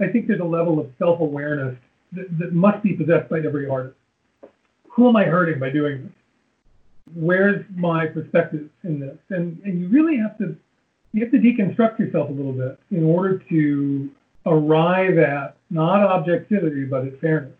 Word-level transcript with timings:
I 0.00 0.08
think 0.08 0.26
there's 0.26 0.40
a 0.40 0.44
level 0.44 0.80
of 0.80 0.90
self 0.98 1.20
awareness 1.20 1.76
that, 2.12 2.38
that 2.38 2.52
must 2.52 2.82
be 2.82 2.94
possessed 2.94 3.28
by 3.28 3.40
every 3.40 3.68
artist. 3.68 3.96
Who 4.88 5.08
am 5.08 5.16
I 5.16 5.24
hurting 5.24 5.58
by 5.58 5.70
doing 5.70 6.04
this? 6.04 6.12
Where's 7.14 7.64
my 7.74 8.06
perspective 8.06 8.68
in 8.84 9.00
this? 9.00 9.16
And 9.30 9.60
and 9.64 9.80
you 9.80 9.88
really 9.88 10.16
have 10.16 10.38
to 10.38 10.56
you 11.12 11.22
have 11.22 11.32
to 11.32 11.38
deconstruct 11.38 11.98
yourself 11.98 12.30
a 12.30 12.32
little 12.32 12.52
bit 12.52 12.78
in 12.90 13.04
order 13.04 13.38
to 13.50 14.10
arrive 14.46 15.18
at 15.18 15.56
not 15.70 16.00
objectivity 16.00 16.84
but 16.84 17.06
at 17.06 17.20
fairness. 17.20 17.54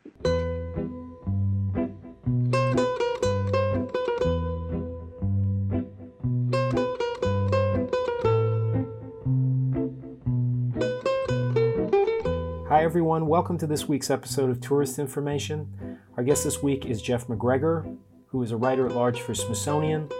Everyone. 12.92 13.26
Welcome 13.26 13.56
to 13.56 13.66
this 13.66 13.88
week's 13.88 14.10
episode 14.10 14.50
of 14.50 14.60
Tourist 14.60 14.98
Information. 14.98 15.98
Our 16.18 16.22
guest 16.22 16.44
this 16.44 16.62
week 16.62 16.84
is 16.84 17.00
Jeff 17.00 17.26
MacGregor, 17.26 17.86
who 18.26 18.42
is 18.42 18.50
a 18.50 18.56
writer 18.58 18.84
at 18.84 18.94
large 18.94 19.22
for 19.22 19.34
Smithsonian. 19.34 20.10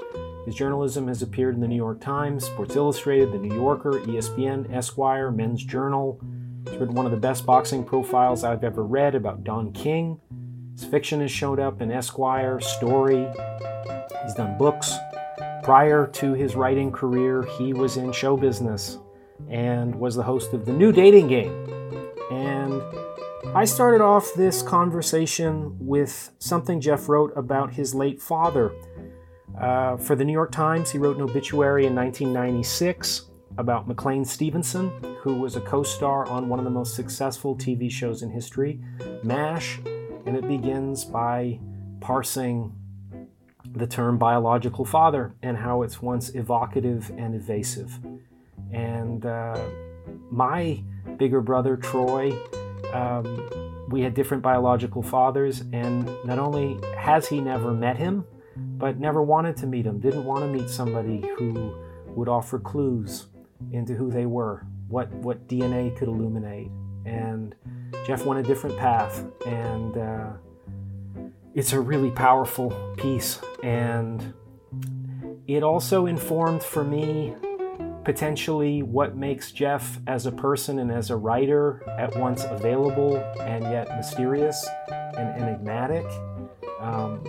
His 0.47 0.55
journalism 0.55 1.07
has 1.09 1.21
appeared 1.21 1.55
in 1.55 1.61
the 1.61 1.69
New 1.69 1.77
York 1.77 2.01
Times, 2.01 2.47
Sports 2.47 2.75
Illustrated, 2.75 3.30
The 3.30 3.41
New 3.41 3.55
Yorker, 3.55 4.01
ESPN, 4.07 4.73
Esquire, 4.73 5.30
Men's 5.30 5.63
Journal. 5.63 6.19
He's 6.65 6.79
written 6.79 6.95
one 6.95 7.05
of 7.05 7.13
the 7.13 7.19
best 7.19 7.45
boxing 7.45 7.85
profiles 7.85 8.43
I've 8.43 8.65
ever 8.65 8.83
read 8.83 9.15
about 9.15 9.45
Don 9.45 9.73
King. 9.73 10.19
His 10.75 10.87
fiction 10.87 11.21
has 11.21 11.30
showed 11.30 11.61
up 11.61 11.83
in 11.83 11.91
Esquire, 11.91 12.59
Story. 12.59 13.29
He's 14.25 14.33
done 14.33 14.57
books. 14.57 14.95
Prior 15.63 16.07
to 16.07 16.33
his 16.33 16.57
writing 16.57 16.91
career, 16.91 17.43
he 17.59 17.75
was 17.75 17.99
in 17.99 18.13
show 18.13 18.35
business 18.35 18.97
and 19.51 19.95
was 19.95 20.15
the 20.15 20.23
host 20.23 20.55
of 20.55 20.65
The 20.65 20.73
New 20.73 20.91
Dating 20.91 21.29
Game 21.29 21.82
I 23.55 23.66
started 23.66 24.01
off 24.01 24.32
this 24.35 24.63
conversation 24.63 25.77
with 25.79 26.30
something 26.38 26.80
Jeff 26.80 27.07
wrote 27.07 27.35
about 27.37 27.74
his 27.74 27.95
late 27.95 28.21
father. 28.21 28.73
Uh, 29.60 29.99
for 29.99 30.16
the 30.16 30.24
New 30.24 30.32
York 30.32 30.51
Times, 30.51 30.90
he 30.90 30.96
wrote 30.96 31.16
an 31.16 31.23
obituary 31.23 31.85
in 31.85 31.95
1996 31.95 33.27
about 33.59 33.87
McLean 33.87 34.24
Stevenson, 34.24 34.90
who 35.21 35.35
was 35.35 35.57
a 35.57 35.60
co 35.60 35.82
star 35.82 36.27
on 36.29 36.49
one 36.49 36.60
of 36.60 36.65
the 36.65 36.71
most 36.71 36.95
successful 36.95 37.54
TV 37.54 37.90
shows 37.90 38.23
in 38.23 38.30
history, 38.30 38.80
MASH, 39.23 39.80
and 40.24 40.34
it 40.34 40.49
begins 40.49 41.05
by 41.05 41.60
parsing 42.01 42.73
the 43.74 43.87
term 43.87 44.16
biological 44.16 44.87
father 44.87 45.34
and 45.43 45.59
how 45.59 45.82
it's 45.82 46.01
once 46.01 46.30
evocative 46.30 47.12
and 47.18 47.34
evasive. 47.34 47.99
And 48.73 49.27
uh, 49.27 49.60
my 50.30 50.82
bigger 51.18 51.43
brother, 51.43 51.77
Troy, 51.77 52.32
um, 52.93 53.87
we 53.88 54.01
had 54.01 54.15
different 54.15 54.43
biological 54.43 55.02
fathers, 55.02 55.60
and 55.73 56.07
not 56.24 56.38
only 56.38 56.79
has 56.96 57.29
he 57.29 57.40
never 57.40 57.73
met 57.73 57.96
him, 57.96 58.24
but 58.57 58.99
never 58.99 59.23
wanted 59.23 59.57
to 59.59 59.66
meet 59.66 59.87
him, 59.87 59.99
didn't 60.01 60.24
want 60.24 60.40
to 60.40 60.49
meet 60.49 60.68
somebody 60.68 61.24
who 61.38 61.74
would 62.09 62.29
offer 62.29 62.59
clues 62.59 63.26
into 63.73 63.95
who 63.95 64.10
they 64.10 64.26
were, 64.26 64.66
what, 64.88 65.10
what 65.12 65.47
DNA 65.49 65.97
could 65.97 66.09
illuminate. 66.09 66.71
And 67.04 67.54
Jeff 68.06 68.25
went 68.25 68.41
a 68.41 68.43
different 68.43 68.76
path, 68.78 69.25
and 69.47 69.97
uh, 69.97 70.31
it's 71.54 71.72
a 71.72 71.81
really 71.81 72.10
powerful 72.10 72.71
piece. 72.97 73.41
And 73.62 74.34
it 75.47 75.62
also 75.62 76.06
informed 76.06 76.62
for 76.62 76.84
me 76.84 77.34
potentially 78.05 78.83
what 78.83 79.17
makes 79.17 79.53
Jeff 79.53 80.00
as 80.06 80.27
a 80.27 80.33
person 80.33 80.78
and 80.78 80.91
as 80.91 81.11
a 81.11 81.17
writer 81.17 81.83
at 81.99 82.17
once 82.17 82.45
available 82.45 83.17
and 83.41 83.65
yet 83.65 83.89
mysterious 83.97 84.69
and 85.17 85.43
enigmatic. 85.43 86.06
Um, 86.81 87.23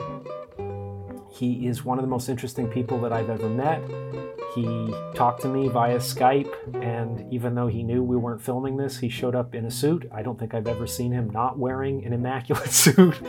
he 1.32 1.68
is 1.68 1.84
one 1.84 1.98
of 1.98 2.04
the 2.04 2.10
most 2.10 2.30
interesting 2.30 2.68
people 2.68 3.00
that 3.02 3.12
I've 3.12 3.30
ever 3.30 3.50
met. 3.50 3.82
He 4.56 4.94
talked 5.16 5.42
to 5.42 5.48
me 5.48 5.68
via 5.68 5.98
Skype, 5.98 6.54
and 6.84 7.32
even 7.34 7.56
though 7.56 7.68
he 7.68 7.82
knew 7.82 8.04
we 8.04 8.16
weren't 8.16 8.42
filming 8.42 8.78
this, 8.78 9.00
he 9.00 9.10
showed 9.10 9.34
up 9.34 9.56
in 9.56 9.66
a 9.66 9.72
suit. 9.72 10.08
I 10.14 10.22
don't 10.22 10.38
think 10.38 10.54
I've 10.54 10.68
ever 10.68 10.86
seen 10.86 11.12
him 11.12 11.32
not 11.32 11.58
wearing 11.58 12.06
an 12.06 12.14
immaculate 12.14 12.72
suit, 12.72 13.20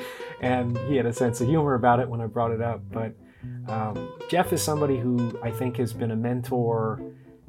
and 0.42 0.76
he 0.86 0.96
had 0.96 1.06
a 1.06 1.14
sense 1.14 1.40
of 1.40 1.48
humor 1.48 1.74
about 1.74 1.98
it 2.00 2.08
when 2.08 2.20
I 2.20 2.26
brought 2.26 2.50
it 2.50 2.60
up. 2.60 2.82
But 2.92 3.14
um, 3.68 4.18
Jeff 4.28 4.52
is 4.52 4.62
somebody 4.62 4.98
who 4.98 5.38
I 5.42 5.50
think 5.50 5.78
has 5.78 5.94
been 5.94 6.10
a 6.10 6.16
mentor 6.16 7.00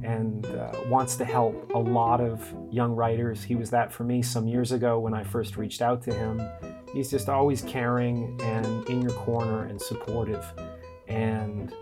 and 0.04 0.46
uh, 0.46 0.72
wants 0.88 1.16
to 1.18 1.26
help 1.26 1.72
a 1.74 1.78
lot 1.78 2.22
of 2.22 2.54
young 2.72 2.96
writers. 2.96 3.44
He 3.44 3.56
was 3.56 3.70
that 3.70 3.92
for 3.92 4.04
me 4.04 4.22
some 4.22 4.48
years 4.48 4.72
ago 4.72 5.00
when 5.00 5.14
I 5.14 5.24
first 5.24 5.58
reached 5.58 5.82
out 5.82 6.02
to 6.04 6.14
him. 6.14 6.42
He's 6.94 7.10
just 7.10 7.30
always 7.30 7.62
caring 7.62 8.40
and 8.42 8.88
in 8.90 9.02
your 9.02 9.12
corner 9.12 9.66
and 9.66 9.82
supportive. 9.82 10.46
And 11.08 11.74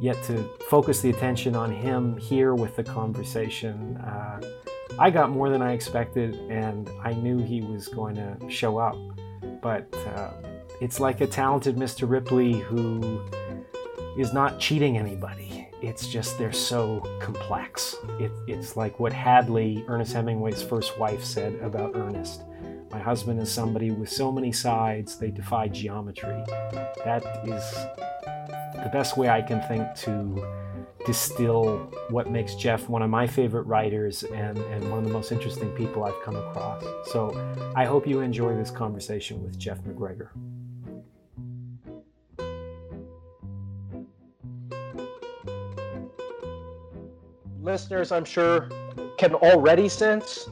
yet 0.00 0.22
to 0.24 0.48
focus 0.68 1.00
the 1.00 1.10
attention 1.10 1.54
on 1.56 1.70
him 1.70 2.16
here 2.16 2.54
with 2.54 2.76
the 2.76 2.84
conversation, 2.84 3.96
uh, 3.98 4.40
I 4.98 5.10
got 5.10 5.30
more 5.30 5.48
than 5.48 5.62
I 5.62 5.72
expected, 5.72 6.34
and 6.50 6.90
I 7.02 7.12
knew 7.12 7.38
he 7.38 7.60
was 7.60 7.88
going 7.88 8.16
to 8.16 8.36
show 8.50 8.78
up. 8.78 8.96
But 9.62 9.86
uh, 10.14 10.30
it's 10.80 11.00
like 11.00 11.20
a 11.20 11.26
talented 11.26 11.76
Mr. 11.76 12.08
Ripley 12.08 12.54
who 12.54 13.20
is 14.18 14.32
not 14.32 14.58
cheating 14.58 14.98
anybody 14.98 15.57
it's 15.82 16.08
just 16.08 16.38
they're 16.38 16.52
so 16.52 17.00
complex. 17.20 17.96
It, 18.18 18.32
it's 18.46 18.76
like 18.76 18.98
what 18.98 19.12
Hadley, 19.12 19.84
Ernest 19.88 20.12
Hemingway's 20.12 20.62
first 20.62 20.98
wife, 20.98 21.24
said 21.24 21.54
about 21.56 21.94
Ernest. 21.94 22.42
My 22.90 22.98
husband 22.98 23.40
is 23.40 23.52
somebody 23.52 23.90
with 23.90 24.08
so 24.08 24.32
many 24.32 24.50
sides, 24.50 25.18
they 25.18 25.30
defy 25.30 25.68
geometry. 25.68 26.42
That 27.04 27.22
is 27.44 27.72
the 28.82 28.90
best 28.92 29.16
way 29.16 29.28
I 29.28 29.42
can 29.42 29.60
think 29.68 29.94
to 30.04 30.46
distill 31.04 31.90
what 32.10 32.30
makes 32.30 32.54
Jeff 32.54 32.88
one 32.88 33.02
of 33.02 33.10
my 33.10 33.26
favorite 33.26 33.62
writers 33.62 34.24
and, 34.24 34.58
and 34.58 34.90
one 34.90 35.00
of 35.00 35.04
the 35.04 35.12
most 35.12 35.32
interesting 35.32 35.70
people 35.70 36.04
I've 36.04 36.20
come 36.22 36.36
across. 36.36 36.82
So 37.12 37.30
I 37.76 37.84
hope 37.84 38.06
you 38.06 38.20
enjoy 38.20 38.54
this 38.56 38.70
conversation 38.70 39.42
with 39.42 39.58
Jeff 39.58 39.84
MacGregor. 39.84 40.32
Listeners, 47.68 48.12
I'm 48.12 48.24
sure, 48.24 48.70
can 49.18 49.34
already 49.34 49.90
sense 49.90 50.48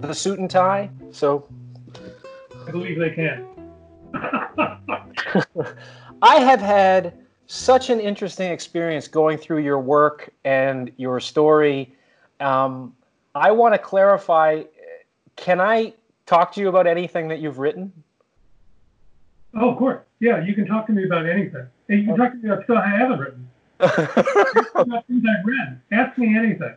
the 0.00 0.12
suit 0.12 0.38
and 0.38 0.50
tie. 0.50 0.90
So 1.10 1.48
I 2.66 2.70
believe 2.70 2.98
they 2.98 3.10
can. 3.10 3.46
I 6.20 6.36
have 6.40 6.60
had 6.60 7.14
such 7.46 7.88
an 7.88 8.00
interesting 8.00 8.52
experience 8.52 9.08
going 9.08 9.38
through 9.38 9.60
your 9.60 9.80
work 9.80 10.28
and 10.44 10.92
your 10.98 11.20
story. 11.20 11.94
Um, 12.38 12.94
I 13.34 13.50
want 13.50 13.72
to 13.72 13.78
clarify 13.78 14.64
can 15.36 15.60
I 15.60 15.94
talk 16.26 16.52
to 16.52 16.60
you 16.60 16.68
about 16.68 16.86
anything 16.86 17.28
that 17.28 17.38
you've 17.38 17.58
written? 17.58 17.92
Oh, 19.54 19.70
of 19.70 19.78
course. 19.78 20.02
Yeah, 20.20 20.44
you 20.44 20.52
can 20.52 20.66
talk 20.66 20.86
to 20.88 20.92
me 20.92 21.04
about 21.04 21.26
anything. 21.26 21.66
You 21.88 22.04
can 22.04 22.16
talk 22.16 22.32
to 22.32 22.36
me 22.36 22.50
about 22.50 22.64
stuff 22.64 22.82
I 22.84 22.90
haven't 22.90 23.20
written 23.20 23.48
things 25.06 25.24
I've 25.24 25.44
read. 25.44 25.80
Ask 25.92 26.18
me 26.18 26.36
anything. 26.36 26.74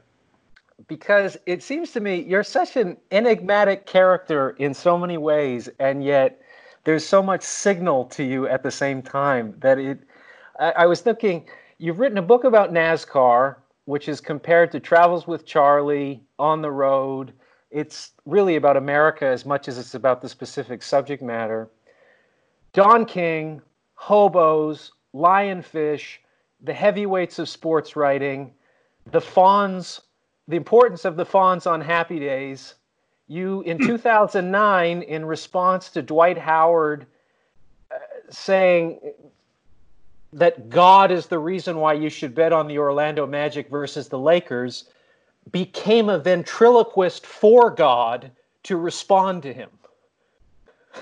Because 0.88 1.38
it 1.46 1.64
seems 1.64 1.92
to 1.92 2.00
me 2.00 2.22
you're 2.22 2.44
such 2.44 2.76
an 2.76 2.98
enigmatic 3.12 3.86
character 3.86 4.52
in 4.52 4.74
so 4.74 4.98
many 4.98 5.18
ways, 5.18 5.70
and 5.80 6.04
yet 6.04 6.42
there's 6.84 7.06
so 7.06 7.22
much 7.22 7.44
signal 7.44 8.06
to 8.06 8.24
you 8.24 8.48
at 8.48 8.64
the 8.64 8.72
same 8.72 9.02
time 9.02 9.56
that 9.60 9.78
it. 9.80 10.00
I, 10.60 10.72
I 10.72 10.86
was 10.86 11.02
thinking 11.02 11.46
you've 11.78 12.00
written 12.00 12.18
a 12.18 12.24
book 12.24 12.44
about 12.44 12.72
NASCAR, 12.72 13.56
which 13.86 14.08
is 14.08 14.22
compared 14.22 14.72
to 14.72 14.80
Travels 14.80 15.28
with 15.28 15.46
Charlie, 15.46 16.22
On 16.40 16.62
the 16.62 16.72
Road. 16.72 17.34
It's 17.72 18.12
really 18.26 18.58
about 18.58 18.78
America 18.78 19.26
as 19.26 19.46
much 19.46 19.68
as 19.68 19.78
it's 19.78 19.96
about 19.96 20.22
the 20.22 20.30
specific 20.30 20.84
subject 20.84 21.24
matter. 21.24 21.70
Don 22.74 23.06
King, 23.06 23.62
hobos, 23.96 24.92
lionfish, 25.14 26.18
the 26.64 26.74
heavyweights 26.74 27.40
of 27.40 27.50
sports 27.50 27.96
writing, 27.96 28.54
the 29.12 29.20
Fonz, 29.20 30.02
the 30.48 30.56
importance 30.56 31.06
of 31.06 31.16
the 31.16 31.26
Fonz 31.26 31.70
on 31.70 31.82
happy 31.82 32.20
days. 32.20 32.76
You, 33.28 33.62
in 33.62 33.80
2009, 33.80 35.02
in 35.04 35.26
response 35.26 35.90
to 35.90 36.02
Dwight 36.02 36.38
Howard 36.38 37.08
uh, 37.92 37.96
saying 38.30 39.00
that 40.34 40.70
God 40.70 41.12
is 41.12 41.28
the 41.28 41.40
reason 41.40 41.78
why 41.78 41.94
you 41.94 42.10
should 42.10 42.36
bet 42.36 42.54
on 42.54 42.68
the 42.68 42.78
Orlando 42.78 43.26
Magic 43.26 43.70
versus 43.70 44.08
the 44.08 44.20
Lakers, 44.20 44.86
became 45.52 46.10
a 46.10 46.20
ventriloquist 46.20 47.26
for 47.26 47.72
God 47.72 48.32
to 48.64 48.78
respond 48.78 49.44
to 49.44 49.54
him. 49.54 49.70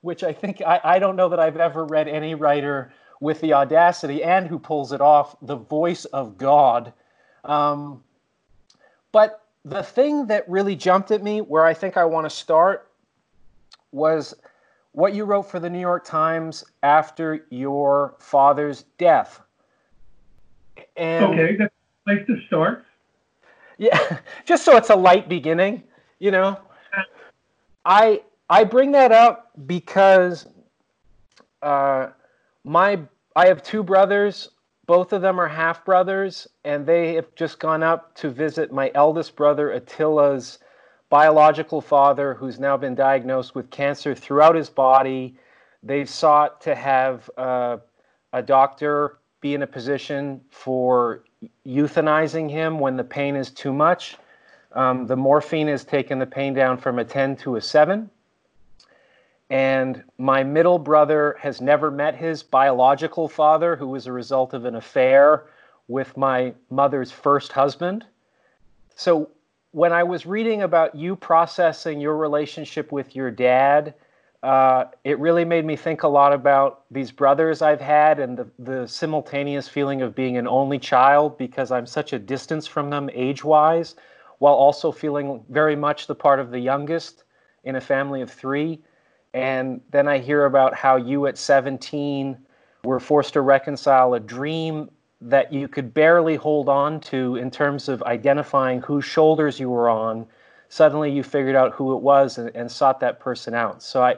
Which 0.00 0.24
I 0.24 0.32
think, 0.32 0.60
I, 0.60 0.80
I 0.82 0.98
don't 0.98 1.16
know 1.16 1.28
that 1.28 1.38
I've 1.38 1.56
ever 1.56 1.84
read 1.84 2.08
any 2.08 2.34
writer 2.34 2.92
with 3.20 3.40
the 3.40 3.52
audacity 3.52 4.22
and 4.22 4.46
who 4.46 4.58
pulls 4.58 4.92
it 4.92 5.00
off, 5.00 5.36
the 5.42 5.56
voice 5.56 6.04
of 6.06 6.36
God. 6.36 6.92
Um, 7.44 8.02
but 9.12 9.42
the 9.64 9.82
thing 9.82 10.26
that 10.26 10.48
really 10.48 10.76
jumped 10.76 11.10
at 11.10 11.22
me, 11.22 11.40
where 11.40 11.64
I 11.64 11.74
think 11.74 11.96
I 11.96 12.04
want 12.04 12.26
to 12.26 12.30
start, 12.30 12.90
was 13.92 14.34
what 14.92 15.14
you 15.14 15.24
wrote 15.24 15.42
for 15.42 15.60
the 15.60 15.70
New 15.70 15.80
York 15.80 16.04
Times 16.04 16.64
after 16.82 17.46
your 17.50 18.14
father's 18.18 18.84
death. 18.98 19.40
And 20.96 21.24
okay, 21.26 21.56
that's 21.56 21.74
place 22.06 22.26
to 22.26 22.40
start. 22.46 22.84
Yeah, 23.78 24.18
just 24.44 24.64
so 24.64 24.76
it's 24.76 24.90
a 24.90 24.96
light 24.96 25.28
beginning, 25.28 25.82
you 26.18 26.30
know. 26.30 26.58
I 27.84 28.22
I 28.48 28.64
bring 28.64 28.92
that 28.92 29.12
up 29.12 29.50
because 29.66 30.46
uh, 31.62 32.08
my 32.66 32.98
I 33.34 33.46
have 33.46 33.62
two 33.62 33.82
brothers. 33.82 34.50
Both 34.86 35.12
of 35.12 35.22
them 35.22 35.40
are 35.40 35.48
half 35.48 35.84
brothers, 35.84 36.46
and 36.64 36.86
they 36.86 37.14
have 37.14 37.34
just 37.34 37.58
gone 37.58 37.82
up 37.82 38.14
to 38.16 38.30
visit 38.30 38.72
my 38.72 38.90
eldest 38.94 39.34
brother 39.34 39.72
Attila's 39.72 40.58
biological 41.08 41.80
father, 41.80 42.34
who's 42.34 42.60
now 42.60 42.76
been 42.76 42.94
diagnosed 42.94 43.54
with 43.54 43.70
cancer 43.70 44.14
throughout 44.14 44.54
his 44.54 44.70
body. 44.70 45.36
They've 45.82 46.08
sought 46.08 46.60
to 46.62 46.74
have 46.74 47.28
uh, 47.36 47.78
a 48.32 48.42
doctor 48.42 49.18
be 49.40 49.54
in 49.54 49.62
a 49.62 49.66
position 49.66 50.40
for 50.50 51.24
euthanizing 51.66 52.50
him 52.50 52.78
when 52.78 52.96
the 52.96 53.04
pain 53.04 53.36
is 53.36 53.50
too 53.50 53.72
much. 53.72 54.16
Um, 54.72 55.06
the 55.06 55.16
morphine 55.16 55.68
has 55.68 55.84
taken 55.84 56.18
the 56.18 56.26
pain 56.26 56.54
down 56.54 56.78
from 56.78 56.98
a 56.98 57.04
10 57.04 57.36
to 57.38 57.56
a 57.56 57.60
7. 57.60 58.10
And 59.48 60.02
my 60.18 60.42
middle 60.42 60.78
brother 60.78 61.36
has 61.40 61.60
never 61.60 61.90
met 61.90 62.16
his 62.16 62.42
biological 62.42 63.28
father, 63.28 63.76
who 63.76 63.88
was 63.88 64.06
a 64.06 64.12
result 64.12 64.54
of 64.54 64.64
an 64.64 64.74
affair 64.74 65.46
with 65.88 66.16
my 66.16 66.52
mother's 66.70 67.12
first 67.12 67.52
husband. 67.52 68.04
So 68.96 69.30
when 69.70 69.92
I 69.92 70.02
was 70.02 70.26
reading 70.26 70.62
about 70.62 70.94
you 70.94 71.14
processing 71.14 72.00
your 72.00 72.16
relationship 72.16 72.90
with 72.90 73.14
your 73.14 73.30
dad, 73.30 73.94
uh, 74.42 74.86
it 75.04 75.18
really 75.18 75.44
made 75.44 75.64
me 75.64 75.76
think 75.76 76.02
a 76.02 76.08
lot 76.08 76.32
about 76.32 76.84
these 76.90 77.10
brothers 77.10 77.62
I've 77.62 77.80
had 77.80 78.18
and 78.18 78.38
the, 78.38 78.48
the 78.58 78.86
simultaneous 78.86 79.68
feeling 79.68 80.02
of 80.02 80.14
being 80.14 80.36
an 80.36 80.46
only 80.46 80.78
child 80.78 81.38
because 81.38 81.70
I'm 81.70 81.86
such 81.86 82.12
a 82.12 82.18
distance 82.18 82.66
from 82.66 82.90
them 82.90 83.10
age 83.12 83.44
wise, 83.44 83.96
while 84.38 84.54
also 84.54 84.92
feeling 84.92 85.44
very 85.50 85.76
much 85.76 86.06
the 86.06 86.14
part 86.14 86.40
of 86.40 86.50
the 86.50 86.58
youngest 86.58 87.24
in 87.64 87.76
a 87.76 87.80
family 87.80 88.22
of 88.22 88.30
three. 88.30 88.80
And 89.36 89.82
then 89.90 90.08
I 90.08 90.16
hear 90.16 90.46
about 90.46 90.74
how 90.74 90.96
you 90.96 91.26
at 91.26 91.36
17 91.36 92.38
were 92.84 92.98
forced 92.98 93.34
to 93.34 93.42
reconcile 93.42 94.14
a 94.14 94.20
dream 94.20 94.90
that 95.20 95.52
you 95.52 95.68
could 95.68 95.92
barely 95.92 96.36
hold 96.36 96.70
on 96.70 97.00
to 97.00 97.36
in 97.36 97.50
terms 97.50 97.90
of 97.90 98.02
identifying 98.04 98.80
whose 98.80 99.04
shoulders 99.04 99.60
you 99.60 99.68
were 99.68 99.90
on. 99.90 100.26
Suddenly 100.70 101.12
you 101.12 101.22
figured 101.22 101.54
out 101.54 101.74
who 101.74 101.94
it 101.94 102.00
was 102.00 102.38
and, 102.38 102.50
and 102.56 102.72
sought 102.72 102.98
that 103.00 103.20
person 103.20 103.52
out. 103.52 103.82
So 103.82 104.02
I 104.02 104.16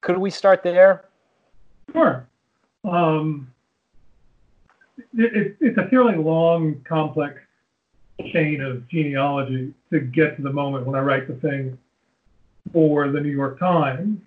could 0.00 0.18
we 0.18 0.30
start 0.30 0.64
there? 0.64 1.04
Sure. 1.92 2.26
Um, 2.82 3.48
it, 5.16 5.32
it, 5.32 5.56
it's 5.60 5.78
a 5.78 5.86
fairly 5.86 6.16
long, 6.16 6.80
complex 6.82 7.38
chain 8.32 8.60
of 8.60 8.88
genealogy 8.88 9.72
to 9.90 10.00
get 10.00 10.34
to 10.36 10.42
the 10.42 10.52
moment 10.52 10.86
when 10.86 10.96
I 10.96 11.02
write 11.02 11.28
the 11.28 11.34
thing 11.34 11.78
for 12.72 13.08
the 13.10 13.20
New 13.20 13.30
York 13.30 13.58
Times. 13.58 14.18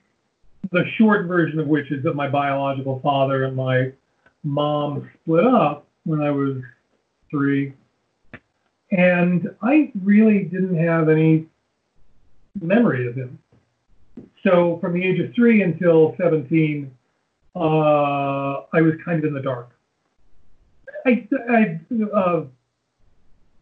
The 0.71 0.83
short 0.97 1.25
version 1.27 1.59
of 1.59 1.67
which 1.67 1.91
is 1.91 2.03
that 2.03 2.15
my 2.15 2.27
biological 2.27 2.99
father 3.01 3.45
and 3.45 3.55
my 3.55 3.91
mom 4.43 5.09
split 5.21 5.45
up 5.45 5.85
when 6.03 6.21
I 6.21 6.31
was 6.31 6.57
three. 7.29 7.73
And 8.91 9.49
I 9.61 9.91
really 10.03 10.43
didn't 10.43 10.77
have 10.77 11.09
any 11.09 11.47
memory 12.61 13.07
of 13.07 13.15
him. 13.15 13.37
So 14.43 14.77
from 14.79 14.93
the 14.93 15.03
age 15.03 15.19
of 15.19 15.33
three 15.33 15.61
until 15.61 16.15
17, 16.19 16.91
uh, 17.55 17.59
I 17.59 18.81
was 18.81 18.93
kind 19.03 19.19
of 19.19 19.25
in 19.25 19.33
the 19.33 19.41
dark. 19.41 19.71
I, 21.05 21.27
I 21.49 21.79
uh, 22.13 22.43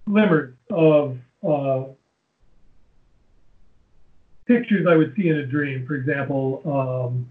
glimmers 0.07 0.53
of 0.69 1.17
uh, 1.47 1.83
pictures 4.47 4.85
I 4.89 4.95
would 4.95 5.13
see 5.15 5.29
in 5.29 5.37
a 5.37 5.45
dream. 5.45 5.85
For 5.87 5.95
example, 5.95 6.61
um, 6.65 7.29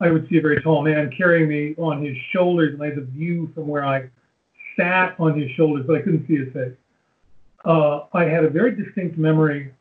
I 0.00 0.10
would 0.10 0.28
see 0.28 0.38
a 0.38 0.42
very 0.42 0.60
tall 0.62 0.82
man 0.82 1.10
carrying 1.16 1.48
me 1.48 1.74
on 1.76 2.04
his 2.04 2.16
shoulders, 2.32 2.74
and 2.74 2.82
I 2.82 2.90
had 2.90 2.98
a 2.98 3.04
view 3.04 3.50
from 3.54 3.66
where 3.66 3.84
I 3.84 4.08
sat 4.76 5.18
on 5.18 5.38
his 5.38 5.50
shoulders, 5.52 5.86
but 5.86 5.96
I 5.96 6.02
couldn't 6.02 6.26
see 6.26 6.36
his 6.36 6.52
face. 6.52 6.74
Uh, 7.64 8.02
I 8.12 8.24
had 8.24 8.44
a 8.44 8.50
very 8.50 8.76
distinct 8.76 9.18
memory, 9.18 9.72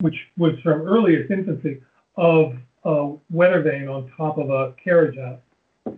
which 0.00 0.16
was 0.36 0.52
from 0.62 0.82
earliest 0.82 1.30
infancy, 1.30 1.80
of 2.16 2.56
a 2.84 3.14
weather 3.30 3.62
vane 3.62 3.88
on 3.88 4.10
top 4.16 4.38
of 4.38 4.50
a 4.50 4.74
carriage 4.82 5.18
house, 5.18 5.96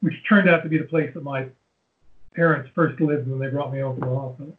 which 0.00 0.14
turned 0.28 0.48
out 0.48 0.62
to 0.62 0.68
be 0.68 0.78
the 0.78 0.84
place 0.84 1.10
that 1.14 1.22
my 1.22 1.46
parents 2.34 2.70
first 2.74 3.00
lived 3.00 3.28
when 3.28 3.38
they 3.38 3.48
brought 3.48 3.72
me 3.72 3.80
home 3.80 3.98
from 3.98 4.08
the 4.08 4.14
hospital. 4.14 4.56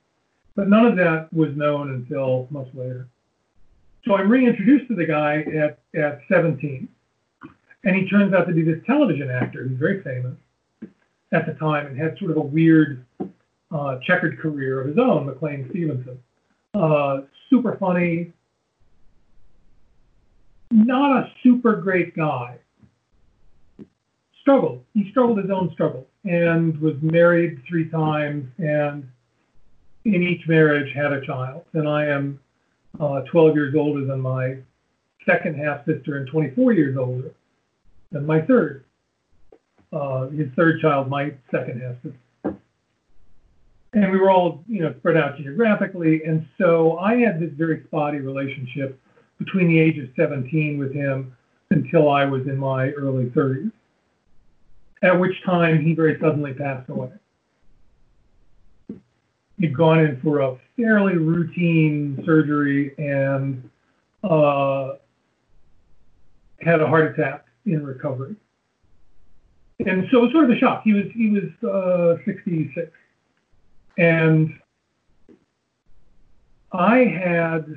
But 0.55 0.69
none 0.69 0.85
of 0.85 0.95
that 0.97 1.33
was 1.33 1.55
known 1.55 1.91
until 1.91 2.47
much 2.51 2.67
later. 2.73 3.07
So 4.05 4.15
I'm 4.15 4.29
reintroduced 4.29 4.87
to 4.89 4.95
the 4.95 5.05
guy 5.05 5.45
at, 5.55 5.79
at 5.99 6.21
17. 6.29 6.87
And 7.85 7.95
he 7.95 8.07
turns 8.07 8.33
out 8.33 8.47
to 8.47 8.53
be 8.53 8.61
this 8.61 8.79
television 8.85 9.29
actor 9.29 9.67
who's 9.67 9.77
very 9.77 10.01
famous 10.03 10.35
at 11.31 11.45
the 11.45 11.53
time 11.53 11.87
and 11.87 11.97
had 11.97 12.17
sort 12.17 12.31
of 12.31 12.37
a 12.37 12.41
weird 12.41 13.05
uh, 13.71 13.97
checkered 14.05 14.39
career 14.39 14.81
of 14.81 14.87
his 14.87 14.97
own, 14.97 15.25
McLean 15.25 15.67
Stevenson. 15.69 16.19
Uh, 16.73 17.21
super 17.49 17.77
funny, 17.77 18.31
not 20.71 21.23
a 21.23 21.31
super 21.41 21.75
great 21.75 22.15
guy. 22.15 22.57
Struggled. 24.41 24.83
He 24.93 25.09
struggled 25.11 25.37
his 25.37 25.49
own 25.49 25.71
struggle 25.73 26.07
and 26.25 26.77
was 26.79 26.95
married 27.01 27.61
three 27.67 27.89
times 27.89 28.47
and 28.57 29.07
in 30.05 30.21
each 30.21 30.47
marriage 30.47 30.93
had 30.93 31.13
a 31.13 31.25
child. 31.25 31.63
And 31.73 31.87
I 31.87 32.05
am 32.07 32.39
uh, 32.99 33.21
12 33.21 33.55
years 33.55 33.75
older 33.75 34.05
than 34.05 34.19
my 34.19 34.57
second 35.25 35.57
half 35.57 35.85
sister 35.85 36.17
and 36.17 36.27
24 36.27 36.73
years 36.73 36.97
older 36.97 37.31
than 38.11 38.25
my 38.25 38.41
third. 38.41 38.83
Uh, 39.91 40.27
his 40.29 40.47
third 40.55 40.81
child, 40.81 41.07
my 41.09 41.33
second 41.51 41.81
half 41.81 41.95
sister. 41.95 42.55
And 43.93 44.11
we 44.11 44.17
were 44.17 44.31
all, 44.31 44.63
you 44.67 44.81
know, 44.81 44.93
spread 44.97 45.17
out 45.17 45.37
geographically. 45.37 46.23
And 46.23 46.47
so 46.57 46.97
I 46.97 47.17
had 47.17 47.39
this 47.39 47.51
very 47.53 47.83
spotty 47.85 48.19
relationship 48.19 48.99
between 49.37 49.67
the 49.67 49.79
age 49.79 49.99
of 49.99 50.09
17 50.15 50.79
with 50.79 50.93
him 50.93 51.35
until 51.69 52.09
I 52.09 52.25
was 52.25 52.47
in 52.47 52.57
my 52.57 52.89
early 52.91 53.25
30s, 53.25 53.71
at 55.03 55.19
which 55.19 55.43
time 55.43 55.83
he 55.83 55.93
very 55.93 56.19
suddenly 56.19 56.53
passed 56.53 56.89
away 56.89 57.11
he'd 59.59 59.75
gone 59.75 59.99
in 59.99 60.19
for 60.21 60.39
a 60.41 60.57
fairly 60.77 61.17
routine 61.17 62.21
surgery 62.25 62.93
and 62.97 63.69
uh, 64.23 64.93
had 66.61 66.81
a 66.81 66.87
heart 66.87 67.17
attack 67.17 67.45
in 67.65 67.85
recovery. 67.85 68.35
And 69.85 70.07
so 70.11 70.19
it 70.19 70.21
was 70.21 70.31
sort 70.31 70.45
of 70.45 70.51
a 70.51 70.59
shock. 70.59 70.81
He 70.83 70.93
was 70.93 71.05
he 71.13 71.29
was 71.29 71.69
uh, 71.69 72.23
66, 72.25 72.91
and 73.97 74.53
I 76.71 76.99
had 76.99 77.75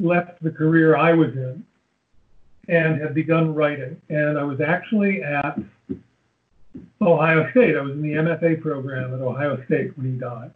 left 0.00 0.42
the 0.42 0.50
career 0.50 0.96
I 0.96 1.12
was 1.12 1.30
in 1.34 1.64
and 2.68 3.00
had 3.00 3.14
begun 3.14 3.54
writing. 3.54 4.00
And 4.08 4.38
I 4.38 4.44
was 4.44 4.60
actually 4.60 5.22
at 5.22 5.58
Ohio 7.00 7.50
State. 7.50 7.76
I 7.76 7.80
was 7.80 7.92
in 7.92 8.02
the 8.02 8.12
MFA 8.12 8.60
program 8.60 9.14
at 9.14 9.20
Ohio 9.20 9.62
State 9.66 9.96
when 9.96 10.12
he 10.12 10.18
died. 10.18 10.52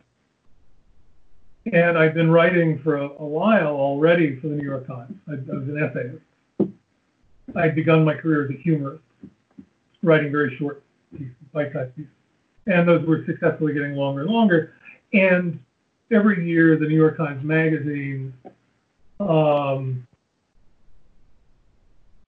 And 1.73 1.99
I'd 1.99 2.15
been 2.15 2.31
writing 2.31 2.79
for 2.83 2.97
a, 2.97 3.09
a 3.09 3.27
while 3.27 3.75
already 3.75 4.39
for 4.41 4.49
the 4.49 4.55
New 4.55 4.65
York 4.65 4.87
Times. 4.87 5.17
I, 5.29 5.33
I 5.33 5.59
was 5.59 5.69
an 5.69 5.83
essayist. 5.83 6.23
I'd 7.57 7.75
begun 7.75 8.05
my 8.05 8.15
career 8.15 8.45
as 8.45 8.51
a 8.51 8.63
humorist, 8.63 9.03
writing 10.03 10.31
very 10.31 10.57
short 10.57 10.83
pieces, 11.13 11.33
bite-sized 11.53 11.95
pieces. 11.97 12.11
And 12.67 12.87
those 12.89 13.07
were 13.07 13.25
successfully 13.27 13.73
getting 13.73 13.95
longer 13.95 14.23
and 14.23 14.31
longer. 14.31 14.75
And 15.13 15.59
every 16.13 16.47
year, 16.47 16.77
the 16.77 16.87
New 16.87 16.97
York 16.97 17.17
Times 17.17 17.43
Magazine 17.45 18.33
um, 19.21 20.07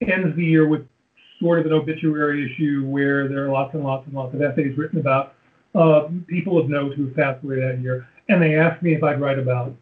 ends 0.01 0.35
the 0.35 0.45
year 0.45 0.67
with 0.67 0.87
sort 1.39 1.59
of 1.59 1.65
an 1.65 1.73
obituary 1.73 2.51
issue 2.51 2.85
where 2.85 3.27
there 3.27 3.45
are 3.45 3.49
lots 3.49 3.73
and 3.73 3.83
lots 3.83 4.05
and 4.05 4.15
lots 4.15 4.33
of 4.33 4.41
essays 4.41 4.77
written 4.77 4.99
about 4.99 5.35
uh, 5.75 6.07
people 6.27 6.57
of 6.57 6.69
note 6.69 6.95
who 6.95 7.09
passed 7.11 7.43
away 7.43 7.59
that 7.59 7.79
year. 7.79 8.07
And 8.27 8.41
they 8.41 8.55
asked 8.55 8.83
me 8.83 8.93
if 8.93 9.03
I'd 9.03 9.19
write 9.21 9.39
about 9.39 9.75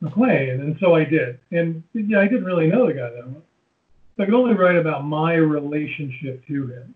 McLean, 0.00 0.60
and 0.60 0.76
so 0.80 0.94
I 0.94 1.04
did. 1.04 1.38
And 1.50 1.82
yeah, 1.92 2.20
I 2.20 2.28
didn't 2.28 2.44
really 2.44 2.68
know 2.68 2.86
the 2.86 2.94
guy 2.94 3.10
that 3.10 3.26
much. 3.26 3.42
So 4.16 4.22
I 4.22 4.26
could 4.26 4.34
only 4.34 4.54
write 4.54 4.76
about 4.76 5.04
my 5.04 5.34
relationship 5.34 6.46
to 6.46 6.66
him, 6.66 6.94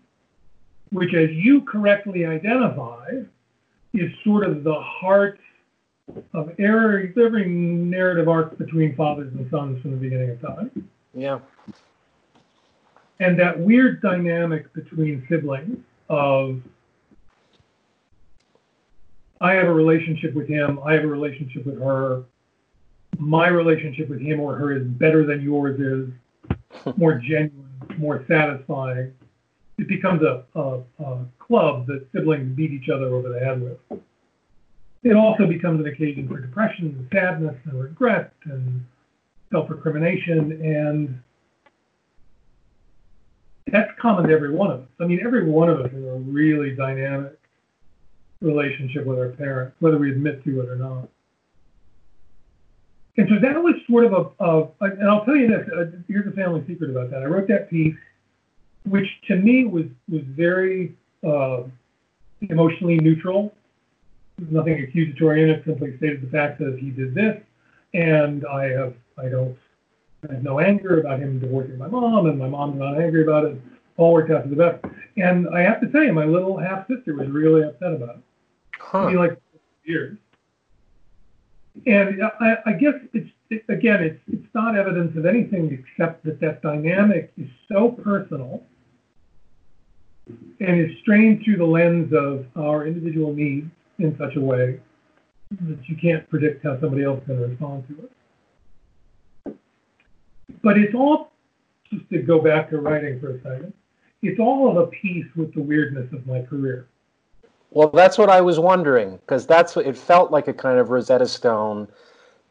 which, 0.91 1.13
as 1.13 1.29
you 1.31 1.61
correctly 1.61 2.25
identify, 2.25 3.09
is 3.93 4.11
sort 4.23 4.45
of 4.45 4.63
the 4.63 4.79
heart 4.79 5.39
of 6.33 6.49
every 6.59 7.13
every 7.23 7.47
narrative 7.47 8.27
arc 8.27 8.57
between 8.57 8.95
fathers 8.95 9.31
and 9.33 9.49
sons 9.49 9.81
from 9.81 9.91
the 9.91 9.97
beginning 9.97 10.31
of 10.31 10.41
time. 10.41 10.89
Yeah. 11.13 11.39
And 13.19 13.39
that 13.39 13.59
weird 13.59 14.01
dynamic 14.01 14.73
between 14.73 15.25
siblings 15.29 15.77
of 16.09 16.61
I 19.39 19.53
have 19.53 19.67
a 19.67 19.73
relationship 19.73 20.33
with 20.33 20.47
him, 20.47 20.79
I 20.85 20.93
have 20.93 21.03
a 21.03 21.07
relationship 21.07 21.65
with 21.65 21.79
her. 21.81 22.23
My 23.19 23.47
relationship 23.47 24.09
with 24.09 24.21
him 24.21 24.39
or 24.39 24.55
her 24.55 24.75
is 24.75 24.83
better 24.83 25.25
than 25.25 25.41
yours 25.41 25.79
is, 25.79 26.13
more 26.97 27.15
genuine, 27.19 27.69
more 27.97 28.23
satisfying. 28.27 29.13
It 29.77 29.87
becomes 29.87 30.21
a, 30.23 30.43
a, 30.55 30.79
a 31.03 31.25
club 31.39 31.87
that 31.87 32.07
siblings 32.13 32.55
beat 32.55 32.71
each 32.71 32.89
other 32.89 33.07
over 33.07 33.29
the 33.29 33.39
head 33.39 33.61
with. 33.61 33.99
It 35.03 35.15
also 35.15 35.45
becomes 35.45 35.81
an 35.81 35.87
occasion 35.87 36.27
for 36.27 36.39
depression 36.39 36.85
and 36.97 37.07
sadness 37.11 37.55
and 37.65 37.81
regret 37.81 38.33
and 38.45 38.85
self 39.51 39.69
recrimination. 39.69 40.53
And 40.63 41.21
that's 43.73 43.89
common 43.99 44.27
to 44.27 44.33
every 44.33 44.51
one 44.51 44.69
of 44.69 44.81
us. 44.81 44.87
I 44.99 45.05
mean, 45.05 45.19
every 45.25 45.49
one 45.49 45.67
of 45.67 45.81
us 45.81 45.91
has 45.91 46.03
a 46.03 46.19
really 46.19 46.75
dynamic 46.75 47.39
relationship 48.39 49.03
with 49.03 49.17
our 49.17 49.29
parents, 49.29 49.75
whether 49.79 49.97
we 49.97 50.11
admit 50.11 50.43
to 50.43 50.61
it 50.61 50.69
or 50.69 50.75
not. 50.75 51.09
And 53.17 53.27
so 53.29 53.39
that 53.39 53.61
was 53.61 53.73
sort 53.89 54.05
of 54.05 54.13
a, 54.13 54.45
a 54.45 54.69
and 54.91 55.09
I'll 55.09 55.25
tell 55.25 55.35
you 55.35 55.47
this, 55.47 55.67
uh, 55.75 55.85
here's 56.07 56.27
a 56.27 56.35
family 56.35 56.63
secret 56.67 56.91
about 56.91 57.09
that. 57.09 57.23
I 57.23 57.25
wrote 57.25 57.47
that 57.47 57.67
piece, 57.67 57.95
which 58.85 59.07
to 59.27 59.37
me 59.37 59.65
was, 59.65 59.85
was 60.07 60.21
very 60.27 60.95
uh, 61.27 61.63
emotionally 62.41 62.99
neutral. 62.99 63.55
There's 64.37 64.51
nothing 64.51 64.83
accusatory 64.83 65.41
in 65.41 65.49
it, 65.49 65.63
simply 65.65 65.97
stated 65.97 66.21
the 66.21 66.29
fact 66.29 66.59
that 66.59 66.77
he 66.79 66.91
did 66.91 67.15
this, 67.15 67.41
and 67.95 68.45
I 68.45 68.65
have, 68.65 68.93
I 69.17 69.29
don't, 69.29 69.57
I 70.29 70.33
have 70.33 70.43
no 70.43 70.59
anger 70.59 70.99
about 70.99 71.19
him 71.19 71.39
divorcing 71.39 71.77
my 71.77 71.87
mom, 71.87 72.27
and 72.27 72.39
my 72.39 72.47
mom's 72.47 72.79
not 72.79 72.99
angry 72.99 73.23
about 73.23 73.45
it. 73.45 73.61
All 73.97 74.13
worked 74.13 74.31
out 74.31 74.43
for 74.43 74.49
the 74.49 74.55
best. 74.55 74.83
And 75.17 75.47
I 75.49 75.61
have 75.61 75.79
to 75.81 75.91
say, 75.91 76.09
my 76.11 76.25
little 76.25 76.57
half 76.57 76.87
sister 76.87 77.15
was 77.15 77.29
really 77.29 77.63
upset 77.63 77.93
about 77.93 78.15
it. 78.15 78.23
Huh. 78.79 79.09
Be 79.09 79.17
like 79.17 79.39
years. 79.83 80.17
And 81.85 82.21
I, 82.39 82.57
I 82.65 82.73
guess 82.73 82.93
it's 83.13 83.29
it, 83.49 83.63
again, 83.69 84.03
it's 84.03 84.19
it's 84.31 84.53
not 84.53 84.75
evidence 84.75 85.17
of 85.17 85.25
anything 85.25 85.71
except 85.71 86.23
that 86.25 86.39
that 86.39 86.61
dynamic 86.61 87.31
is 87.37 87.47
so 87.71 87.89
personal 87.89 88.63
and 90.59 90.81
is 90.81 90.97
strained 91.01 91.43
through 91.43 91.57
the 91.57 91.65
lens 91.65 92.13
of 92.13 92.45
our 92.55 92.85
individual 92.85 93.33
needs 93.33 93.69
in 93.99 94.15
such 94.17 94.35
a 94.35 94.41
way 94.41 94.79
that 95.51 95.87
you 95.87 95.95
can't 95.95 96.27
predict 96.29 96.63
how 96.63 96.79
somebody 96.79 97.03
else 97.03 97.21
is 97.21 97.27
going 97.27 97.39
to 97.39 97.47
respond 97.47 97.87
to 97.87 98.05
it. 98.05 98.11
But 100.63 100.77
it's 100.77 100.95
all 100.95 101.31
just 101.91 102.09
to 102.09 102.19
go 102.19 102.41
back 102.41 102.69
to 102.71 102.79
writing 102.79 103.19
for 103.19 103.35
a 103.35 103.41
second. 103.41 103.73
It's 104.21 104.39
all 104.39 104.71
of 104.71 104.77
a 104.77 104.87
piece 104.87 105.25
with 105.35 105.53
the 105.53 105.61
weirdness 105.61 106.11
of 106.13 106.25
my 106.25 106.41
career. 106.41 106.87
Well, 107.71 107.89
that's 107.89 108.17
what 108.17 108.29
I 108.29 108.39
was 108.39 108.59
wondering 108.59 109.17
because 109.17 109.45
that's 109.45 109.75
what 109.75 109.85
it 109.85 109.97
felt 109.97 110.31
like 110.31 110.47
a 110.47 110.53
kind 110.53 110.79
of 110.79 110.89
Rosetta 110.89 111.27
Stone 111.27 111.87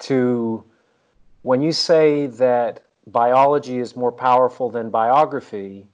to 0.00 0.62
when 1.42 1.62
you 1.62 1.72
say 1.72 2.26
that 2.26 2.82
biology 3.06 3.78
is 3.78 3.96
more 3.96 4.12
powerful 4.12 4.68
than 4.68 4.90
biography. 4.90 5.86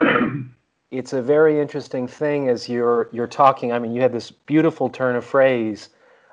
it's 0.90 1.12
a 1.12 1.22
very 1.22 1.60
interesting 1.60 2.06
thing 2.06 2.48
as 2.48 2.68
you're 2.68 3.08
you're 3.12 3.26
talking. 3.26 3.72
I 3.72 3.78
mean, 3.78 3.94
you 3.94 4.02
had 4.02 4.12
this 4.12 4.30
beautiful 4.30 4.88
turn 4.88 5.16
of 5.16 5.24
phrase, 5.24 5.88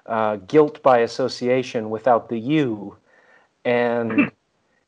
uh, 0.06 0.36
guilt 0.48 0.84
by 0.84 1.00
association 1.00 1.90
without 1.90 2.30
the 2.30 2.38
you, 2.38 2.96
and 3.66 4.32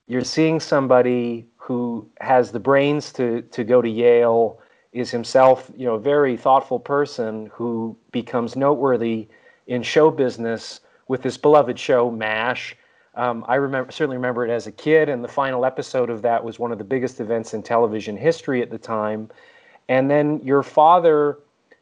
you're 0.09 0.23
seeing 0.23 0.59
somebody 0.59 1.45
who 1.55 2.09
has 2.19 2.51
the 2.51 2.59
brains 2.59 3.13
to 3.13 3.43
to 3.43 3.63
go 3.63 3.81
to 3.81 3.87
Yale 3.87 4.59
is 4.91 5.11
himself, 5.11 5.71
you 5.77 5.85
know, 5.85 5.93
a 5.93 5.99
very 5.99 6.35
thoughtful 6.35 6.79
person 6.79 7.49
who 7.53 7.95
becomes 8.11 8.55
noteworthy 8.55 9.27
in 9.67 9.83
show 9.83 10.09
business 10.09 10.81
with 11.07 11.21
this 11.21 11.37
beloved 11.37 11.77
show 11.77 12.09
MASH. 12.09 12.75
Um, 13.13 13.45
I 13.47 13.55
remember 13.55 13.91
certainly 13.91 14.17
remember 14.17 14.43
it 14.45 14.49
as 14.49 14.65
a 14.65 14.71
kid, 14.71 15.09
and 15.09 15.23
the 15.23 15.27
final 15.27 15.63
episode 15.63 16.09
of 16.09 16.23
that 16.23 16.43
was 16.43 16.57
one 16.57 16.71
of 16.71 16.79
the 16.79 16.83
biggest 16.83 17.19
events 17.19 17.53
in 17.53 17.61
television 17.61 18.17
history 18.17 18.63
at 18.63 18.71
the 18.71 18.79
time. 18.79 19.29
And 19.89 20.09
then 20.09 20.39
your 20.43 20.63
father 20.63 21.37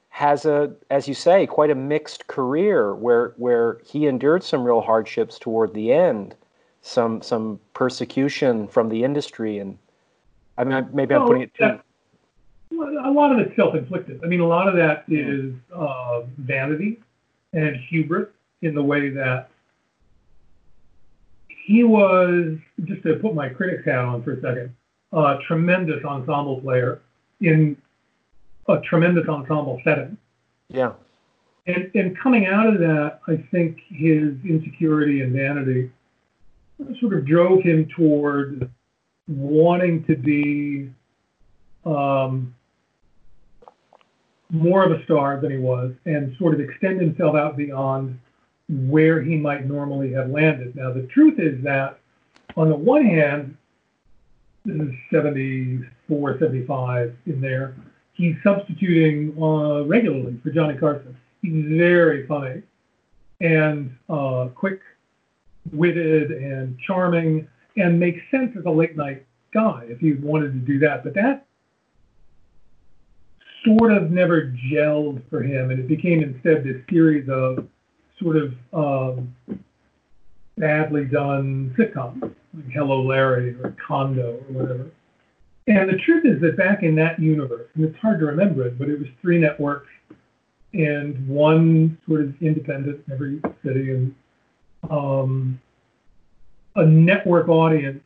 has 0.10 0.46
a, 0.46 0.74
as 0.89 1.07
you 1.07 1.13
say, 1.13 1.48
quite 1.48 1.69
a 1.69 1.75
mixed 1.75 2.27
career 2.27 2.93
where 2.93 3.34
where 3.38 3.79
he 3.86 4.05
endured 4.05 4.43
some 4.43 4.65
real 4.65 4.81
hardships 4.81 5.39
toward 5.39 5.74
the 5.74 5.93
end, 5.93 6.36
some 6.88 7.22
some 7.22 7.60
persecution 7.74 8.67
from 8.67 8.89
the 8.89 9.03
industry, 9.03 9.60
and 9.60 9.77
I 10.58 10.63
mean 10.63 10.89
maybe 10.94 11.15
I'm 11.15 11.25
putting 11.25 11.44
it 11.44 11.53
too 11.53 11.79
a 12.72 13.12
lot 13.12 13.32
of 13.32 13.39
it's 13.39 13.56
self-inflicted. 13.56 14.22
I 14.24 14.27
mean, 14.27 14.39
a 14.39 14.48
lot 14.48 14.67
of 14.67 14.75
that 14.75 15.06
is 15.08 15.53
uh, 15.74 16.22
vanity 16.38 17.00
and 17.53 17.75
hubris 17.75 18.29
in 18.62 18.75
the 18.75 18.84
way 18.84 19.10
that 19.10 19.50
he 21.48 21.84
was, 21.84 22.58
just 22.86 23.03
to 23.03 23.15
put 23.15 23.36
my 23.36 23.50
critic's 23.50 23.86
hat 23.86 24.00
on 24.00 24.24
for 24.24 24.34
a 24.34 24.41
second, 24.41 24.75
a 25.13 25.38
tremendous 25.48 26.03
ensemble 26.03 26.62
player 26.62 27.01
in 27.41 27.77
a 28.67 28.79
tremendous 28.82 29.27
ensemble 29.27 29.79
setting. 29.84 30.17
Yeah. 30.70 30.94
And, 31.67 31.91
and 31.96 32.17
coming 32.17 32.46
out 32.46 32.67
of 32.67 32.79
that, 32.79 33.20
I 33.27 33.38
think 33.51 33.79
his 33.89 34.34
insecurity 34.46 35.22
and 35.22 35.34
vanity 35.34 35.91
sort 37.00 37.13
of 37.13 37.25
drove 37.25 37.63
him 37.63 37.88
toward 37.96 38.69
wanting 39.27 40.03
to 40.05 40.15
be 40.15 40.89
um, 41.86 42.53
more 44.50 44.84
of 44.84 44.91
a 44.91 45.03
star 45.03 45.39
than 45.39 45.51
he 45.51 45.57
was 45.57 45.93
and 46.05 46.36
sort 46.38 46.53
of 46.53 46.60
extend 46.60 47.01
himself 47.01 47.36
out 47.36 47.57
beyond 47.57 48.19
where 48.69 49.22
he 49.22 49.38
might 49.38 49.65
normally 49.65 50.12
have 50.12 50.29
landed. 50.29 50.75
Now, 50.75 50.91
the 50.93 51.03
truth 51.03 51.39
is 51.39 51.62
that 51.63 52.00
on 52.55 52.69
the 52.69 52.75
one 52.75 53.05
hand, 53.05 53.57
this 54.65 54.75
is 54.75 54.93
74, 55.12 56.39
75 56.39 57.15
in 57.25 57.41
there, 57.41 57.75
he's 58.13 58.36
substituting 58.43 59.34
uh, 59.41 59.84
regularly 59.86 60.39
for 60.43 60.51
Johnny 60.51 60.77
Carson. 60.77 61.15
He's 61.41 61.65
very 61.77 62.25
funny 62.27 62.63
and 63.39 63.96
uh, 64.10 64.48
quick 64.55 64.81
witted 65.74 66.32
and 66.32 66.78
charming 66.86 67.48
and 67.76 68.00
makes 68.00 68.20
sense 68.32 68.56
as 68.58 68.66
a 68.66 68.70
late 68.70 68.96
night 68.98 69.26
guy 69.54 69.86
if 69.88 70.02
you 70.02 70.20
wanted 70.22 70.54
to 70.54 70.60
do 70.60 70.80
that. 70.80 71.04
But 71.04 71.14
that 71.16 71.46
sort 73.66 73.92
of 73.92 74.12
never 74.12 74.54
gelled 74.72 75.22
for 75.30 75.42
him, 75.42 75.72
and 75.72 75.80
it 75.80 75.88
became 75.88 76.22
instead 76.22 76.64
this 76.64 76.82
series 76.90 77.28
of 77.30 77.68
sort 78.22 78.38
of 78.38 78.54
um, 78.74 79.36
badly 80.58 81.06
done 81.06 81.76
sitcoms, 81.78 82.22
like 82.22 82.72
Hello 82.74 83.02
Larry 83.02 83.56
or 83.64 83.76
Condo 83.86 84.40
or 84.48 84.54
whatever. 84.54 84.92
And 85.68 85.90
the 85.90 85.98
truth 85.98 86.26
is 86.26 86.42
that 86.42 86.56
back 86.56 86.84
in 86.84 86.96
that 86.96 87.20
universe, 87.20 87.68
and 87.76 87.84
it's 87.84 87.98
hard 87.98 88.20
to 88.20 88.26
remember 88.26 88.66
it, 88.66 88.80
but 88.80 88.90
it 88.90 88.98
was 88.98 89.08
three 89.22 89.38
networks 89.38 89.90
and 90.74 91.28
one 91.28 91.98
sort 92.08 92.22
of 92.22 92.42
independent 92.42 93.04
in 93.08 93.14
every 93.14 93.42
city, 93.64 93.92
and 93.92 94.16
um, 94.89 95.60
a 96.75 96.86
network 96.86 97.48
audience, 97.50 98.01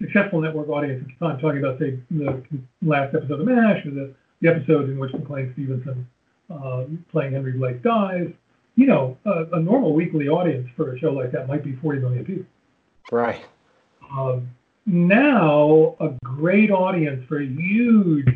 successful 0.00 0.40
network 0.40 0.68
audience 0.68 1.04
at 1.06 1.18
the 1.18 1.26
time, 1.26 1.40
talking 1.40 1.58
about, 1.58 1.78
say, 1.78 1.98
the 2.10 2.42
last 2.82 3.14
episode 3.14 3.40
of 3.40 3.46
MASH 3.46 3.86
or 3.86 3.90
the 3.90 4.14
the 4.42 4.48
episode 4.48 4.90
in 4.90 4.98
which 4.98 5.12
McLean 5.12 5.50
Stevenson 5.54 6.06
uh, 6.50 6.84
playing 7.10 7.32
Henry 7.32 7.52
Blake 7.52 7.82
dies. 7.82 8.28
You 8.74 8.86
know, 8.86 9.16
a, 9.24 9.44
a, 9.52 9.60
normal 9.60 9.94
weekly 9.94 10.28
audience 10.28 10.68
for 10.76 10.94
a 10.94 10.98
show 10.98 11.12
like 11.12 11.30
that 11.32 11.46
might 11.46 11.62
be 11.62 11.76
40 11.76 12.00
million 12.00 12.24
people. 12.24 12.46
Right. 13.10 13.44
Um, 14.10 14.48
now, 14.86 15.94
a 16.00 16.08
great 16.24 16.70
audience 16.70 17.24
for 17.28 17.40
a 17.40 17.46
huge 17.46 18.34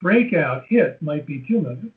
breakout 0.00 0.64
hit 0.68 1.00
might 1.00 1.26
be 1.26 1.44
2 1.48 1.60
million. 1.60 1.92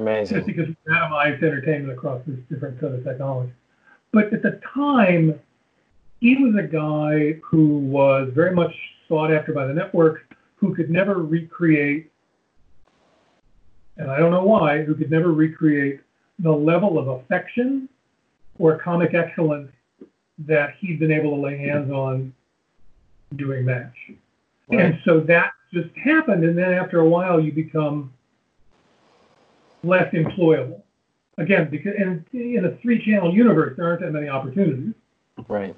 Amazing. 0.00 0.36
Just 0.38 0.46
because 0.46 0.68
we 0.68 0.92
atomized 0.92 1.42
entertainment 1.42 1.92
across 1.92 2.22
this 2.26 2.38
different 2.48 2.80
set 2.80 2.92
of 2.92 3.04
technology. 3.04 3.52
But 4.12 4.32
at 4.32 4.42
the 4.42 4.60
time, 4.74 5.38
he 6.20 6.36
was 6.36 6.54
a 6.56 6.66
guy 6.66 7.38
who 7.44 7.78
was 7.78 8.30
very 8.34 8.54
much 8.54 8.74
sought 9.08 9.30
after 9.32 9.52
by 9.52 9.66
the 9.66 9.74
networks 9.74 10.22
who 10.56 10.74
could 10.74 10.90
never 10.90 11.14
recreate, 11.22 12.10
and 13.98 14.10
I 14.10 14.18
don't 14.18 14.30
know 14.30 14.44
why, 14.44 14.82
who 14.84 14.94
could 14.94 15.10
never 15.10 15.32
recreate 15.32 16.00
the 16.38 16.52
level 16.52 16.98
of 16.98 17.08
affection 17.08 17.88
or 18.58 18.78
comic 18.78 19.12
excellence 19.14 19.70
that 20.38 20.74
he'd 20.78 20.98
been 20.98 21.12
able 21.12 21.36
to 21.36 21.42
lay 21.42 21.58
hands 21.58 21.90
on 21.90 22.32
doing 23.36 23.66
MASH. 23.66 23.94
Right. 24.68 24.80
And 24.80 24.98
so 25.04 25.20
that 25.20 25.52
just 25.74 25.90
happened, 25.96 26.44
and 26.44 26.56
then 26.56 26.72
after 26.72 27.00
a 27.00 27.08
while, 27.08 27.38
you 27.38 27.52
become 27.52 28.12
less 29.82 30.12
employable. 30.14 30.82
again, 31.38 31.68
because 31.70 31.94
in, 31.96 32.24
in 32.32 32.64
a 32.66 32.76
three-channel 32.82 33.34
universe, 33.34 33.74
there 33.76 33.86
aren't 33.86 34.00
that 34.02 34.12
many 34.12 34.28
opportunities. 34.28 34.92
Right. 35.48 35.74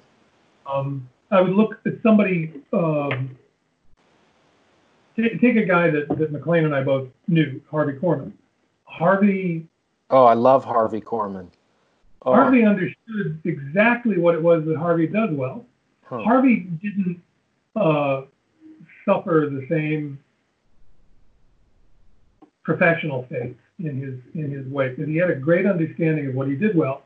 Um, 0.66 1.08
I 1.30 1.40
would 1.40 1.52
look 1.52 1.78
at 1.86 1.94
somebody, 2.02 2.52
um, 2.72 3.36
take, 5.16 5.40
take 5.40 5.56
a 5.56 5.64
guy 5.64 5.90
that, 5.90 6.08
that 6.18 6.32
McLean 6.32 6.64
and 6.64 6.74
I 6.74 6.82
both 6.82 7.08
knew, 7.28 7.60
Harvey 7.70 7.94
Korman. 7.94 8.32
Harvey, 8.84 9.66
Oh, 10.10 10.24
I 10.24 10.34
love 10.34 10.62
Harvey 10.64 11.00
Korman. 11.00 11.46
Oh, 12.24 12.34
Harvey 12.34 12.64
understood 12.64 13.40
exactly 13.44 14.18
what 14.18 14.34
it 14.34 14.42
was 14.42 14.64
that 14.66 14.76
Harvey 14.76 15.06
does 15.06 15.30
well. 15.32 15.64
huh. 16.04 16.22
Harvey 16.22 16.68
didn't 16.82 17.20
uh, 17.74 18.22
suffer 19.06 19.48
the 19.50 19.66
same 19.70 20.18
professional 22.62 23.26
fate 23.28 23.56
in 23.78 24.00
his 24.00 24.20
in 24.34 24.50
his 24.50 24.66
wake, 24.66 24.96
but 24.96 25.08
he 25.08 25.16
had 25.16 25.30
a 25.30 25.34
great 25.34 25.66
understanding 25.66 26.26
of 26.26 26.34
what 26.34 26.48
he 26.48 26.54
did 26.54 26.76
well, 26.76 27.02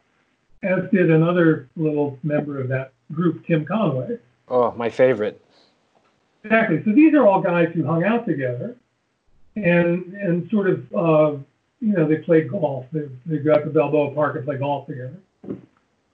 as 0.62 0.90
did 0.92 1.10
another 1.10 1.68
little 1.76 2.18
member 2.22 2.60
of 2.60 2.68
that 2.68 2.92
group, 3.12 3.46
Tim 3.46 3.64
Conway. 3.64 4.18
Oh, 4.48 4.72
my 4.72 4.90
favorite. 4.90 5.42
Exactly. 6.44 6.82
So 6.84 6.92
these 6.92 7.14
are 7.14 7.26
all 7.26 7.40
guys 7.40 7.70
who 7.74 7.84
hung 7.84 8.04
out 8.04 8.26
together, 8.26 8.76
and 9.56 10.14
and 10.14 10.48
sort 10.50 10.68
of 10.70 10.94
uh, 10.94 11.38
you 11.80 11.92
know 11.92 12.06
they 12.06 12.18
played 12.18 12.50
golf. 12.50 12.86
They 12.92 13.08
they 13.26 13.38
go 13.38 13.54
out 13.54 13.64
to 13.64 13.70
Balboa 13.70 14.14
Park 14.14 14.36
and 14.36 14.44
play 14.44 14.58
golf 14.58 14.86
together. 14.86 15.16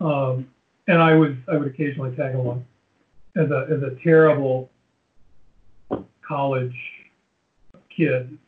Um, 0.00 0.49
and 0.88 1.00
I 1.00 1.14
was 1.14 1.32
I 1.50 1.56
would 1.56 1.68
occasionally 1.68 2.14
tag 2.16 2.35
along 2.35 2.64
as 3.37 3.50
a 3.50 3.66
as 3.71 3.82
a 3.82 3.97
terrible 4.02 4.71
college 6.26 6.76
kid, 7.94 8.38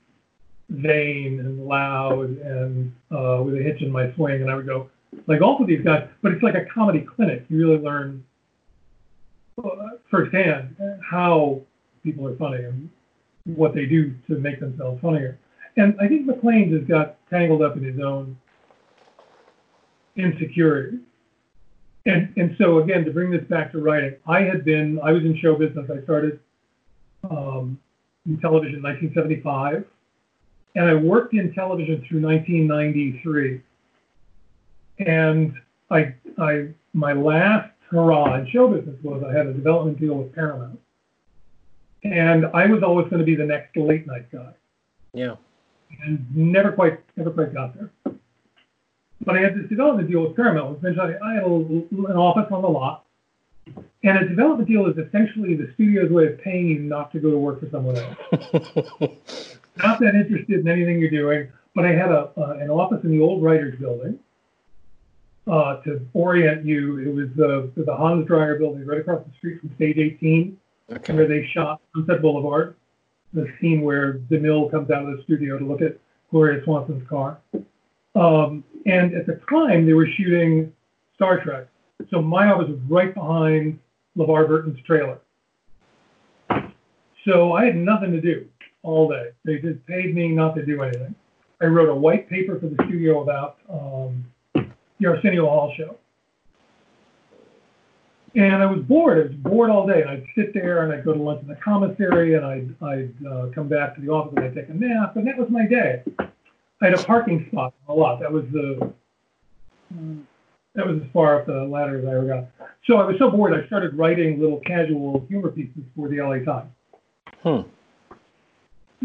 vain 0.77 1.41
and 1.41 1.67
loud 1.67 2.39
and 2.39 2.93
uh, 3.11 3.43
with 3.43 3.55
a 3.55 3.63
hitch 3.63 3.83
in 3.83 3.91
my 3.91 4.13
swing, 4.15 4.43
and 4.43 4.51
I 4.51 4.55
would 4.55 4.67
go 4.67 4.91
like 5.27 5.41
all 5.41 5.61
of 5.61 5.67
these 5.67 5.83
guys. 5.83 6.09
But 6.23 6.33
it's 6.33 6.43
like 6.43 6.55
a 6.55 6.65
comedy 6.67 7.01
clinic. 7.01 7.45
You 7.49 7.59
really 7.59 7.83
learn 7.83 8.25
uh, 9.63 9.71
firsthand 10.11 10.77
how 11.09 11.63
people 12.03 12.27
are 12.29 12.37
funny 12.37 12.65
and 12.65 12.91
what 13.45 13.75
they 13.75 13.87
do 13.87 14.15
to 14.29 14.39
make 14.39 14.61
themselves 14.61 15.01
funnier. 15.01 15.39
And 15.77 15.97
I 16.01 16.09
think 16.09 16.27
McLean 16.27 16.71
just 16.77 16.89
got 16.89 17.17
tangled 17.31 17.63
up 17.63 17.77
in 17.77 17.83
his 17.85 18.01
own 18.01 18.37
insecurity. 20.17 20.99
And 22.07 22.33
and 22.37 22.55
so 22.59 22.79
again, 22.79 23.05
to 23.05 23.11
bring 23.11 23.31
this 23.31 23.45
back 23.45 23.73
to 23.73 23.79
writing, 23.79 24.15
I 24.27 24.43
had 24.43 24.65
been 24.65 25.01
I 25.03 25.13
was 25.13 25.25
in 25.25 25.37
show 25.39 25.57
business. 25.57 25.91
I 25.91 26.03
started 26.05 26.39
um, 27.31 27.79
in 28.27 28.39
television 28.41 28.77
in 28.77 28.83
1975, 28.83 29.85
and 30.75 30.89
I 30.89 30.95
worked 30.95 31.35
in 31.35 31.53
television 31.55 32.05
through 32.09 32.21
1993. 32.21 33.61
And 35.07 35.55
I 35.91 36.15
I 36.39 36.69
my 36.93 37.13
last 37.13 37.71
hurrah 37.91 38.37
in 38.37 38.49
show 38.51 38.69
business 38.69 38.97
was 39.03 39.23
I 39.25 39.37
had 39.37 39.47
a 39.47 39.53
development 39.53 39.99
deal 40.01 40.15
with 40.15 40.35
Paramount, 40.35 40.79
and 42.05 42.47
I 42.55 42.67
was 42.67 42.83
always 42.83 43.05
going 43.09 43.19
to 43.19 43.25
be 43.25 43.35
the 43.35 43.45
next 43.45 43.77
late 43.77 44.07
night 44.07 44.31
guy 44.31 44.53
Yeah. 45.13 45.37
and 46.05 46.25
never 46.35 46.73
quite 46.73 47.01
never 47.17 47.31
quite 47.31 47.53
got 47.53 47.75
there. 47.75 47.91
But 49.25 49.37
I 49.37 49.41
had 49.41 49.57
this 49.57 49.69
development 49.69 50.11
deal 50.11 50.23
with 50.23 50.37
Paramount, 50.37 50.83
which 50.83 50.99
I, 50.99 51.15
I 51.23 51.35
had 51.35 51.45
a, 51.45 51.47
an 51.47 52.17
office 52.17 52.51
on 52.51 52.63
the 52.63 52.69
lot, 52.69 53.04
and 54.03 54.19
a 54.19 54.29
development 54.29 54.69
deal 54.69 54.87
is 54.87 54.97
essentially 54.99 55.55
the 55.55 55.71
studio's 55.75 56.11
way 56.11 56.27
of 56.27 56.41
paying 56.41 56.67
you 56.67 56.79
not 56.81 57.13
to 57.13 57.19
go 57.19 57.31
to 57.31 57.39
work 57.39 57.61
for 57.61 57.71
someone 57.71 57.97
else. 57.97 58.17
not 59.79 59.99
that 60.01 60.15
interested 60.15 60.61
in 60.61 60.69
anything 60.69 61.01
you're 61.01 61.11
doing, 61.11 61.51
but 61.75 61.85
I 61.85 61.93
had 61.93 62.11
a 62.11 62.31
uh, 62.37 62.59
an 62.61 62.71
office 62.71 63.03
in 63.05 63.11
the 63.11 63.21
old 63.21 63.43
writers' 63.43 63.79
building. 63.79 64.19
Uh, 65.47 65.77
to 65.83 66.01
orient 66.15 66.65
you, 66.65 66.99
it 66.99 67.15
was 67.15 67.29
the 67.37 67.71
the 67.77 67.95
Hans 67.95 68.27
Dreier 68.29 68.59
building 68.59 68.87
right 68.87 69.01
across 69.01 69.23
the 69.25 69.33
street 69.39 69.61
from 69.61 69.75
Stage 69.77 69.99
18 69.99 70.59
where 70.87 71.27
they 71.27 71.47
shot 71.53 71.81
Sunset 71.95 72.21
Boulevard, 72.21 72.77
the 73.33 73.47
scene 73.61 73.83
where 73.83 74.15
DeMille 74.31 74.71
comes 74.71 74.91
out 74.91 75.09
of 75.09 75.17
the 75.17 75.23
studio 75.25 75.59
to 75.59 75.65
look 75.65 75.83
at 75.83 75.99
Gloria 76.31 76.63
Swanson's 76.65 77.07
car. 77.09 77.39
Um, 78.15 78.65
and 78.87 79.15
at 79.15 79.27
the 79.27 79.41
time, 79.51 79.87
they 79.87 79.93
were 79.93 80.07
shooting 80.07 80.73
Star 81.15 81.43
Trek. 81.43 81.67
So 82.11 82.21
my 82.21 82.49
office 82.49 82.69
was 82.69 82.79
right 82.89 83.15
behind 83.15 83.79
LeVar 84.17 84.49
Burton's 84.49 84.81
trailer. 84.87 85.19
So 87.25 87.53
I 87.53 87.65
had 87.65 87.77
nothing 87.77 88.13
to 88.13 88.21
do 88.21 88.47
all 88.83 89.09
day. 89.09 89.31
They 89.45 89.59
just 89.59 89.85
paid 89.87 90.15
me 90.15 90.29
not 90.29 90.55
to 90.57 90.65
do 90.65 90.83
anything. 90.83 91.15
I 91.63 91.67
wrote 91.67 91.89
a 91.89 91.95
white 91.95 92.29
paper 92.29 92.59
for 92.59 92.67
the 92.67 92.77
studio 92.87 93.23
about 93.23 93.59
um, 93.71 94.25
the 95.01 95.07
Arsenio 95.07 95.47
Hall 95.47 95.73
show. 95.77 95.97
And 98.35 98.57
I 98.57 98.67
was 98.67 98.81
bored. 98.83 99.19
I 99.19 99.23
was 99.29 99.37
bored 99.37 99.71
all 99.71 99.87
day. 99.87 100.03
And 100.03 100.11
I'd 100.11 100.27
sit 100.35 100.53
there 100.53 100.83
and 100.83 100.93
I'd 100.93 101.05
go 101.05 101.15
to 101.15 101.23
lunch 101.23 101.41
in 101.43 101.49
the 101.49 101.57
commissary 101.57 102.35
and 102.35 102.45
I'd, 102.45 102.75
I'd 102.83 103.27
uh, 103.27 103.47
come 103.55 103.69
back 103.69 103.95
to 103.95 104.01
the 104.01 104.09
office 104.09 104.35
and 104.37 104.45
I'd 104.45 104.55
take 104.55 104.69
a 104.69 104.75
nap. 104.75 105.17
And 105.17 105.27
that 105.27 105.39
was 105.39 105.49
my 105.49 105.67
day. 105.67 106.03
I 106.83 106.87
had 106.87 106.95
a 106.99 107.03
parking 107.05 107.47
spot 107.51 107.73
a 107.89 107.95
lot. 107.95 108.21
That 108.21 108.33
was 108.33 108.45
the 108.53 108.93
that 110.75 110.87
was 110.87 111.01
as 111.01 111.09
far 111.13 111.41
up 111.41 111.47
the 111.47 111.65
ladder 111.65 111.99
as 111.99 112.05
I 112.05 112.17
ever 112.17 112.27
got. 112.27 112.69
So 112.87 112.97
I 112.97 113.07
was 113.07 113.17
so 113.19 113.31
bored. 113.31 113.55
I 113.55 113.67
started 113.67 113.97
writing 113.97 114.41
little 114.41 114.61
casual 114.61 115.25
humor 115.29 115.51
pieces 115.51 115.83
for 115.97 116.09
the 116.09 116.21
LA 116.21 116.39
Times. 116.45 116.71
Hmm. 117.43 117.69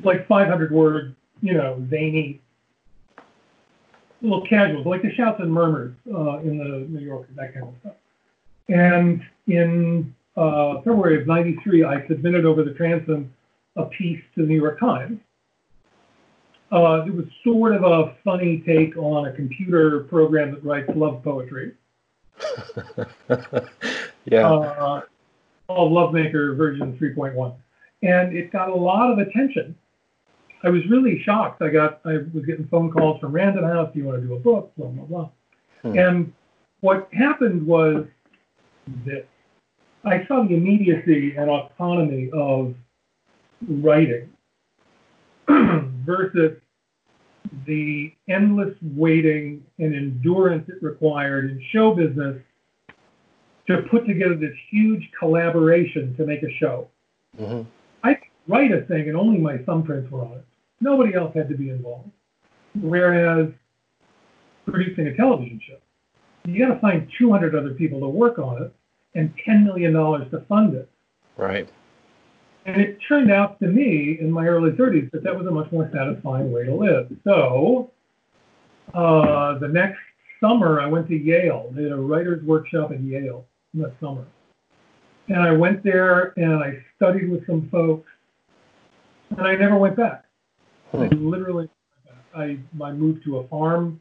Like 0.04 0.28
500 0.28 0.72
word, 0.72 1.16
you 1.42 1.54
know, 1.54 1.86
zany 1.90 2.42
little 4.22 4.46
casuals, 4.46 4.86
like 4.86 5.02
the 5.02 5.14
shouts 5.14 5.40
and 5.40 5.52
murmurs 5.52 5.96
uh, 6.14 6.40
in 6.40 6.58
the 6.58 6.86
New 6.90 7.06
Yorker, 7.06 7.30
that 7.36 7.54
kind 7.54 7.68
of 7.68 7.74
stuff. 7.82 7.94
And 8.68 9.22
in 9.48 10.14
uh, 10.36 10.76
February 10.78 11.22
of 11.22 11.28
'93, 11.28 11.84
I 11.84 12.06
submitted 12.08 12.46
over 12.46 12.64
the 12.64 12.74
transom 12.74 13.34
a 13.76 13.86
piece 13.86 14.22
to 14.36 14.42
the 14.42 14.48
New 14.48 14.62
York 14.62 14.80
Times. 14.80 15.20
Uh, 16.72 17.04
it 17.08 17.14
was 17.14 17.26
sort 17.44 17.76
of 17.76 17.84
a 17.84 18.16
funny 18.24 18.60
take 18.66 18.96
on 18.96 19.28
a 19.28 19.34
computer 19.34 20.02
program 20.02 20.52
that 20.52 20.64
writes 20.64 20.90
love 20.96 21.24
poetry, 21.24 21.74
yeah. 24.26 24.48
uh, 24.48 25.02
called 25.68 25.92
Lovemaker 25.92 26.56
version 26.56 26.98
3.1, 27.00 27.56
and 28.04 28.38
it 28.38 28.52
got 28.52 28.70
a 28.70 28.76
lot 28.76 29.12
of 29.12 29.18
attention. 29.18 29.76
I 30.64 30.70
was 30.70 30.82
really 30.90 31.22
shocked. 31.24 31.62
I 31.62 31.70
got 31.70 32.02
I 32.06 32.18
was 32.34 32.46
getting 32.46 32.68
phone 32.68 32.92
calls 32.92 33.20
from 33.20 33.32
Random 33.32 33.64
House. 33.64 33.90
Do 33.94 34.00
you 34.00 34.06
want 34.06 34.22
to 34.22 34.28
do 34.28 34.36
a 34.36 34.40
book? 34.40 34.72
Blah 34.78 34.88
blah 34.90 35.06
blah. 35.06 35.30
Hmm. 35.82 35.98
And 35.98 36.34
what 36.82 37.10
happened 37.14 37.66
was 37.66 38.06
this: 39.06 39.26
I 40.04 40.26
saw 40.28 40.44
the 40.44 40.56
immediacy 40.56 41.36
and 41.36 41.50
autonomy 41.50 42.30
of 42.34 42.76
writing 43.68 44.30
versus 46.10 46.58
the 47.68 48.12
endless 48.28 48.74
waiting 48.82 49.64
and 49.78 49.96
endurance 49.96 50.68
it 50.68 50.82
required 50.82 51.52
in 51.52 51.64
show 51.72 51.94
business 51.94 52.42
to 53.68 53.84
put 53.84 54.08
together 54.08 54.36
this 54.36 54.56
huge 54.72 55.08
collaboration 55.18 56.16
to 56.18 56.26
make 56.26 56.42
a 56.42 56.52
show. 56.60 56.88
hmm 57.38 57.62
I 58.04 58.16
could 58.16 58.30
write 58.48 58.72
a 58.72 58.82
thing 58.82 59.08
and 59.10 59.16
only 59.16 59.38
my 59.38 59.58
thumbprints 59.58 60.10
were 60.10 60.22
on 60.22 60.34
it. 60.34 60.46
Nobody 60.82 61.14
else 61.14 61.36
had 61.36 61.50
to 61.50 61.56
be 61.56 61.70
involved. 61.70 62.10
Whereas 62.82 63.50
producing 64.66 65.08
a 65.08 65.16
television 65.16 65.62
show, 65.68 65.78
you 66.46 66.66
got 66.66 66.74
to 66.74 66.80
find 66.80 67.12
200 67.20 67.54
other 67.54 67.74
people 67.74 68.00
to 68.00 68.08
work 68.08 68.40
on 68.40 68.64
it 68.64 68.74
and 69.14 69.34
$10 69.48 69.66
million 69.66 69.94
to 69.94 70.46
fund 70.48 70.74
it. 70.74 70.90
Right. 71.38 71.70
And 72.70 72.82
it 72.82 73.00
turned 73.08 73.32
out 73.32 73.60
to 73.62 73.68
me 73.68 74.18
in 74.20 74.32
my 74.32 74.46
early 74.46 74.72
30s 74.72 75.10
that 75.12 75.24
that 75.24 75.36
was 75.36 75.48
a 75.48 75.52
much 75.52 75.72
more 75.72 75.90
satisfying 75.92 76.52
way 76.52 76.66
to 76.66 76.76
live. 76.76 77.10
So 77.24 77.90
uh, 78.94 79.58
the 79.58 79.68
next 79.68 79.98
summer, 80.40 80.80
I 80.80 80.86
went 80.86 81.08
to 81.08 81.18
Yale. 81.18 81.72
They 81.76 81.84
had 81.84 81.94
a 81.94 81.98
writer's 81.98 82.44
workshop 82.44 82.92
at 82.92 83.02
Yale 83.02 83.46
in 83.74 83.82
the 83.82 83.92
summer. 84.00 84.24
And 85.30 85.42
I 85.42 85.52
went 85.52 85.84
there 85.84 86.34
and 86.38 86.64
I 86.64 86.84
studied 86.96 87.32
with 87.32 87.46
some 87.48 87.70
folks, 87.72 88.08
and 89.36 89.48
I 89.48 89.56
never 89.56 89.78
went 89.78 89.96
back. 89.96 90.26
I 90.94 91.08
Hmm. 91.08 91.30
literally. 91.30 91.70
I, 92.36 92.60
I 92.84 92.92
moved 92.92 93.24
to 93.26 93.40
a 93.40 93.48
farm 93.48 94.00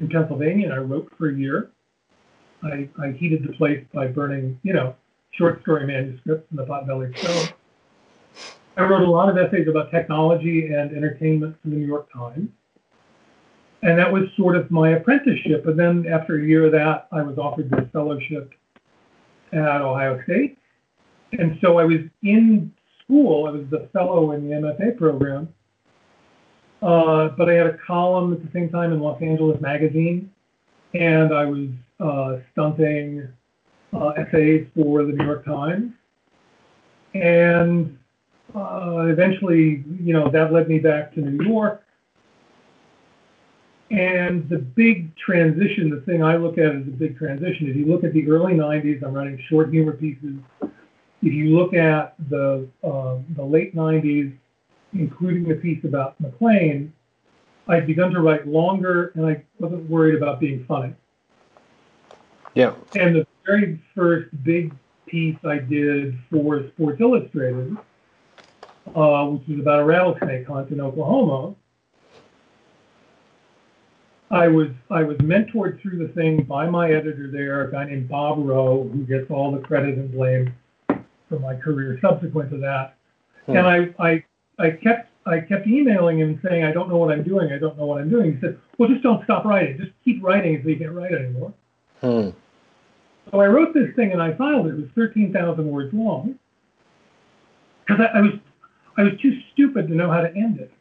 in 0.00 0.08
Pennsylvania 0.08 0.64
and 0.64 0.74
I 0.74 0.78
wrote 0.78 1.12
for 1.18 1.28
a 1.28 1.34
year. 1.34 1.70
I, 2.62 2.88
I 3.02 3.12
heated 3.12 3.46
the 3.46 3.52
place 3.52 3.84
by 3.92 4.06
burning, 4.06 4.58
you 4.62 4.72
know, 4.72 4.94
short 5.32 5.60
story 5.62 5.86
manuscripts 5.86 6.50
in 6.50 6.56
the 6.56 6.64
potbelly 6.64 7.16
stove. 7.18 7.52
I 8.78 8.84
wrote 8.84 9.02
a 9.02 9.10
lot 9.10 9.28
of 9.28 9.36
essays 9.36 9.68
about 9.68 9.90
technology 9.90 10.72
and 10.72 10.96
entertainment 10.96 11.56
for 11.62 11.68
the 11.68 11.76
New 11.76 11.86
York 11.86 12.12
Times. 12.12 12.48
And 13.82 13.98
that 13.98 14.12
was 14.12 14.24
sort 14.36 14.56
of 14.56 14.70
my 14.70 14.90
apprenticeship. 14.90 15.66
And 15.66 15.78
then 15.78 16.06
after 16.06 16.38
a 16.38 16.44
year 16.46 16.66
of 16.66 16.72
that, 16.72 17.08
I 17.12 17.22
was 17.22 17.38
offered 17.38 17.70
this 17.70 17.86
fellowship 17.92 18.52
at 19.52 19.80
Ohio 19.82 20.22
State. 20.24 20.58
And 21.38 21.58
so 21.60 21.78
I 21.78 21.84
was 21.84 21.98
in 22.22 22.72
school, 23.04 23.46
I 23.46 23.50
was 23.50 23.66
the 23.70 23.88
fellow 23.92 24.32
in 24.32 24.48
the 24.48 24.56
MFA 24.56 24.96
program 24.96 25.48
Uh, 26.82 27.30
but 27.30 27.48
I 27.50 27.54
had 27.54 27.66
a 27.66 27.78
column 27.78 28.32
at 28.32 28.42
the 28.42 28.50
same 28.52 28.70
time 28.70 28.92
in 28.92 29.00
Los 29.00 29.20
Angeles 29.20 29.60
Magazine, 29.60 30.30
and 30.94 31.34
I 31.34 31.44
was 31.44 31.68
uh, 31.98 32.38
stunting 32.52 33.28
uh, 33.92 34.08
essays 34.10 34.68
for 34.76 35.02
the 35.04 35.12
New 35.12 35.24
York 35.24 35.44
Times. 35.44 35.92
And 37.14 37.98
uh, 38.54 39.06
eventually, 39.08 39.84
you 40.00 40.12
know, 40.12 40.30
that 40.30 40.52
led 40.52 40.68
me 40.68 40.78
back 40.78 41.12
to 41.14 41.20
New 41.20 41.44
York. 41.44 41.84
And 43.90 44.48
the 44.48 44.58
big 44.58 45.16
transition, 45.16 45.88
the 45.88 46.02
thing 46.02 46.22
I 46.22 46.36
look 46.36 46.58
at 46.58 46.74
as 46.74 46.82
a 46.82 46.90
big 46.90 47.16
transition, 47.16 47.68
if 47.68 47.76
you 47.76 47.86
look 47.86 48.04
at 48.04 48.12
the 48.12 48.28
early 48.28 48.52
90s, 48.52 49.02
I'm 49.02 49.14
writing 49.14 49.42
short 49.48 49.70
humor 49.70 49.92
pieces. 49.92 50.34
If 50.60 51.32
you 51.32 51.56
look 51.56 51.72
at 51.72 52.14
the, 52.28 52.68
uh, 52.84 53.16
the 53.34 53.44
late 53.44 53.74
90s, 53.74 54.36
including 54.92 55.48
the 55.48 55.54
piece 55.54 55.82
about 55.84 56.20
McLean, 56.20 56.92
I'd 57.66 57.86
begun 57.86 58.12
to 58.12 58.20
write 58.20 58.46
longer 58.46 59.12
and 59.14 59.26
I 59.26 59.42
wasn't 59.58 59.88
worried 59.88 60.14
about 60.14 60.40
being 60.40 60.64
funny. 60.66 60.94
Yeah. 62.54 62.74
And 62.94 63.14
the 63.14 63.26
very 63.46 63.80
first 63.94 64.28
big 64.42 64.74
piece 65.06 65.36
I 65.44 65.58
did 65.58 66.18
for 66.30 66.68
Sports 66.74 67.00
Illustrated, 67.00 67.76
uh, 68.94 69.26
which 69.26 69.48
was 69.48 69.60
about 69.60 69.80
a 69.80 69.84
rattlesnake 69.84 70.46
hunt 70.46 70.70
in 70.70 70.80
Oklahoma, 70.80 71.54
I 74.30 74.48
was 74.48 74.68
I 74.90 75.02
was 75.02 75.16
mentored 75.18 75.80
through 75.80 76.06
the 76.06 76.12
thing 76.12 76.42
by 76.42 76.68
my 76.68 76.90
editor 76.90 77.30
there, 77.30 77.62
a 77.62 77.72
guy 77.72 77.84
named 77.84 78.08
Bob 78.08 78.38
Roe, 78.38 78.88
who 78.92 79.04
gets 79.04 79.30
all 79.30 79.52
the 79.52 79.60
credit 79.60 79.96
and 79.96 80.12
blame 80.12 80.54
for 81.28 81.38
my 81.38 81.54
career 81.54 81.98
subsequent 82.00 82.50
to 82.50 82.58
that. 82.58 82.96
Hmm. 83.46 83.56
And 83.56 83.66
I, 83.66 83.94
I 83.98 84.24
I 84.58 84.70
kept 84.72 85.10
I 85.24 85.40
kept 85.40 85.66
emailing 85.66 86.18
him 86.18 86.40
saying 86.46 86.64
I 86.64 86.72
don't 86.72 86.88
know 86.88 86.96
what 86.96 87.10
I'm 87.10 87.22
doing. 87.22 87.52
I 87.52 87.58
don't 87.58 87.78
know 87.78 87.86
what 87.86 88.00
I'm 88.00 88.10
doing. 88.10 88.34
He 88.34 88.40
said, 88.40 88.58
Well, 88.76 88.88
just 88.88 89.02
don't 89.02 89.24
stop 89.24 89.44
writing. 89.44 89.78
Just 89.78 89.92
keep 90.04 90.22
writing 90.22 90.56
until 90.56 90.70
you 90.70 90.78
can't 90.78 90.92
write 90.92 91.12
anymore. 91.12 91.54
Hmm. 92.00 92.30
So 93.30 93.40
I 93.40 93.46
wrote 93.46 93.74
this 93.74 93.94
thing 93.94 94.12
and 94.12 94.22
I 94.22 94.34
filed 94.34 94.66
it. 94.66 94.70
It 94.70 94.76
was 94.76 94.88
13,000 94.94 95.70
words 95.70 95.92
long 95.92 96.38
because 97.86 98.00
I, 98.00 98.18
I 98.18 98.20
was 98.22 98.32
I 98.98 99.04
was 99.04 99.12
too 99.22 99.40
stupid 99.52 99.86
to 99.88 99.94
know 99.94 100.10
how 100.10 100.20
to 100.20 100.34
end 100.34 100.58
it. 100.58 100.72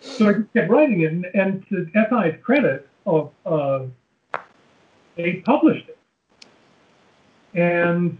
So 0.00 0.28
I 0.28 0.34
kept 0.54 0.70
writing 0.70 1.00
it, 1.00 1.12
and, 1.12 1.26
and 1.34 1.66
to 1.68 1.86
SI's 1.92 2.40
credit, 2.40 2.88
of 3.04 3.32
uh, 3.44 3.86
they 5.16 5.42
published 5.44 5.88
it, 5.88 5.98
and 7.54 8.16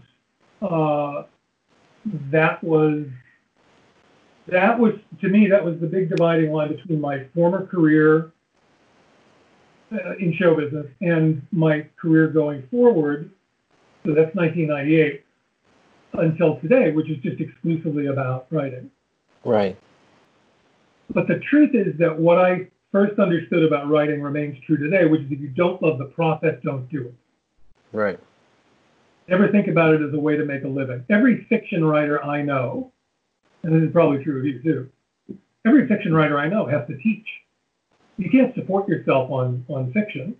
uh, 0.61 1.23
that 2.31 2.61
was 2.61 3.05
that 4.47 4.77
was 4.77 4.93
to 5.21 5.29
me 5.29 5.47
that 5.47 5.63
was 5.63 5.79
the 5.79 5.87
big 5.87 6.09
dividing 6.09 6.51
line 6.51 6.75
between 6.75 6.99
my 6.99 7.25
former 7.33 7.65
career 7.65 8.31
uh, 9.93 10.15
in 10.19 10.33
show 10.33 10.53
business 10.53 10.87
and 11.01 11.45
my 11.51 11.85
career 11.95 12.27
going 12.27 12.67
forward. 12.69 13.31
So 14.05 14.13
that's 14.13 14.35
1998 14.35 15.23
until 16.13 16.59
today, 16.59 16.91
which 16.91 17.09
is 17.09 17.17
just 17.23 17.39
exclusively 17.39 18.07
about 18.07 18.47
writing. 18.51 18.89
Right. 19.47 19.77
But 21.09 21.29
the 21.29 21.39
truth 21.49 21.73
is 21.73 21.97
that 21.99 22.19
what 22.19 22.37
I 22.37 22.67
first 22.91 23.17
understood 23.17 23.63
about 23.63 23.87
writing 23.87 24.21
remains 24.21 24.57
true 24.65 24.75
today, 24.75 25.05
which 25.05 25.21
is 25.21 25.31
if 25.31 25.39
you 25.39 25.47
don't 25.47 25.81
love 25.81 25.99
the 25.99 26.05
process, 26.05 26.55
don't 26.65 26.89
do 26.91 27.05
it. 27.05 27.13
Right. 27.93 28.19
Never 29.29 29.47
think 29.47 29.67
about 29.67 29.93
it 29.93 30.01
as 30.01 30.13
a 30.13 30.19
way 30.19 30.35
to 30.35 30.43
make 30.43 30.65
a 30.65 30.67
living. 30.67 31.05
Every 31.09 31.45
fiction 31.47 31.85
writer 31.85 32.21
I 32.23 32.41
know, 32.41 32.91
and 33.63 33.73
this 33.73 33.87
is 33.87 33.93
probably 33.93 34.21
true 34.21 34.39
of 34.39 34.45
you 34.45 34.61
too, 34.61 34.89
every 35.65 35.87
fiction 35.87 36.13
writer 36.13 36.37
I 36.37 36.49
know 36.49 36.65
has 36.65 36.85
to 36.87 36.97
teach. 36.97 37.25
You 38.17 38.29
can't 38.29 38.53
support 38.53 38.89
yourself 38.89 39.31
on, 39.31 39.63
on 39.69 39.93
fiction. 39.93 40.35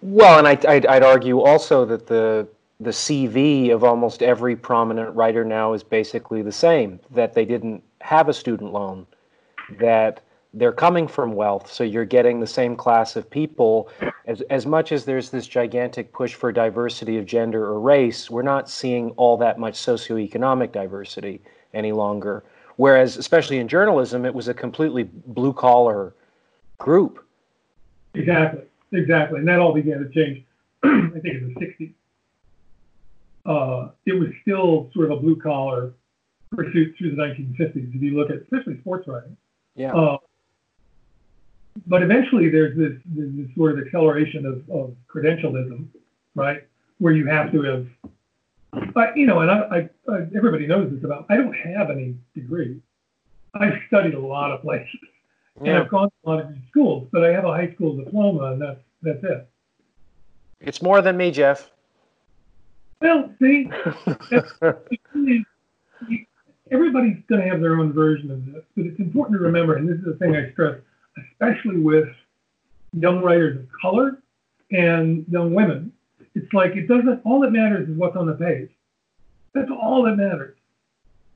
Well, 0.00 0.38
and 0.38 0.48
I, 0.48 0.58
I'd, 0.66 0.86
I'd 0.86 1.02
argue 1.02 1.40
also 1.40 1.84
that 1.84 2.06
the 2.06 2.48
the 2.80 2.90
CV 2.90 3.72
of 3.72 3.84
almost 3.84 4.22
every 4.22 4.56
prominent 4.56 5.14
writer 5.14 5.44
now 5.44 5.72
is 5.72 5.82
basically 5.82 6.42
the 6.42 6.52
same 6.52 6.98
that 7.10 7.34
they 7.34 7.44
didn't 7.44 7.82
have 8.00 8.28
a 8.28 8.34
student 8.34 8.72
loan, 8.72 9.06
that 9.78 10.20
they're 10.52 10.72
coming 10.72 11.08
from 11.08 11.32
wealth, 11.32 11.70
so 11.70 11.82
you're 11.82 12.04
getting 12.04 12.38
the 12.38 12.46
same 12.46 12.76
class 12.76 13.16
of 13.16 13.28
people. 13.28 13.88
As, 14.26 14.40
as 14.42 14.66
much 14.66 14.92
as 14.92 15.04
there's 15.04 15.30
this 15.30 15.46
gigantic 15.46 16.12
push 16.12 16.34
for 16.34 16.52
diversity 16.52 17.18
of 17.18 17.26
gender 17.26 17.64
or 17.64 17.80
race, 17.80 18.30
we're 18.30 18.42
not 18.42 18.70
seeing 18.70 19.10
all 19.12 19.36
that 19.38 19.58
much 19.58 19.74
socioeconomic 19.74 20.70
diversity 20.70 21.40
any 21.72 21.92
longer. 21.92 22.44
Whereas, 22.76 23.16
especially 23.16 23.58
in 23.58 23.68
journalism, 23.68 24.24
it 24.24 24.34
was 24.34 24.48
a 24.48 24.54
completely 24.54 25.04
blue 25.04 25.52
collar 25.52 26.14
group. 26.78 27.24
Exactly, 28.14 28.62
exactly. 28.92 29.38
And 29.38 29.48
that 29.48 29.58
all 29.58 29.72
began 29.72 29.98
to 29.98 30.08
change, 30.10 30.44
I 30.84 31.18
think, 31.20 31.24
in 31.24 31.54
the 31.54 31.66
60s 31.66 31.92
uh, 33.46 33.88
it 34.06 34.18
was 34.18 34.28
still 34.42 34.90
sort 34.94 35.10
of 35.10 35.18
a 35.18 35.20
blue 35.20 35.36
collar 35.36 35.92
pursuit 36.54 36.94
through 36.96 37.14
the 37.14 37.22
1950s. 37.22 37.94
If 37.94 38.02
you 38.02 38.16
look 38.16 38.30
at 38.30 38.36
especially 38.36 38.78
sports 38.80 39.06
writing. 39.08 39.36
Yeah. 39.74 39.94
Uh, 39.94 40.18
but 41.86 42.02
eventually, 42.02 42.48
there's 42.50 42.76
this, 42.76 42.92
this, 43.06 43.48
sort 43.56 43.72
of 43.72 43.84
acceleration 43.84 44.46
of, 44.46 44.62
of 44.70 44.94
credentialism, 45.12 45.86
right? 46.34 46.62
Where 46.98 47.12
you 47.12 47.26
have 47.26 47.50
to 47.50 47.62
have, 47.62 47.86
uh, 48.94 49.06
you 49.16 49.26
know, 49.26 49.40
and 49.40 49.50
I, 49.50 49.56
I, 49.56 50.12
I, 50.12 50.18
everybody 50.36 50.66
knows 50.68 50.92
this 50.92 51.02
about. 51.02 51.26
I 51.28 51.36
don't 51.36 51.52
have 51.52 51.90
any 51.90 52.14
degree. 52.34 52.80
I've 53.54 53.74
studied 53.88 54.14
a 54.14 54.20
lot 54.20 54.52
of 54.52 54.62
places, 54.62 54.88
yeah. 55.62 55.72
and 55.72 55.82
I've 55.82 55.88
gone 55.88 56.10
to 56.10 56.14
a 56.24 56.30
lot 56.30 56.40
of 56.44 56.52
schools, 56.70 57.08
but 57.12 57.24
I 57.24 57.32
have 57.32 57.44
a 57.44 57.52
high 57.52 57.72
school 57.74 57.96
diploma, 57.96 58.52
and 58.52 58.62
that's 58.62 58.80
that's 59.02 59.24
it. 59.24 59.48
It's 60.60 60.80
more 60.80 61.02
than 61.02 61.16
me, 61.16 61.32
Jeff. 61.32 61.70
Well, 63.00 63.30
see, 63.40 63.70
everybody's 66.70 67.18
going 67.28 67.42
to 67.42 67.48
have 67.48 67.60
their 67.60 67.78
own 67.78 67.92
version 67.92 68.30
of 68.30 68.46
this, 68.46 68.62
but 68.76 68.86
it's 68.86 68.98
important 68.98 69.38
to 69.38 69.42
remember, 69.42 69.76
and 69.76 69.88
this 69.88 69.98
is 69.98 70.04
the 70.04 70.14
thing 70.14 70.36
I 70.36 70.50
stress, 70.52 70.80
especially 71.32 71.78
with 71.78 72.08
young 72.92 73.22
writers 73.22 73.58
of 73.58 73.66
color 73.80 74.18
and 74.70 75.24
young 75.28 75.54
women. 75.54 75.92
It's 76.34 76.52
like 76.52 76.76
it 76.76 76.88
doesn't, 76.88 77.22
all 77.24 77.40
that 77.40 77.50
matters 77.50 77.88
is 77.88 77.96
what's 77.96 78.16
on 78.16 78.26
the 78.26 78.34
page. 78.34 78.70
That's 79.52 79.70
all 79.70 80.02
that 80.04 80.16
matters. 80.16 80.56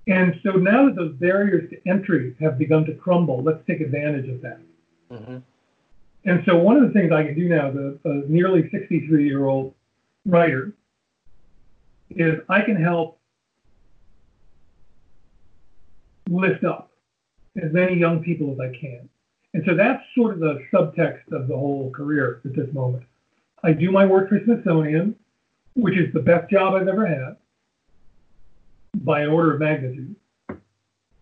And 0.09 0.41
so 0.43 0.53
now 0.53 0.87
that 0.87 0.97
those 0.97 1.15
barriers 1.17 1.71
to 1.71 1.89
entry 1.89 2.35
have 2.41 2.59
begun 2.59 2.87
to 2.87 2.95
crumble, 2.95 3.43
let's 3.43 3.65
take 3.67 3.81
advantage 3.81 4.29
of 4.29 4.41
that. 4.41 4.61
Mm-hmm. 5.13 5.37
And 6.25 6.43
so 6.47 6.57
one 6.57 6.77
of 6.77 6.83
the 6.83 6.99
things 6.99 7.13
I 7.13 7.25
can 7.25 7.35
do 7.35 7.49
now, 7.49 7.69
as 7.69 7.77
a, 7.77 7.99
a 8.05 8.15
nearly 8.27 8.69
63 8.71 9.27
year 9.27 9.47
old 9.47 9.75
writer, 10.27 10.73
is 12.11 12.41
I 12.49 12.63
can 12.63 12.77
help 12.77 13.19
lift 16.29 16.65
up 16.65 16.91
as 17.63 17.73
many 17.73 17.97
young 17.97 18.23
people 18.23 18.53
as 18.53 18.61
I 18.61 18.77
can. 18.79 19.09
And 19.55 19.65
so 19.67 19.75
that's 19.75 20.03
sort 20.15 20.35
of 20.35 20.41
the 20.41 20.65
subtext 20.73 21.33
of 21.33 21.49
the 21.49 21.57
whole 21.57 21.91
career 21.91 22.41
at 22.45 22.55
this 22.55 22.73
moment. 22.73 23.05
I 23.63 23.73
do 23.73 23.91
my 23.91 24.05
work 24.05 24.29
for 24.29 24.41
Smithsonian, 24.45 25.17
which 25.75 25.99
is 25.99 26.13
the 26.13 26.21
best 26.21 26.51
job 26.51 26.75
I've 26.75 26.89
ever 26.89 27.07
had 27.07 27.37
by 28.95 29.23
an 29.23 29.31
order 29.31 29.55
of 29.55 29.61
magnitude. 29.61 30.15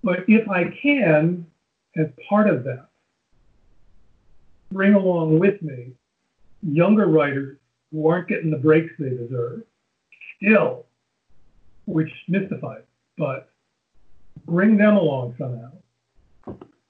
But 0.02 0.24
if 0.28 0.48
I 0.48 0.64
can, 0.82 1.46
as 1.96 2.06
part 2.28 2.48
of 2.48 2.64
that, 2.64 2.88
bring 4.72 4.94
along 4.94 5.38
with 5.38 5.62
me 5.62 5.92
younger 6.62 7.06
writers 7.06 7.58
who 7.92 8.08
aren't 8.08 8.28
getting 8.28 8.50
the 8.50 8.56
breaks 8.56 8.92
they 8.98 9.10
deserve, 9.10 9.62
still, 10.36 10.86
which 11.86 12.10
mystifies, 12.28 12.82
but 13.16 13.50
bring 14.46 14.76
them 14.76 14.96
along 14.96 15.34
somehow. 15.38 15.70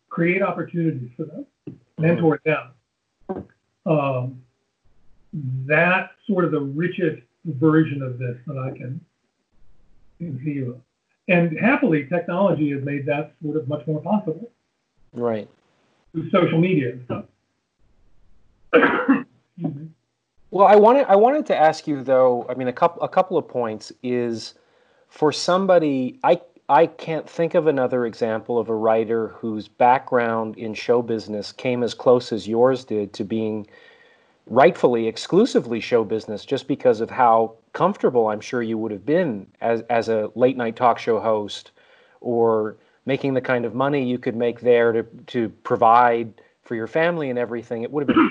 Create 0.08 0.42
opportunities 0.42 1.10
for 1.16 1.24
them, 1.24 1.46
mentor 1.98 2.40
them. 2.44 3.44
Um, 3.84 4.42
that's 5.66 6.12
sort 6.26 6.44
of 6.44 6.50
the 6.52 6.60
richest 6.60 7.22
version 7.44 8.02
of 8.02 8.18
this 8.18 8.36
that 8.46 8.58
I 8.58 8.76
can 8.76 9.00
conceive 10.18 10.68
of. 10.68 10.80
And 11.28 11.58
happily, 11.58 12.06
technology 12.06 12.70
has 12.72 12.82
made 12.84 13.04
that 13.06 13.32
sort 13.42 13.56
of 13.56 13.68
much 13.68 13.86
more 13.86 14.00
possible. 14.00 14.50
Right. 15.12 15.48
Through 16.12 16.30
social 16.30 16.58
media 16.58 16.92
and 16.92 17.04
stuff. 17.04 17.24
Well, 20.50 20.66
I 20.66 20.76
wanted 20.76 21.06
I 21.08 21.16
wanted 21.16 21.46
to 21.46 21.56
ask 21.56 21.86
you 21.86 22.02
though. 22.02 22.46
I 22.48 22.54
mean, 22.54 22.68
a 22.68 22.72
couple 22.72 23.02
a 23.02 23.08
couple 23.08 23.36
of 23.38 23.48
points 23.48 23.92
is 24.02 24.54
for 25.08 25.32
somebody 25.32 26.18
I 26.24 26.40
I 26.68 26.86
can't 26.86 27.28
think 27.28 27.54
of 27.54 27.66
another 27.66 28.06
example 28.06 28.58
of 28.58 28.68
a 28.68 28.74
writer 28.74 29.28
whose 29.28 29.68
background 29.68 30.56
in 30.58 30.74
show 30.74 31.02
business 31.02 31.52
came 31.52 31.82
as 31.82 31.94
close 31.94 32.32
as 32.32 32.48
yours 32.48 32.84
did 32.84 33.12
to 33.14 33.24
being 33.24 33.66
rightfully 34.46 35.08
exclusively 35.08 35.80
show 35.80 36.04
business 36.04 36.44
just 36.44 36.68
because 36.68 37.00
of 37.00 37.10
how 37.10 37.54
comfortable 37.72 38.28
I'm 38.28 38.40
sure 38.40 38.62
you 38.62 38.78
would 38.78 38.92
have 38.92 39.06
been 39.06 39.46
as 39.60 39.82
as 39.90 40.08
a 40.08 40.30
late 40.36 40.56
night 40.56 40.76
talk 40.76 40.98
show 40.98 41.20
host 41.20 41.72
or 42.20 42.76
making 43.06 43.34
the 43.34 43.40
kind 43.40 43.64
of 43.64 43.74
money 43.74 44.04
you 44.04 44.18
could 44.18 44.36
make 44.36 44.60
there 44.60 44.92
to 44.92 45.02
to 45.28 45.48
provide 45.64 46.34
for 46.62 46.74
your 46.74 46.86
family 46.88 47.30
and 47.30 47.38
everything, 47.38 47.82
it 47.82 47.90
would 47.92 48.02
have 48.02 48.08
been 48.08 48.30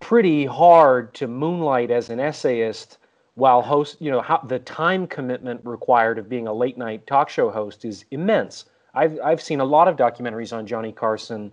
pretty 0.00 0.46
hard 0.46 1.14
to 1.14 1.28
moonlight 1.28 1.90
as 1.90 2.10
an 2.10 2.18
essayist 2.18 2.98
while 3.34 3.62
host. 3.62 3.96
You 4.00 4.10
know, 4.10 4.20
how, 4.20 4.38
the 4.38 4.58
time 4.58 5.06
commitment 5.06 5.60
required 5.64 6.18
of 6.18 6.28
being 6.28 6.46
a 6.46 6.52
late 6.52 6.76
night 6.76 7.06
talk 7.06 7.28
show 7.28 7.50
host 7.50 7.84
is 7.84 8.04
immense. 8.10 8.64
I've 8.94 9.18
I've 9.22 9.40
seen 9.40 9.60
a 9.60 9.64
lot 9.64 9.86
of 9.88 9.96
documentaries 9.96 10.56
on 10.56 10.66
Johnny 10.66 10.92
Carson. 10.92 11.52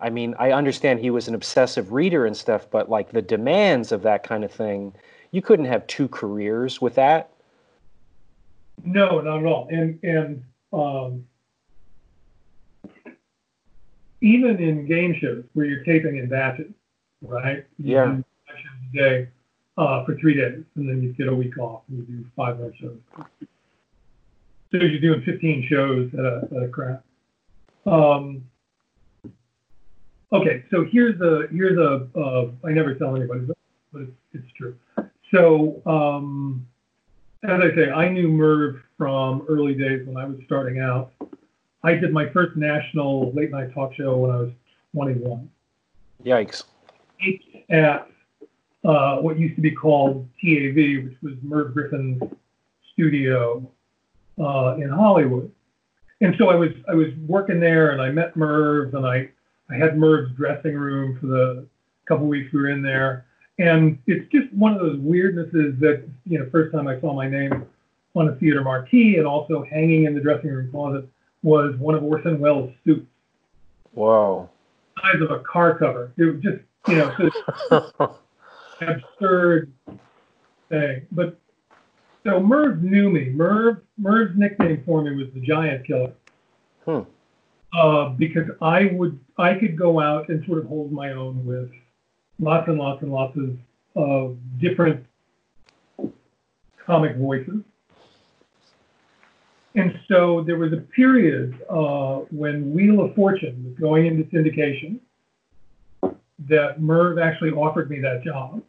I 0.00 0.10
mean, 0.10 0.34
I 0.38 0.52
understand 0.52 1.00
he 1.00 1.10
was 1.10 1.28
an 1.28 1.34
obsessive 1.34 1.92
reader 1.92 2.24
and 2.24 2.36
stuff, 2.36 2.70
but 2.70 2.88
like 2.88 3.10
the 3.10 3.20
demands 3.20 3.90
of 3.92 4.02
that 4.02 4.22
kind 4.22 4.44
of 4.44 4.52
thing, 4.52 4.94
you 5.32 5.42
couldn't 5.42 5.66
have 5.66 5.86
two 5.88 6.08
careers 6.08 6.80
with 6.80 6.94
that. 6.94 7.30
No, 8.84 9.20
not 9.20 9.40
at 9.40 9.46
all. 9.46 9.68
And 9.70 9.98
and 10.02 10.44
um, 10.72 11.26
even 14.20 14.62
in 14.62 14.86
game 14.86 15.16
shows 15.20 15.44
where 15.52 15.66
you're 15.66 15.84
taping 15.84 16.16
in 16.16 16.28
batches, 16.28 16.72
right? 17.22 17.64
You 17.78 17.94
Yeah. 17.94 18.18
a 18.18 18.96
day 18.96 19.28
uh, 19.76 20.04
for 20.04 20.16
three 20.16 20.34
days, 20.34 20.64
and 20.76 20.88
then 20.88 21.02
you 21.02 21.12
get 21.12 21.28
a 21.28 21.34
week 21.34 21.58
off 21.58 21.82
and 21.88 21.98
you 21.98 22.04
do 22.04 22.24
five 22.36 22.58
more 22.58 22.72
shows. 22.74 22.98
So 24.70 24.78
you're 24.78 25.00
doing 25.00 25.22
15 25.22 25.66
shows 25.68 26.12
at 26.14 26.24
a, 26.24 26.48
at 26.56 26.62
a 26.62 26.68
craft. 26.68 27.04
Um, 27.86 28.44
okay, 30.32 30.64
so 30.70 30.84
here's 30.84 31.18
a 31.20 31.46
here's 31.50 31.78
a 31.78 32.06
uh, 32.18 32.50
I 32.64 32.72
never 32.72 32.94
tell 32.94 33.16
anybody, 33.16 33.40
but, 33.40 33.56
but 33.92 34.02
it's, 34.02 34.12
it's 34.34 34.52
true. 34.56 34.76
So 35.30 35.80
um, 35.86 36.66
as 37.44 37.60
I 37.60 37.74
say, 37.74 37.90
I 37.90 38.08
knew 38.08 38.28
Merv 38.28 38.82
from 38.98 39.46
early 39.48 39.74
days 39.74 40.06
when 40.06 40.16
I 40.16 40.26
was 40.26 40.38
starting 40.44 40.80
out. 40.80 41.12
I 41.84 41.94
did 41.94 42.12
my 42.12 42.28
first 42.30 42.56
national 42.56 43.32
late 43.32 43.50
night 43.52 43.72
talk 43.72 43.94
show 43.94 44.16
when 44.16 44.30
I 44.32 44.36
was 44.36 44.50
21 44.94 45.48
Yikes. 46.24 46.64
At 47.70 48.08
uh, 48.84 49.16
what 49.18 49.38
used 49.38 49.56
to 49.56 49.60
be 49.60 49.70
called 49.70 50.28
TAV, 50.40 51.04
which 51.04 51.16
was 51.22 51.34
Merv 51.42 51.74
Griffin's 51.74 52.22
studio 52.92 53.68
uh, 54.38 54.76
in 54.78 54.88
Hollywood. 54.88 55.50
And 56.20 56.34
so 56.38 56.48
I 56.48 56.54
was 56.54 56.70
I 56.88 56.94
was 56.94 57.08
working 57.26 57.60
there, 57.60 57.90
and 57.90 58.02
I 58.02 58.10
met 58.10 58.36
Merv, 58.36 58.94
and 58.94 59.06
I 59.06 59.28
I 59.70 59.76
had 59.76 59.96
Merv's 59.98 60.34
dressing 60.36 60.74
room 60.74 61.18
for 61.20 61.26
the 61.26 61.66
couple 62.06 62.26
weeks 62.26 62.52
we 62.52 62.60
were 62.60 62.68
in 62.68 62.82
there. 62.82 63.26
And 63.58 63.98
it's 64.06 64.30
just 64.30 64.52
one 64.52 64.72
of 64.72 64.80
those 64.80 64.96
weirdnesses 64.98 65.78
that 65.80 66.08
you 66.24 66.38
know, 66.38 66.48
first 66.50 66.72
time 66.72 66.88
I 66.88 67.00
saw 67.00 67.12
my 67.12 67.28
name 67.28 67.66
on 68.14 68.28
a 68.28 68.34
theater 68.36 68.62
marquee, 68.62 69.18
and 69.18 69.26
also 69.26 69.64
hanging 69.64 70.04
in 70.04 70.14
the 70.14 70.20
dressing 70.20 70.50
room 70.50 70.70
closet 70.70 71.08
was 71.42 71.76
one 71.76 71.94
of 71.94 72.02
Orson 72.02 72.40
Welles' 72.40 72.72
suits, 72.84 73.06
Wow. 73.94 74.48
size 75.00 75.20
of 75.20 75.30
a 75.30 75.40
car 75.40 75.78
cover. 75.78 76.12
It 76.16 76.24
was 76.24 76.42
just 76.42 76.58
you 76.88 76.96
know. 76.96 77.30
So 77.68 78.16
absurd 78.80 79.72
thing. 80.68 81.06
But 81.12 81.38
so 82.24 82.40
Merv 82.40 82.82
knew 82.82 83.10
me. 83.10 83.30
Merv 83.30 83.78
Merv's 83.96 84.36
nickname 84.36 84.82
for 84.84 85.02
me 85.02 85.14
was 85.14 85.28
the 85.34 85.40
Giant 85.40 85.86
Killer. 85.86 86.12
Hmm. 86.84 87.00
Uh, 87.72 88.10
because 88.10 88.48
I 88.62 88.86
would 88.92 89.18
I 89.36 89.54
could 89.54 89.76
go 89.76 90.00
out 90.00 90.28
and 90.28 90.44
sort 90.46 90.58
of 90.58 90.66
hold 90.66 90.90
my 90.90 91.12
own 91.12 91.44
with 91.44 91.70
lots 92.40 92.68
and 92.68 92.78
lots 92.78 93.02
and 93.02 93.12
lots 93.12 93.36
of, 93.36 93.58
of 93.94 94.38
different 94.58 95.04
comic 96.84 97.16
voices. 97.16 97.62
And 99.74 99.98
so 100.08 100.42
there 100.44 100.56
was 100.56 100.72
a 100.72 100.78
period 100.78 101.60
uh, 101.68 102.20
when 102.30 102.72
Wheel 102.72 103.00
of 103.00 103.14
Fortune 103.14 103.64
was 103.64 103.78
going 103.78 104.06
into 104.06 104.24
syndication 104.24 104.98
that 106.48 106.80
Merv 106.80 107.18
actually 107.18 107.50
offered 107.50 107.90
me 107.90 108.00
that 108.00 108.22
job. 108.24 108.62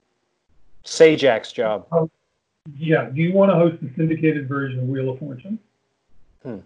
Sajak's 0.85 1.51
job. 1.51 1.85
Yeah, 2.77 3.09
do 3.09 3.21
you 3.21 3.33
want 3.33 3.51
to 3.51 3.55
host 3.55 3.81
the 3.81 3.89
syndicated 3.95 4.47
version 4.47 4.79
of 4.79 4.85
Wheel 4.85 5.09
of 5.09 5.19
Fortune? 5.19 5.59
Hmm. 6.43 6.57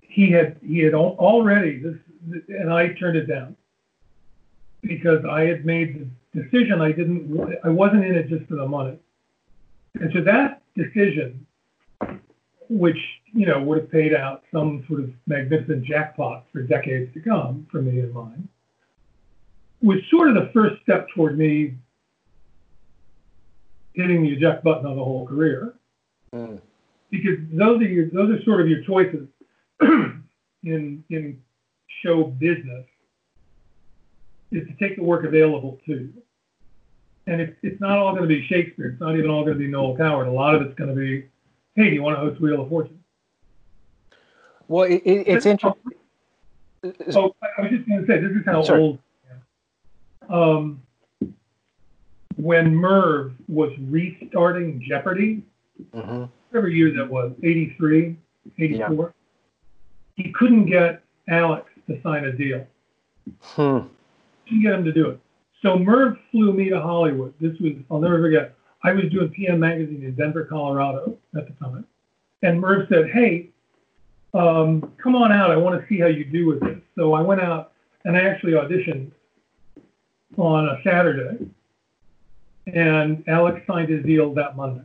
He 0.00 0.30
had 0.30 0.56
he 0.66 0.80
had 0.80 0.94
already 0.94 1.78
this, 1.78 1.96
and 2.48 2.72
I 2.72 2.88
turned 2.94 3.16
it 3.16 3.26
down 3.26 3.56
because 4.82 5.24
I 5.24 5.42
had 5.42 5.64
made 5.64 6.10
the 6.32 6.42
decision. 6.42 6.80
I 6.80 6.92
didn't. 6.92 7.58
I 7.64 7.68
wasn't 7.68 8.04
in 8.04 8.16
it 8.16 8.28
just 8.28 8.46
for 8.48 8.56
the 8.56 8.66
money, 8.66 8.98
and 9.94 10.12
so 10.12 10.22
that 10.22 10.62
decision, 10.76 11.46
which 12.68 12.98
you 13.32 13.46
know 13.46 13.62
would 13.62 13.78
have 13.78 13.90
paid 13.90 14.14
out 14.14 14.42
some 14.52 14.84
sort 14.88 15.00
of 15.00 15.10
magnificent 15.26 15.84
jackpot 15.84 16.44
for 16.52 16.62
decades 16.62 17.12
to 17.14 17.20
come 17.20 17.66
for 17.70 17.80
me 17.80 18.00
and 18.00 18.12
mine, 18.12 18.48
was 19.82 19.98
sort 20.10 20.28
of 20.28 20.34
the 20.34 20.50
first 20.52 20.80
step 20.82 21.08
toward 21.14 21.38
me 21.38 21.74
hitting 23.94 24.22
the 24.22 24.28
eject 24.32 24.62
button 24.62 24.86
on 24.86 24.96
the 24.96 25.04
whole 25.04 25.26
career 25.26 25.74
Hmm. 26.32 26.56
because 27.10 27.38
those 27.52 27.80
are 27.80 27.88
your 27.88 28.08
those 28.10 28.30
are 28.30 28.42
sort 28.44 28.60
of 28.60 28.68
your 28.68 28.84
choices 28.84 29.26
in 29.82 31.02
in 31.10 31.42
show 32.04 32.24
business 32.24 32.86
is 34.52 34.66
to 34.68 34.74
take 34.74 34.96
the 34.96 35.02
work 35.02 35.24
available 35.24 35.80
to 35.86 35.92
you. 35.92 36.12
And 37.26 37.40
it's 37.40 37.56
it's 37.62 37.80
not 37.80 37.98
all 37.98 38.10
going 38.12 38.22
to 38.22 38.28
be 38.28 38.46
Shakespeare. 38.46 38.90
It's 38.90 39.00
not 39.00 39.16
even 39.16 39.28
all 39.30 39.42
going 39.44 39.54
to 39.54 39.58
be 39.58 39.66
Noel 39.66 39.96
Coward. 39.96 40.28
A 40.28 40.30
lot 40.32 40.54
of 40.54 40.62
it's 40.62 40.74
going 40.74 40.90
to 40.90 40.96
be, 40.96 41.26
hey, 41.74 41.90
do 41.90 41.94
you 41.96 42.02
want 42.02 42.16
to 42.16 42.20
host 42.20 42.40
Wheel 42.40 42.62
of 42.62 42.68
Fortune? 42.68 43.02
Well, 44.68 44.84
it, 44.84 45.02
it, 45.04 45.26
it's 45.26 45.46
interesting. 45.46 45.82
Oh, 47.14 47.34
I 47.42 47.46
I 47.58 47.60
was 47.62 47.70
just 47.72 47.88
going 47.88 48.00
to 48.00 48.06
say 48.06 48.20
this 48.20 48.30
is 48.32 48.44
how 48.46 48.62
Sorry. 48.62 48.80
old. 48.80 48.98
Um, 50.30 50.82
when 52.36 52.74
Merv 52.74 53.32
was 53.48 53.72
restarting 53.78 54.82
Jeopardy, 54.86 55.42
hmm 55.92 56.24
whatever 56.50 56.68
year 56.68 56.92
that 56.92 57.08
was, 57.08 57.32
83, 57.42 58.16
84, 58.58 59.14
he 60.16 60.32
couldn't 60.32 60.66
get 60.66 61.02
Alex 61.28 61.70
to 61.88 62.00
sign 62.02 62.24
a 62.24 62.32
deal. 62.32 62.66
Hmm. 63.40 63.78
Couldn't 64.48 64.62
get 64.62 64.72
him 64.74 64.84
to 64.84 64.92
do 64.92 65.10
it. 65.10 65.20
So 65.62 65.78
Merv 65.78 66.18
flew 66.30 66.52
me 66.52 66.68
to 66.70 66.80
Hollywood. 66.80 67.34
This 67.40 67.56
was, 67.60 67.72
I'll 67.90 68.00
never 68.00 68.20
forget. 68.20 68.54
I 68.82 68.92
was 68.92 69.04
doing 69.10 69.28
PM 69.30 69.60
Magazine 69.60 70.02
in 70.02 70.14
Denver, 70.14 70.44
Colorado 70.44 71.16
at 71.36 71.46
the 71.46 71.52
time. 71.64 71.86
And 72.42 72.60
Merv 72.60 72.88
said, 72.88 73.10
hey, 73.10 73.50
um, 74.32 74.92
come 75.02 75.14
on 75.14 75.32
out. 75.32 75.50
I 75.50 75.56
want 75.56 75.80
to 75.80 75.86
see 75.86 76.00
how 76.00 76.06
you 76.06 76.24
do 76.24 76.46
with 76.46 76.60
this. 76.60 76.78
So 76.96 77.12
I 77.12 77.20
went 77.20 77.40
out 77.40 77.72
and 78.04 78.16
I 78.16 78.20
actually 78.20 78.52
auditioned 78.52 79.10
on 80.40 80.68
a 80.68 80.80
Saturday. 80.82 81.46
And 82.66 83.24
Alex 83.28 83.62
signed 83.66 83.88
his 83.88 84.04
deal 84.04 84.32
that 84.34 84.56
Monday. 84.56 84.84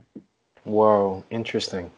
Whoa, 0.64 1.24
interesting. 1.30 1.92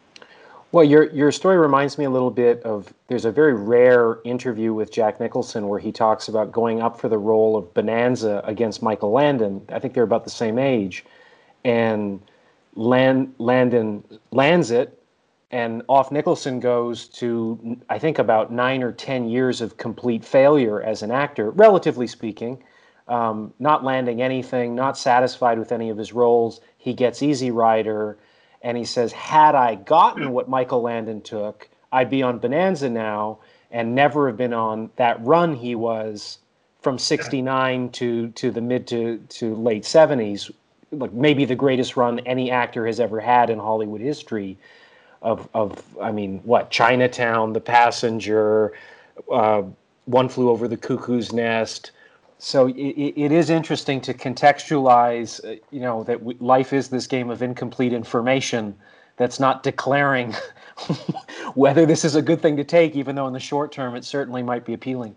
Well, 0.70 0.84
your 0.84 1.04
your 1.14 1.32
story 1.32 1.56
reminds 1.56 1.96
me 1.96 2.04
a 2.04 2.10
little 2.10 2.30
bit 2.30 2.62
of 2.62 2.92
there's 3.06 3.24
a 3.24 3.32
very 3.32 3.54
rare 3.54 4.18
interview 4.24 4.74
with 4.74 4.92
Jack 4.92 5.18
Nicholson 5.18 5.66
where 5.66 5.78
he 5.78 5.90
talks 5.90 6.28
about 6.28 6.52
going 6.52 6.82
up 6.82 7.00
for 7.00 7.08
the 7.08 7.16
role 7.16 7.56
of 7.56 7.72
Bonanza 7.72 8.42
against 8.44 8.82
Michael 8.82 9.10
Landon. 9.10 9.62
I 9.70 9.78
think 9.78 9.94
they're 9.94 10.02
about 10.02 10.24
the 10.24 10.30
same 10.30 10.58
age, 10.58 11.06
and 11.64 12.20
Land, 12.74 13.34
Landon 13.38 14.04
lands 14.30 14.70
it, 14.70 15.02
and 15.50 15.82
off 15.88 16.12
Nicholson 16.12 16.60
goes 16.60 17.08
to 17.08 17.78
I 17.88 17.98
think 17.98 18.18
about 18.18 18.52
nine 18.52 18.82
or 18.82 18.92
ten 18.92 19.26
years 19.26 19.62
of 19.62 19.78
complete 19.78 20.22
failure 20.22 20.82
as 20.82 21.02
an 21.02 21.10
actor, 21.10 21.50
relatively 21.50 22.06
speaking. 22.06 22.62
Um, 23.08 23.54
not 23.58 23.84
landing 23.84 24.20
anything, 24.20 24.74
not 24.74 24.98
satisfied 24.98 25.58
with 25.58 25.72
any 25.72 25.88
of 25.88 25.96
his 25.96 26.12
roles. 26.12 26.60
He 26.76 26.92
gets 26.92 27.22
Easy 27.22 27.50
Rider 27.50 28.18
and 28.62 28.76
he 28.76 28.84
says, 28.84 29.12
Had 29.12 29.54
I 29.54 29.76
gotten 29.76 30.32
what 30.32 30.48
Michael 30.48 30.82
Landon 30.82 31.22
took, 31.22 31.68
I'd 31.92 32.10
be 32.10 32.22
on 32.22 32.38
Bonanza 32.38 32.90
now 32.90 33.38
and 33.70 33.94
never 33.94 34.28
have 34.28 34.36
been 34.36 34.52
on 34.52 34.90
that 34.96 35.22
run 35.24 35.54
he 35.54 35.74
was 35.74 36.38
from 36.80 36.98
69 36.98 37.90
to, 37.90 38.28
to 38.28 38.50
the 38.50 38.60
mid 38.60 38.86
to, 38.88 39.18
to 39.28 39.54
late 39.54 39.82
70s. 39.82 40.50
Like 40.90 41.12
maybe 41.12 41.44
the 41.44 41.54
greatest 41.54 41.96
run 41.96 42.20
any 42.20 42.50
actor 42.50 42.86
has 42.86 43.00
ever 43.00 43.20
had 43.20 43.50
in 43.50 43.58
Hollywood 43.58 44.00
history. 44.00 44.56
Of, 45.20 45.48
of 45.52 45.82
I 46.00 46.12
mean, 46.12 46.38
what 46.44 46.70
Chinatown, 46.70 47.52
The 47.52 47.60
Passenger, 47.60 48.72
uh, 49.32 49.62
One 50.04 50.28
Flew 50.28 50.48
Over 50.48 50.68
the 50.68 50.76
Cuckoo's 50.76 51.32
Nest, 51.32 51.90
so 52.38 52.68
it, 52.68 52.74
it 52.76 53.32
is 53.32 53.50
interesting 53.50 54.00
to 54.02 54.14
contextualize, 54.14 55.44
uh, 55.44 55.60
you 55.70 55.80
know, 55.80 56.04
that 56.04 56.18
w- 56.18 56.38
life 56.40 56.72
is 56.72 56.88
this 56.88 57.06
game 57.06 57.30
of 57.30 57.42
incomplete 57.42 57.92
information 57.92 58.76
that's 59.16 59.40
not 59.40 59.64
declaring 59.64 60.34
whether 61.54 61.84
this 61.84 62.04
is 62.04 62.14
a 62.14 62.22
good 62.22 62.40
thing 62.40 62.56
to 62.56 62.64
take, 62.64 62.94
even 62.94 63.16
though 63.16 63.26
in 63.26 63.32
the 63.32 63.40
short 63.40 63.72
term 63.72 63.96
it 63.96 64.04
certainly 64.04 64.42
might 64.42 64.64
be 64.64 64.72
appealing. 64.72 65.16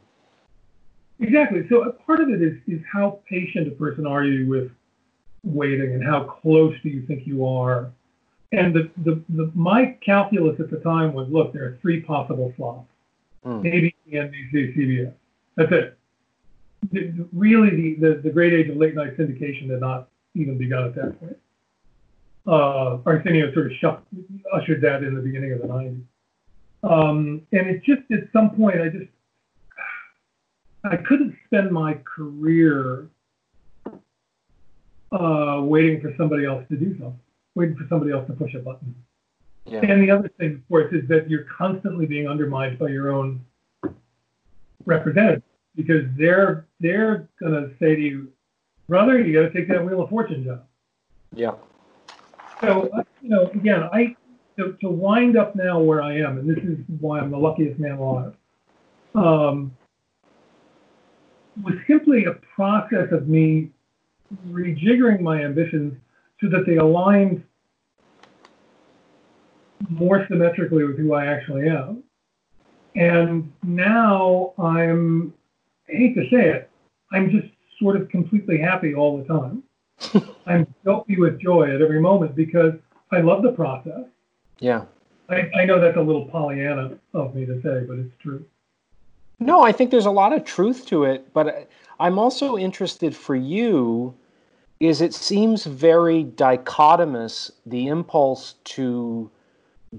Exactly. 1.19 1.67
So 1.69 1.83
a 1.83 1.93
part 1.93 2.19
of 2.19 2.29
it 2.29 2.41
is, 2.41 2.57
is 2.67 2.81
how 2.91 3.19
patient 3.29 3.67
a 3.67 3.71
person 3.71 4.07
are 4.07 4.23
you 4.23 4.49
with 4.49 4.71
waiting 5.43 5.93
and 5.93 6.03
how 6.03 6.23
close 6.23 6.75
do 6.81 6.89
you 6.89 7.05
think 7.05 7.27
you 7.27 7.45
are? 7.45 7.91
And 8.51 8.73
the, 8.73 8.89
the, 8.97 9.21
the 9.29 9.51
my 9.53 9.97
calculus 10.03 10.59
at 10.59 10.71
the 10.71 10.79
time 10.79 11.13
was, 11.13 11.29
look, 11.29 11.53
there 11.53 11.63
are 11.65 11.77
three 11.81 12.01
possible 12.01 12.51
slots. 12.57 12.87
Hmm. 13.43 13.61
maybe 13.61 13.95
NBC, 14.11 14.77
CBS. 14.77 15.13
That's 15.55 15.71
it. 15.71 15.97
Really, 17.31 17.95
the, 17.95 17.95
the, 17.95 18.21
the 18.23 18.29
great 18.29 18.53
age 18.53 18.69
of 18.69 18.77
late 18.77 18.95
night 18.95 19.17
syndication 19.17 19.69
had 19.69 19.81
not 19.81 20.09
even 20.33 20.57
begun 20.57 20.85
at 20.85 20.95
that 20.95 21.19
point. 21.19 21.37
Uh, 22.47 22.97
Arsenio 23.05 23.53
sort 23.53 23.71
of 23.71 23.99
ushered 24.51 24.81
that 24.81 25.03
in 25.03 25.13
the 25.13 25.21
beginning 25.21 25.53
of 25.53 25.61
the 25.61 25.67
90s. 25.67 26.01
Um, 26.83 27.41
and 27.51 27.67
it 27.67 27.83
just, 27.83 28.01
at 28.11 28.27
some 28.33 28.51
point, 28.51 28.81
I 28.81 28.89
just, 28.89 29.09
I 30.83 30.97
couldn't 30.97 31.37
spend 31.45 31.71
my 31.71 31.99
career 32.03 33.07
uh, 35.11 35.61
waiting 35.61 36.01
for 36.01 36.13
somebody 36.17 36.45
else 36.45 36.65
to 36.69 36.77
do 36.77 36.93
something, 36.93 37.19
waiting 37.53 37.75
for 37.75 37.85
somebody 37.87 38.11
else 38.11 38.25
to 38.27 38.33
push 38.33 38.55
a 38.55 38.59
button. 38.59 38.95
Yeah. 39.65 39.81
And 39.81 40.01
the 40.01 40.09
other 40.09 40.29
thing, 40.39 40.55
of 40.55 40.67
course, 40.67 40.91
is 40.91 41.07
that 41.09 41.29
you're 41.29 41.45
constantly 41.55 42.07
being 42.07 42.27
undermined 42.27 42.79
by 42.79 42.87
your 42.87 43.11
own 43.11 43.45
representatives 44.85 45.43
because 45.75 46.05
they're 46.17 46.65
they're 46.79 47.27
gonna 47.41 47.69
say 47.79 47.95
to 47.95 48.01
you, 48.01 48.31
brother, 48.87 49.19
you 49.19 49.33
got 49.33 49.51
to 49.51 49.53
take 49.53 49.67
that 49.69 49.83
Wheel 49.85 50.01
of 50.01 50.09
Fortune 50.09 50.43
job. 50.43 50.65
Yeah. 51.33 51.51
So 52.61 52.89
uh, 52.93 53.03
you 53.21 53.29
know, 53.29 53.47
again, 53.47 53.83
I 53.91 54.15
to, 54.57 54.77
to 54.81 54.89
wind 54.89 55.37
up 55.37 55.55
now 55.55 55.79
where 55.79 56.01
I 56.01 56.17
am, 56.17 56.37
and 56.37 56.49
this 56.49 56.63
is 56.63 56.77
why 56.99 57.19
I'm 57.19 57.31
the 57.31 57.37
luckiest 57.37 57.79
man 57.79 57.97
alive. 57.97 58.35
Um, 59.15 59.75
was 61.63 61.75
simply 61.87 62.25
a 62.25 62.33
process 62.55 63.11
of 63.11 63.27
me 63.27 63.71
rejiggering 64.49 65.19
my 65.21 65.43
ambitions 65.43 65.93
so 66.39 66.47
that 66.49 66.65
they 66.65 66.77
aligned 66.77 67.43
more 69.89 70.25
symmetrically 70.29 70.83
with 70.83 70.97
who 70.97 71.13
I 71.13 71.25
actually 71.25 71.67
am. 71.67 72.03
And 72.95 73.51
now 73.63 74.53
I'm, 74.57 75.33
I 75.91 75.95
hate 75.95 76.15
to 76.15 76.29
say 76.29 76.49
it, 76.49 76.69
I'm 77.11 77.29
just 77.29 77.47
sort 77.79 77.95
of 77.95 78.09
completely 78.09 78.57
happy 78.57 78.93
all 78.93 79.17
the 79.17 79.25
time. 79.25 79.63
I'm 80.45 80.67
dopey 80.85 81.17
with 81.17 81.39
joy 81.39 81.73
at 81.73 81.81
every 81.81 81.99
moment 81.99 82.35
because 82.35 82.73
I 83.11 83.21
love 83.21 83.43
the 83.43 83.51
process. 83.51 84.05
Yeah. 84.59 84.85
I, 85.29 85.49
I 85.55 85.65
know 85.65 85.79
that's 85.79 85.97
a 85.97 86.01
little 86.01 86.25
Pollyanna 86.25 86.97
of 87.13 87.35
me 87.35 87.45
to 87.45 87.61
say, 87.61 87.85
but 87.87 87.99
it's 87.99 88.13
true. 88.21 88.45
No, 89.39 89.61
I 89.61 89.71
think 89.71 89.91
there's 89.91 90.05
a 90.05 90.11
lot 90.11 90.33
of 90.33 90.45
truth 90.45 90.85
to 90.87 91.03
it, 91.05 91.33
but 91.33 91.67
I'm 91.99 92.19
also 92.19 92.57
interested 92.57 93.15
for 93.15 93.35
you 93.35 94.13
is 94.79 95.01
it 95.01 95.13
seems 95.13 95.65
very 95.65 96.25
dichotomous 96.25 97.51
the 97.65 97.87
impulse 97.87 98.55
to 98.63 99.29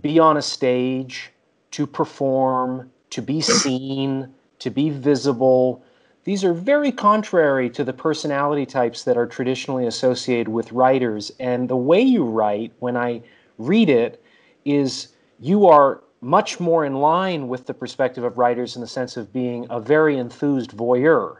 be 0.01 0.19
on 0.19 0.37
a 0.37 0.43
stage, 0.43 1.31
to 1.71 1.87
perform, 1.87 2.91
to 3.11 3.23
be 3.23 3.41
seen, 3.41 4.33
to 4.63 4.71
be 4.71 4.91
visible. 4.91 5.85
These 6.25 6.45
are 6.45 6.53
very 6.53 6.93
contrary 6.93 7.69
to 7.71 7.83
the 7.83 7.93
personality 7.93 8.65
types 8.65 9.03
that 9.05 9.17
are 9.17 9.27
traditionally 9.27 9.87
associated 9.87 10.49
with 10.49 10.71
writers. 10.71 11.33
And 11.41 11.69
the 11.69 11.77
way 11.77 12.01
you 12.01 12.25
write, 12.25 12.73
when 12.79 12.97
I 12.97 13.23
read 13.59 13.91
it, 13.91 14.23
is 14.65 15.09
you 15.41 15.67
are 15.67 16.01
much 16.21 16.61
more 16.61 16.85
in 16.85 16.95
line 16.95 17.49
with 17.49 17.67
the 17.67 17.75
perspective 17.75 18.23
of 18.23 18.39
writers 18.39 18.77
in 18.77 18.81
the 18.81 18.87
sense 18.87 19.17
of 19.17 19.33
being 19.33 19.67
a 19.69 19.81
very 19.81 20.17
enthused 20.17 20.71
voyeur. 20.71 21.39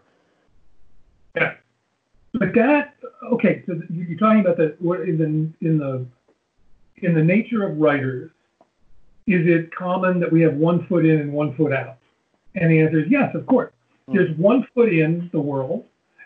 Yeah. 1.37 1.55
But 2.35 2.53
that, 2.55 2.97
okay, 3.31 3.63
so 3.67 3.81
you're 3.89 4.19
talking 4.19 4.41
about 4.41 4.57
the, 4.57 4.75
in 5.05 5.19
the, 5.19 5.67
in 5.67 5.79
the, 5.79 6.05
in 6.97 7.15
the 7.15 7.23
nature 7.23 7.63
of 7.63 7.79
writers, 7.79 8.33
is 9.29 9.47
it 9.47 9.73
common 9.73 10.19
that 10.19 10.33
we 10.33 10.41
have 10.41 10.55
one 10.55 10.85
foot 10.89 11.05
in 11.05 11.21
and 11.21 11.33
one 11.33 11.55
foot 11.55 11.73
out? 11.73 11.99
And 12.55 12.71
the 12.71 12.81
answer 12.81 13.01
is 13.01 13.07
yes, 13.09 13.35
of 13.35 13.47
course. 13.47 13.73
Hmm. 14.07 14.17
There's 14.17 14.37
one 14.37 14.67
foot 14.75 14.93
in 14.93 15.29
the 15.33 15.41
world, 15.41 15.85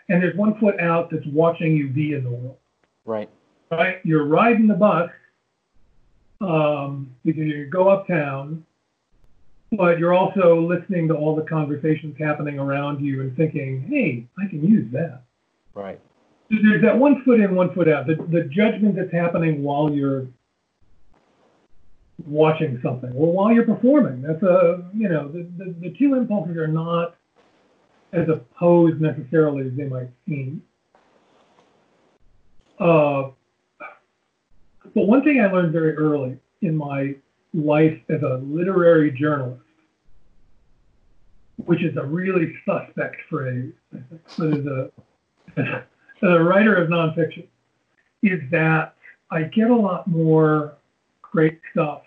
and 0.09 0.21
there's 0.21 0.35
one 0.35 0.59
foot 0.59 0.79
out 0.79 1.09
that's 1.09 1.25
watching 1.27 1.75
you 1.75 1.89
be 1.89 2.13
in 2.13 2.23
the 2.23 2.29
world. 2.29 2.57
Right. 3.05 3.29
Right? 3.71 3.99
You're 4.03 4.25
riding 4.25 4.67
the 4.67 4.73
bus 4.73 5.09
um, 6.41 7.15
because 7.25 7.43
you 7.43 7.65
go 7.65 7.89
uptown, 7.89 8.65
but 9.71 9.99
you're 9.99 10.13
also 10.13 10.61
listening 10.61 11.07
to 11.09 11.13
all 11.13 11.35
the 11.35 11.43
conversations 11.43 12.15
happening 12.17 12.59
around 12.59 13.03
you 13.03 13.21
and 13.21 13.35
thinking, 13.35 13.85
hey, 13.89 14.27
I 14.41 14.49
can 14.49 14.63
use 14.63 14.91
that. 14.93 15.23
Right. 15.73 15.99
So 16.49 16.57
there's 16.63 16.81
that 16.81 16.97
one 16.97 17.23
foot 17.23 17.41
in, 17.41 17.55
one 17.55 17.73
foot 17.73 17.89
out. 17.89 18.07
The, 18.07 18.15
the 18.15 18.43
judgment 18.43 18.95
that's 18.95 19.11
happening 19.11 19.63
while 19.63 19.91
you're 19.91 20.27
watching 22.27 22.79
something 22.83 23.11
or 23.13 23.31
while 23.31 23.53
you're 23.53 23.65
performing. 23.65 24.21
That's 24.21 24.43
a, 24.43 24.89
you 24.93 25.09
know, 25.09 25.29
the, 25.29 25.47
the, 25.57 25.75
the 25.79 25.95
two 25.97 26.15
impulses 26.15 26.57
are 26.57 26.67
not 26.67 27.15
as 28.13 28.27
opposed 28.29 29.01
necessarily 29.01 29.67
as 29.67 29.73
they 29.75 29.85
might 29.85 30.09
seem. 30.27 30.61
Uh, 32.79 33.29
but 34.93 35.07
one 35.07 35.23
thing 35.23 35.41
I 35.41 35.51
learned 35.51 35.71
very 35.71 35.95
early 35.95 36.37
in 36.61 36.75
my 36.75 37.15
life 37.53 37.97
as 38.09 38.21
a 38.21 38.41
literary 38.43 39.11
journalist, 39.11 39.61
which 41.65 41.83
is 41.83 41.95
a 41.97 42.03
really 42.03 42.53
suspect 42.65 43.17
phrase, 43.29 43.73
but 44.37 44.47
as 44.53 44.65
a 44.65 44.91
as 45.57 46.29
a 46.29 46.43
writer 46.43 46.75
of 46.75 46.89
nonfiction 46.89 47.47
is 48.23 48.39
that 48.51 48.95
I 49.31 49.43
get 49.43 49.69
a 49.69 49.75
lot 49.75 50.07
more 50.07 50.75
great 51.21 51.59
stuff 51.71 52.01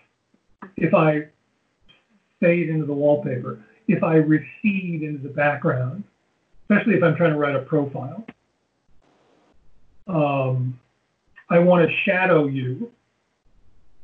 if 0.81 0.93
I 0.93 1.27
fade 2.39 2.69
into 2.69 2.85
the 2.85 2.93
wallpaper, 2.93 3.63
if 3.87 4.03
I 4.03 4.15
recede 4.15 5.03
into 5.03 5.21
the 5.21 5.33
background, 5.33 6.03
especially 6.63 6.95
if 6.95 7.03
I'm 7.03 7.15
trying 7.15 7.31
to 7.31 7.37
write 7.37 7.55
a 7.55 7.61
profile. 7.61 8.25
Um, 10.07 10.79
I 11.49 11.59
want 11.59 11.87
to 11.87 11.95
shadow 12.05 12.47
you 12.47 12.91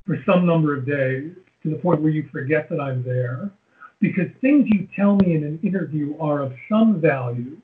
for 0.06 0.18
some 0.26 0.46
number 0.46 0.76
of 0.76 0.86
days 0.86 1.34
to 1.64 1.70
the 1.70 1.78
point 1.78 2.02
where 2.02 2.12
you 2.12 2.30
forget 2.32 2.70
that 2.70 2.80
I'm 2.80 3.04
there 3.04 3.52
because 4.00 4.28
things 4.42 4.68
you 4.70 4.88
tell 4.96 5.16
me 5.16 5.36
in 5.36 5.44
an 5.44 5.60
interview 5.64 6.16
are 6.20 6.42
of 6.42 6.54
some 6.70 7.02
value 7.02 7.58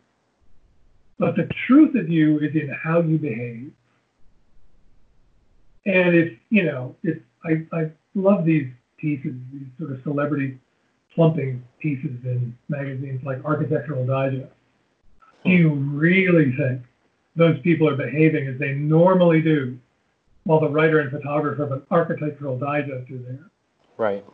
but 1.20 1.36
the 1.36 1.48
truth 1.68 1.96
of 1.96 2.10
you 2.10 2.40
is 2.40 2.54
in 2.54 2.70
how 2.70 3.02
you 3.02 3.18
behave. 3.18 3.72
And 5.86 6.16
it's, 6.16 6.36
you 6.50 6.66
know, 6.66 6.96
it's, 7.04 7.22
I, 7.46 7.66
I 7.72 7.92
love 8.16 8.46
these 8.46 8.68
pieces, 9.04 9.34
these 9.52 9.68
sort 9.78 9.92
of 9.92 10.02
celebrity 10.04 10.58
plumping 11.14 11.62
pieces 11.80 12.16
in 12.24 12.58
magazines 12.70 13.22
like 13.26 13.44
Architectural 13.44 14.06
Digest. 14.06 14.50
Do 15.44 15.52
you 15.52 15.70
really 15.74 16.56
think 16.56 16.82
those 17.36 17.60
people 17.60 17.88
are 17.90 17.98
behaving 17.98 18.48
as 18.48 18.58
they 18.58 18.74
normally 18.74 19.42
do 19.42 19.78
while 20.46 20.62
the 20.62 20.70
writer 20.70 21.02
and 21.02 21.12
photographer 21.12 21.64
of 21.64 21.72
an 21.74 21.84
Architectural 21.92 22.58
Digest 22.58 23.12
are 23.12 23.18
there? 23.18 23.52
Right. 23.98 24.26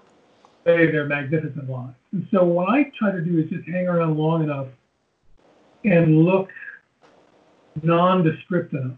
They, 0.65 0.85
they're 0.91 1.07
magnificent 1.07 1.67
lives. 1.67 1.95
And 2.11 2.27
so 2.29 2.43
what 2.43 2.69
I 2.69 2.91
try 2.97 3.11
to 3.11 3.21
do 3.21 3.39
is 3.39 3.49
just 3.49 3.67
hang 3.67 3.87
around 3.87 4.17
long 4.17 4.43
enough 4.43 4.67
and 5.83 6.25
look 6.25 6.49
nondescript 7.81 8.73
enough 8.73 8.97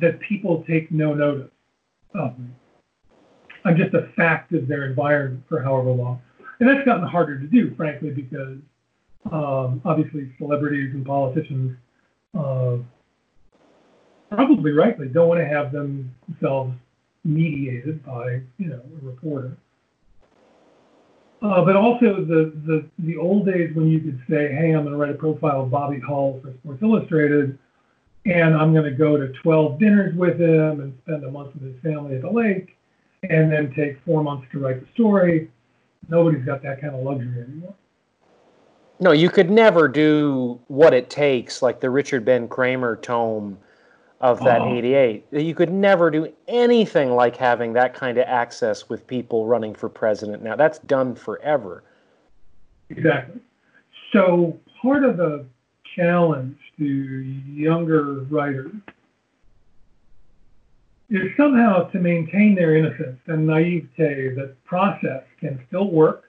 that 0.00 0.18
people 0.20 0.64
take 0.68 0.90
no 0.90 1.14
notice 1.14 1.50
of 2.14 2.36
me. 2.38 2.48
I'm 3.68 3.76
just 3.76 3.92
a 3.92 4.08
fact 4.16 4.54
of 4.54 4.66
their 4.66 4.86
environment 4.86 5.44
for 5.46 5.62
however 5.62 5.90
long. 5.90 6.22
And 6.58 6.68
that's 6.68 6.84
gotten 6.86 7.06
harder 7.06 7.38
to 7.38 7.46
do, 7.46 7.74
frankly, 7.76 8.10
because 8.10 8.56
um, 9.30 9.82
obviously 9.84 10.32
celebrities 10.38 10.94
and 10.94 11.04
politicians 11.04 11.76
uh, 12.38 12.78
probably 14.30 14.72
rightly 14.72 15.08
don't 15.08 15.28
want 15.28 15.40
to 15.40 15.46
have 15.46 15.70
themselves 15.70 16.74
mediated 17.24 18.04
by, 18.06 18.40
you 18.56 18.68
know, 18.68 18.80
a 18.80 19.04
reporter. 19.04 19.54
Uh, 21.42 21.62
but 21.62 21.76
also 21.76 22.24
the, 22.24 22.52
the, 22.66 22.88
the 23.00 23.18
old 23.18 23.44
days 23.44 23.70
when 23.76 23.90
you 23.90 24.00
could 24.00 24.18
say, 24.30 24.50
hey, 24.50 24.72
I'm 24.72 24.82
going 24.82 24.92
to 24.92 24.96
write 24.96 25.10
a 25.10 25.18
profile 25.18 25.62
of 25.62 25.70
Bobby 25.70 26.00
Hall 26.00 26.40
for 26.42 26.54
Sports 26.60 26.82
Illustrated, 26.82 27.58
and 28.24 28.56
I'm 28.56 28.72
going 28.72 28.90
to 28.90 28.96
go 28.96 29.18
to 29.18 29.28
12 29.42 29.78
dinners 29.78 30.16
with 30.16 30.40
him 30.40 30.80
and 30.80 30.98
spend 31.04 31.22
a 31.24 31.30
month 31.30 31.52
with 31.54 31.74
his 31.74 31.82
family 31.82 32.16
at 32.16 32.22
the 32.22 32.30
lake, 32.30 32.77
and 33.22 33.50
then 33.52 33.72
take 33.74 33.98
four 34.04 34.22
months 34.22 34.46
to 34.52 34.58
write 34.58 34.80
the 34.80 34.86
story. 34.94 35.50
Nobody's 36.08 36.44
got 36.44 36.62
that 36.62 36.80
kind 36.80 36.94
of 36.94 37.02
luxury 37.02 37.42
anymore. 37.42 37.74
No, 39.00 39.12
you 39.12 39.30
could 39.30 39.50
never 39.50 39.86
do 39.86 40.58
what 40.68 40.92
it 40.92 41.08
takes, 41.08 41.62
like 41.62 41.80
the 41.80 41.90
Richard 41.90 42.24
Ben 42.24 42.48
Cramer 42.48 42.96
tome 42.96 43.58
of 44.20 44.42
that 44.44 44.60
Oh. 44.60 44.74
88. 44.74 45.24
You 45.30 45.54
could 45.54 45.70
never 45.70 46.10
do 46.10 46.32
anything 46.48 47.14
like 47.14 47.36
having 47.36 47.72
that 47.74 47.94
kind 47.94 48.18
of 48.18 48.24
access 48.26 48.88
with 48.88 49.06
people 49.06 49.46
running 49.46 49.74
for 49.74 49.88
president 49.88 50.42
now. 50.42 50.56
That's 50.56 50.80
done 50.80 51.14
forever. 51.14 51.84
Exactly. 52.90 53.40
So 54.12 54.58
part 54.82 55.04
of 55.04 55.16
the 55.16 55.44
challenge 55.94 56.56
to 56.78 56.84
younger 56.84 58.20
writers 58.30 58.72
is 61.10 61.28
somehow 61.36 61.84
to 61.90 61.98
maintain 61.98 62.54
their 62.54 62.76
innocence 62.76 63.18
and 63.26 63.46
naivete 63.46 64.34
that 64.34 64.56
process 64.64 65.22
can 65.40 65.58
still 65.68 65.90
work 65.90 66.24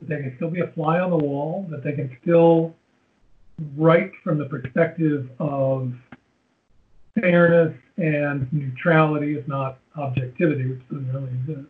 that 0.00 0.08
they 0.08 0.22
can 0.22 0.32
still 0.36 0.50
be 0.50 0.60
a 0.60 0.68
fly 0.68 1.00
on 1.00 1.10
the 1.10 1.16
wall, 1.16 1.66
that 1.70 1.82
they 1.82 1.92
can 1.92 2.16
still 2.22 2.74
write 3.76 4.12
from 4.22 4.38
the 4.38 4.44
perspective 4.44 5.28
of 5.40 5.92
fairness 7.20 7.76
and 7.96 8.52
neutrality, 8.52 9.36
if 9.36 9.46
not 9.48 9.78
objectivity, 9.96 10.66
which 10.66 10.80
doesn't 10.88 11.12
really 11.12 11.30
exist. 11.30 11.68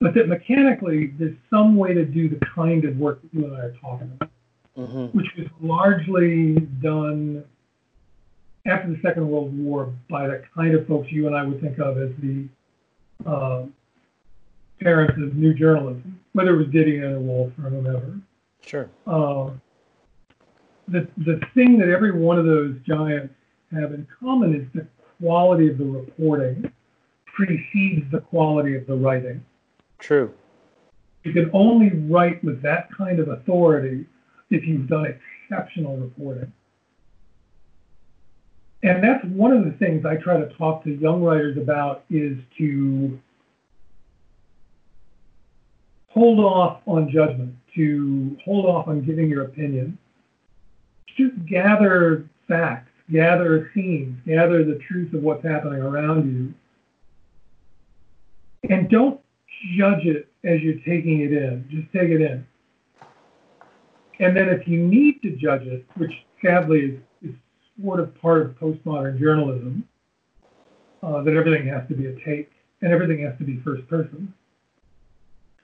But 0.00 0.14
that 0.14 0.28
mechanically, 0.28 1.14
there's 1.18 1.36
some 1.50 1.76
way 1.76 1.94
to 1.94 2.04
do 2.04 2.28
the 2.28 2.40
kind 2.54 2.84
of 2.84 2.96
work 2.96 3.22
that 3.22 3.32
you 3.32 3.44
and 3.44 3.56
I 3.56 3.60
are 3.60 3.74
talking 3.80 4.10
about, 4.14 4.30
Mm-hmm. 4.76 5.16
which 5.16 5.28
was 5.38 5.46
largely 5.60 6.56
done 6.82 7.44
after 8.66 8.88
the 8.88 8.98
Second 9.02 9.28
World 9.28 9.56
War 9.58 9.92
by 10.08 10.26
the 10.26 10.42
kind 10.54 10.74
of 10.74 10.86
folks 10.86 11.10
you 11.10 11.26
and 11.26 11.36
I 11.36 11.42
would 11.42 11.60
think 11.60 11.78
of 11.78 11.98
as 11.98 12.10
the 12.20 12.48
uh, 13.26 13.64
parents 14.80 15.14
of 15.22 15.34
new 15.34 15.54
journalism, 15.54 16.18
whether 16.32 16.54
it 16.54 16.56
was 16.56 16.66
Didion 16.68 17.14
or 17.14 17.20
Wolfe 17.20 17.52
or 17.62 17.70
whomever. 17.70 18.18
Sure. 18.62 18.88
Uh, 19.06 19.50
the 20.88 21.08
the 21.18 21.40
thing 21.54 21.78
that 21.78 21.88
every 21.88 22.12
one 22.12 22.38
of 22.38 22.44
those 22.44 22.76
giants 22.86 23.34
have 23.72 23.92
in 23.92 24.06
common 24.20 24.54
is 24.54 24.66
the 24.74 24.86
quality 25.20 25.70
of 25.70 25.78
the 25.78 25.84
reporting 25.84 26.70
precedes 27.26 28.10
the 28.12 28.20
quality 28.20 28.76
of 28.76 28.86
the 28.86 28.94
writing. 28.94 29.44
True. 29.98 30.32
You 31.24 31.32
can 31.32 31.50
only 31.52 31.90
write 32.10 32.44
with 32.44 32.62
that 32.62 32.88
kind 32.96 33.18
of 33.18 33.28
authority 33.28 34.06
if 34.50 34.66
you've 34.66 34.88
done 34.88 35.06
exceptional 35.50 35.96
reporting. 35.96 36.52
And 38.84 39.02
that's 39.02 39.24
one 39.24 39.52
of 39.52 39.64
the 39.64 39.70
things 39.72 40.04
I 40.04 40.16
try 40.16 40.36
to 40.36 40.46
talk 40.58 40.84
to 40.84 40.90
young 40.90 41.22
writers 41.22 41.56
about 41.56 42.04
is 42.10 42.36
to 42.58 43.18
hold 46.08 46.38
off 46.38 46.82
on 46.86 47.10
judgment, 47.10 47.54
to 47.76 48.36
hold 48.44 48.66
off 48.66 48.86
on 48.86 49.02
giving 49.02 49.30
your 49.30 49.44
opinion. 49.44 49.96
Just 51.16 51.32
gather 51.46 52.28
facts, 52.46 52.90
gather 53.10 53.70
scenes, 53.74 54.18
gather 54.26 54.62
the 54.64 54.78
truth 54.86 55.14
of 55.14 55.22
what's 55.22 55.42
happening 55.42 55.80
around 55.80 56.54
you. 58.62 58.68
And 58.68 58.90
don't 58.90 59.18
judge 59.78 60.04
it 60.04 60.28
as 60.44 60.60
you're 60.60 60.80
taking 60.80 61.22
it 61.22 61.32
in. 61.32 61.66
Just 61.70 61.90
take 61.90 62.10
it 62.10 62.20
in. 62.20 62.46
And 64.20 64.36
then 64.36 64.50
if 64.50 64.68
you 64.68 64.86
need 64.86 65.22
to 65.22 65.30
judge 65.30 65.62
it, 65.62 65.86
which 65.96 66.12
sadly 66.42 67.00
is, 67.22 67.30
is 67.30 67.34
sort 67.82 68.00
of 68.00 68.14
part 68.20 68.42
of 68.42 68.58
postmodern 68.58 69.18
journalism, 69.18 69.86
uh, 71.02 71.22
that 71.22 71.34
everything 71.34 71.66
has 71.66 71.86
to 71.88 71.94
be 71.94 72.06
a 72.06 72.24
take 72.24 72.50
and 72.82 72.92
everything 72.92 73.20
has 73.24 73.36
to 73.38 73.44
be 73.44 73.60
first 73.64 73.86
person. 73.88 74.32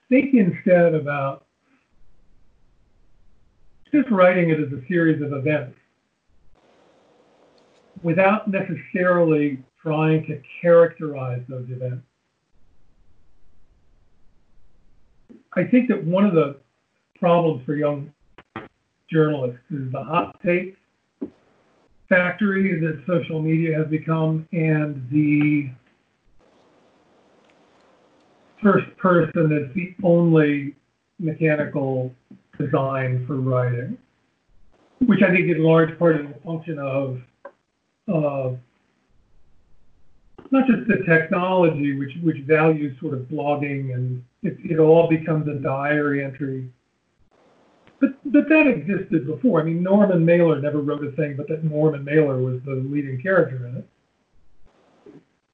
Think 0.09 0.33
instead 0.33 0.93
about 0.93 1.45
just 3.93 4.09
writing 4.09 4.49
it 4.49 4.59
as 4.59 4.71
a 4.71 4.85
series 4.87 5.21
of 5.21 5.33
events 5.33 5.77
without 8.03 8.47
necessarily 8.47 9.63
trying 9.81 10.25
to 10.27 10.41
characterize 10.61 11.41
those 11.47 11.69
events. 11.69 12.03
I 15.55 15.63
think 15.65 15.89
that 15.89 16.03
one 16.03 16.25
of 16.25 16.33
the 16.33 16.57
problems 17.19 17.65
for 17.65 17.75
young 17.75 18.11
journalists 19.11 19.59
is 19.69 19.91
the 19.91 20.03
hot 20.03 20.39
take 20.43 20.77
factory 22.11 22.77
that 22.81 23.01
social 23.07 23.41
media 23.41 23.77
has 23.77 23.87
become 23.87 24.45
and 24.51 25.07
the 25.11 25.69
first 28.61 28.85
person 28.97 29.49
that's 29.49 29.73
the 29.73 29.95
only 30.03 30.75
mechanical 31.19 32.13
design 32.59 33.25
for 33.25 33.37
writing, 33.37 33.97
which 35.05 35.21
I 35.23 35.31
think 35.31 35.49
in 35.49 35.63
large 35.63 35.97
part 35.97 36.17
is 36.17 36.27
a 36.27 36.45
function 36.45 36.77
of 36.79 37.21
uh, 38.13 38.55
not 40.51 40.67
just 40.67 40.85
the 40.87 41.03
technology, 41.07 41.97
which 41.97 42.11
which 42.21 42.43
values 42.45 42.97
sort 42.99 43.13
of 43.13 43.21
blogging 43.21 43.93
and 43.93 44.21
it, 44.43 44.57
it 44.63 44.79
all 44.79 45.07
becomes 45.09 45.47
a 45.47 45.55
diary 45.61 46.25
entry. 46.25 46.69
But 48.01 48.15
but 48.25 48.49
that 48.49 48.65
existed 48.67 49.27
before. 49.27 49.61
I 49.61 49.63
mean, 49.63 49.83
Norman 49.83 50.25
Mailer 50.25 50.59
never 50.59 50.79
wrote 50.79 51.05
a 51.05 51.11
thing, 51.11 51.35
but 51.37 51.47
that 51.47 51.63
Norman 51.63 52.03
Mailer 52.03 52.39
was 52.39 52.59
the 52.65 52.73
leading 52.73 53.21
character 53.21 53.67
in 53.67 53.77
it. 53.77 53.87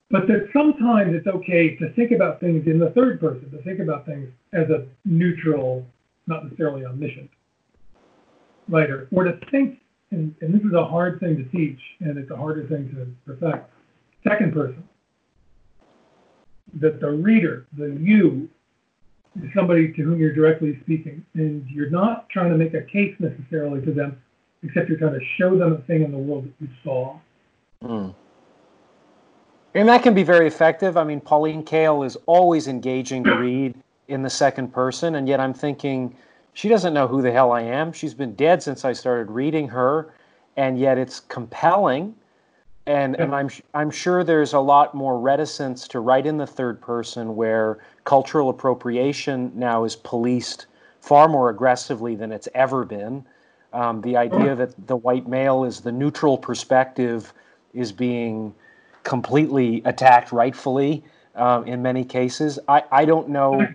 But 0.10 0.28
that 0.28 0.48
sometimes 0.54 1.14
it's 1.14 1.28
okay 1.28 1.76
to 1.76 1.91
think 1.93 2.14
about 2.14 2.39
things 2.39 2.66
in 2.66 2.80
the 2.80 2.91
third 2.91 3.20
person, 3.20 3.52
to 3.52 3.62
think 3.64 3.80
about 3.80 4.06
things 4.06 4.30
as 4.54 4.70
a 4.70 4.88
neutral, 5.04 5.86
not 6.28 6.45
necessarily 6.45 6.86
omniscient 6.86 7.30
writer, 8.70 9.10
or 9.12 9.26
to 9.26 9.38
think, 9.52 9.80
and, 10.12 10.34
and 10.39 10.54
this 10.54 10.62
is 10.62 10.74
a 10.74 10.86
hard 10.86 11.20
thing 11.20 11.36
to 11.36 11.43
teach, 11.50 11.80
and 12.00 12.18
it's 12.18 12.32
a 12.32 12.38
harder 12.38 12.66
thing 12.68 12.89
to 12.95 13.34
perfect, 13.34 13.70
second 14.26 14.54
person. 14.54 14.84
That 16.76 17.02
the 17.02 17.12
reader, 17.12 17.66
the 17.78 17.98
you, 18.00 18.50
somebody 19.56 19.94
to 19.94 20.02
whom 20.02 20.20
you're 20.20 20.34
directly 20.34 20.80
speaking, 20.84 21.26
and 21.34 21.68
you're 21.70 21.90
not 21.90 22.30
trying 22.30 22.52
to 22.52 22.58
make 22.58 22.74
a 22.74 22.82
case 22.82 23.16
necessarily 23.20 23.84
to 23.86 23.92
them, 23.92 24.22
except 24.64 24.90
you're 24.90 24.98
trying 24.98 25.20
to 25.20 25.26
show 25.38 25.58
them 25.58 25.74
a 25.74 25.78
thing 25.84 26.04
in 26.04 26.12
the 26.12 26.18
world 26.18 26.46
that 26.46 26.54
you 26.60 26.70
saw. 26.84 27.20
Mm. 27.84 28.14
And 29.76 29.90
that 29.90 30.02
can 30.02 30.14
be 30.14 30.24
very 30.24 30.48
effective. 30.48 30.98
I 30.98 31.04
mean, 31.04 31.22
Pauline 31.22 31.64
Kael 31.64 32.06
is 32.06 32.18
always 32.26 32.68
engaging 32.68 33.24
to 33.26 33.36
read 33.36 33.76
in 34.08 34.24
the 34.24 34.30
second 34.30 34.74
person, 34.74 35.16
and 35.16 35.28
yet 35.28 35.40
I'm 35.40 35.54
thinking 35.54 36.16
she 36.54 36.70
doesn't 36.70 36.94
know 36.94 37.08
who 37.08 37.22
the 37.22 37.32
hell 37.32 37.52
I 37.52 37.62
am. 37.62 37.94
She's 37.94 38.16
been 38.16 38.34
dead 38.34 38.64
since 38.64 38.86
I 38.86 38.94
started 38.94 39.30
reading 39.30 39.68
her, 39.68 40.14
and 40.56 40.80
yet 40.80 40.98
it's 40.98 41.20
compelling. 41.20 42.16
And, 42.88 43.16
and 43.20 43.36
I'm 43.36 43.50
I'm 43.74 43.92
sure 43.92 44.24
there's 44.24 44.54
a 44.54 44.60
lot 44.60 44.96
more 44.96 45.20
reticence 45.20 45.88
to 45.90 46.00
write 46.00 46.26
in 46.26 46.38
the 46.38 46.48
third 46.48 46.82
person 46.82 47.36
where 47.36 47.80
cultural 48.08 48.47
appropriation 48.47 49.51
now 49.53 49.84
is 49.84 49.97
policed 49.97 50.68
far 51.01 51.28
more 51.28 51.49
aggressively 51.49 52.16
than 52.16 52.32
it's 52.32 52.47
ever 52.55 52.86
been. 52.86 53.26
Um, 53.74 53.99
the 53.99 54.16
idea 54.16 54.55
that 54.55 54.88
the 54.88 54.95
white 54.95 55.28
male 55.28 55.66
is 55.66 55.82
the 55.82 55.91
neutral 55.91 56.38
perspective 56.38 57.34
is 57.74 57.91
being 57.91 58.55
completely 59.03 59.82
attacked 59.84 60.32
rightfully 60.32 61.03
um, 61.36 61.68
in 61.68 61.82
many 61.82 62.05
cases. 62.05 62.58
I, 62.70 62.84
I 62.93 63.03
don't 63.03 63.28
know. 63.28 63.68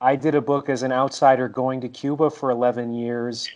I 0.00 0.14
did 0.14 0.36
a 0.36 0.40
book 0.40 0.68
as 0.68 0.84
an 0.84 0.92
outsider 0.92 1.48
going 1.48 1.80
to 1.80 1.88
Cuba 1.88 2.30
for 2.30 2.50
11 2.50 2.94
years. 2.94 3.50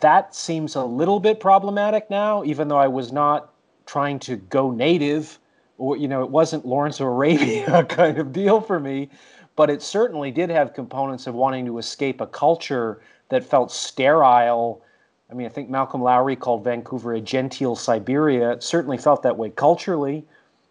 That 0.00 0.34
seems 0.34 0.74
a 0.74 0.84
little 0.84 1.20
bit 1.20 1.40
problematic 1.40 2.10
now, 2.10 2.44
even 2.44 2.68
though 2.68 2.76
I 2.76 2.88
was 2.88 3.12
not 3.12 3.54
trying 3.86 4.18
to 4.20 4.36
go 4.36 4.70
native 4.70 5.38
you 5.78 6.08
know 6.08 6.22
it 6.22 6.30
wasn't 6.30 6.64
lawrence 6.66 7.00
of 7.00 7.06
arabia 7.06 7.84
kind 7.88 8.18
of 8.18 8.32
deal 8.32 8.60
for 8.60 8.80
me 8.80 9.08
but 9.56 9.70
it 9.70 9.82
certainly 9.82 10.30
did 10.30 10.50
have 10.50 10.74
components 10.74 11.26
of 11.26 11.34
wanting 11.34 11.64
to 11.64 11.78
escape 11.78 12.20
a 12.20 12.26
culture 12.26 13.00
that 13.30 13.42
felt 13.42 13.72
sterile. 13.72 14.82
I 15.30 15.34
mean 15.34 15.46
i 15.46 15.50
think 15.50 15.70
malcolm 15.70 16.02
lowry 16.02 16.36
called 16.36 16.64
vancouver 16.64 17.14
a 17.14 17.20
genteel 17.20 17.76
siberia. 17.76 18.52
It 18.52 18.62
certainly 18.62 18.98
felt 18.98 19.22
that 19.22 19.36
way 19.36 19.50
culturally 19.50 20.24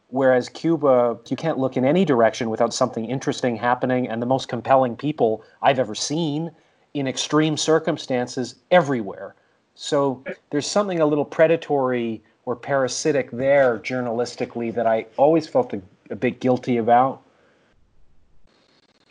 whereas 0.10 0.50
cuba 0.50 1.18
you 1.28 1.36
can't 1.36 1.58
look 1.58 1.78
in 1.78 1.86
any 1.86 2.06
direction 2.06 2.50
without 2.50 2.74
something 2.74 3.06
interesting 3.06 3.56
happening 3.56 4.08
and 4.08 4.22
the 4.22 4.26
most 4.26 4.48
compelling 4.48 4.96
people 4.96 5.44
i've 5.62 5.80
ever 5.80 5.96
seen 5.96 6.52
in 6.96 7.08
extreme 7.08 7.58
circumstances 7.58 8.56
everywhere. 8.72 9.36
So 9.76 10.24
there's 10.50 10.66
something 10.66 11.02
a 11.02 11.06
little 11.06 11.26
predatory 11.26 12.24
or 12.46 12.56
parasitic 12.56 13.32
there 13.32 13.80
journalistically 13.80 14.74
that 14.74 14.86
I 14.86 15.08
always 15.18 15.48
felt 15.48 15.74
a, 15.74 15.82
a, 16.10 16.16
bit 16.16 16.40
guilty 16.40 16.78
about? 16.78 17.22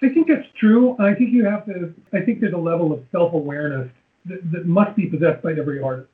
I 0.02 0.08
think 0.08 0.28
that's 0.28 0.46
true. 0.58 0.96
I 0.98 1.14
think 1.14 1.30
you 1.32 1.44
have 1.44 1.66
to, 1.66 1.92
I 2.12 2.20
think 2.20 2.40
there's 2.40 2.52
a 2.52 2.58
level 2.58 2.92
of 2.92 3.02
self 3.10 3.32
awareness 3.32 3.90
that, 4.26 4.52
that, 4.52 4.66
must 4.66 4.96
be 4.96 5.06
possessed 5.06 5.42
by 5.42 5.52
every 5.52 5.82
artist. 5.82 6.08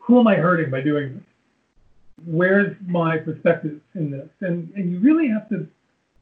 Who 0.00 0.20
am 0.20 0.26
I 0.26 0.36
hurting 0.36 0.70
by 0.70 0.80
doing 0.80 1.14
this? 1.14 1.22
Where's 2.26 2.76
my 2.86 3.18
perspective 3.18 3.80
in 3.94 4.10
this? 4.10 4.28
And, 4.40 4.72
and 4.76 4.92
you 4.92 5.00
really 5.00 5.28
have 5.28 5.48
to, 5.50 5.66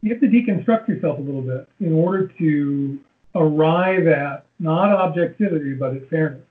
you 0.02 0.12
have 0.12 0.20
to 0.20 0.28
deconstruct 0.28 0.88
yourself 0.88 1.18
a 1.18 1.22
little 1.22 1.42
bit 1.42 1.68
in 1.80 1.92
order 1.92 2.28
to 2.38 2.98
arrive 3.34 4.06
at 4.06 4.46
not 4.58 4.90
objectivity, 4.90 5.74
but 5.74 5.94
at 5.94 6.08
fairness. 6.08 6.42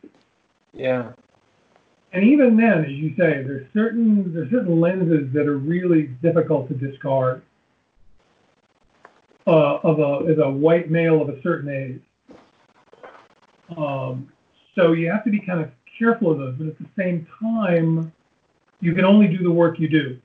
Yeah 0.74 1.12
and 2.12 2.24
even 2.24 2.58
then, 2.58 2.86
as 2.86 2.92
you 2.92 3.10
say, 3.12 3.44
there's 3.44 3.68
certain 3.74 4.34
there's 4.34 4.50
certain 4.50 4.80
lenses 4.80 5.32
that 5.34 5.48
are 5.48 5.58
really 5.58 6.04
difficult 6.22 6.68
to 6.70 6.74
discard. 6.74 7.42
Uh, 9.48 9.80
of 9.84 10.00
a 10.00 10.32
as 10.32 10.38
a 10.38 10.50
white 10.50 10.92
male 10.92 11.22
of 11.22 11.30
a 11.30 11.42
certain 11.42 11.70
age. 11.70 12.02
Um, 13.76 14.32
so 14.76 14.92
you 14.92 15.10
have 15.10 15.24
to 15.24 15.32
be 15.32 15.40
kind 15.40 15.62
of 15.62 15.72
careful 15.98 16.32
of 16.32 16.38
those, 16.38 16.56
but 16.58 16.68
at 16.68 16.78
the 16.78 16.86
same 16.98 17.28
time, 17.42 18.12
you 18.80 18.94
can 18.94 19.06
only 19.06 19.28
do 19.28 19.44
the 19.44 19.52
work 19.52 19.80
you 19.80 19.90
do. 19.90 20.20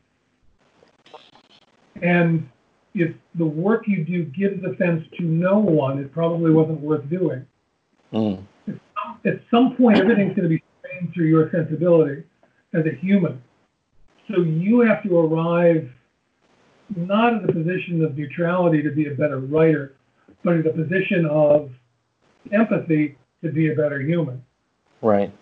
And 2.03 2.49
if 2.95 3.15
the 3.35 3.47
work 3.47 3.85
you 3.87 4.05
do 4.05 4.25
gives 4.25 4.63
offense 4.65 5.07
to 5.19 5.23
no 5.23 5.59
one, 5.59 5.99
it 5.99 6.13
probably 6.13 6.51
wasn't 6.51 6.81
worth 6.81 7.09
doing. 7.09 7.47
Mm. 8.13 8.45
At 9.25 9.41
some 9.51 9.75
point, 9.77 9.99
everything's 9.99 10.37
going 10.37 10.49
to 10.49 10.49
be 10.49 10.63
strained 10.95 11.15
through 11.15 11.27
your 11.27 11.51
sensibility 11.51 12.23
as 12.73 12.85
a 12.87 12.95
human. 12.97 13.43
So 14.29 14.41
you 14.43 14.81
have 14.81 15.03
to 15.05 15.19
arrive 15.19 15.91
not 16.97 17.35
at 17.35 17.49
a 17.49 17.53
position 17.53 18.05
of 18.05 18.17
neutrality 18.17 18.83
to 18.83 18.91
be 18.91 19.09
a 19.09 19.15
better 19.15 19.39
writer, 19.41 19.97
but 20.43 20.55
at 20.55 20.67
a 20.67 20.73
position 20.73 21.27
of 21.31 21.71
empathy 22.53 23.17
to 23.43 23.51
be 23.51 23.73
a 23.73 23.75
better 23.75 24.01
human. 24.01 24.43
Right. 25.03 25.33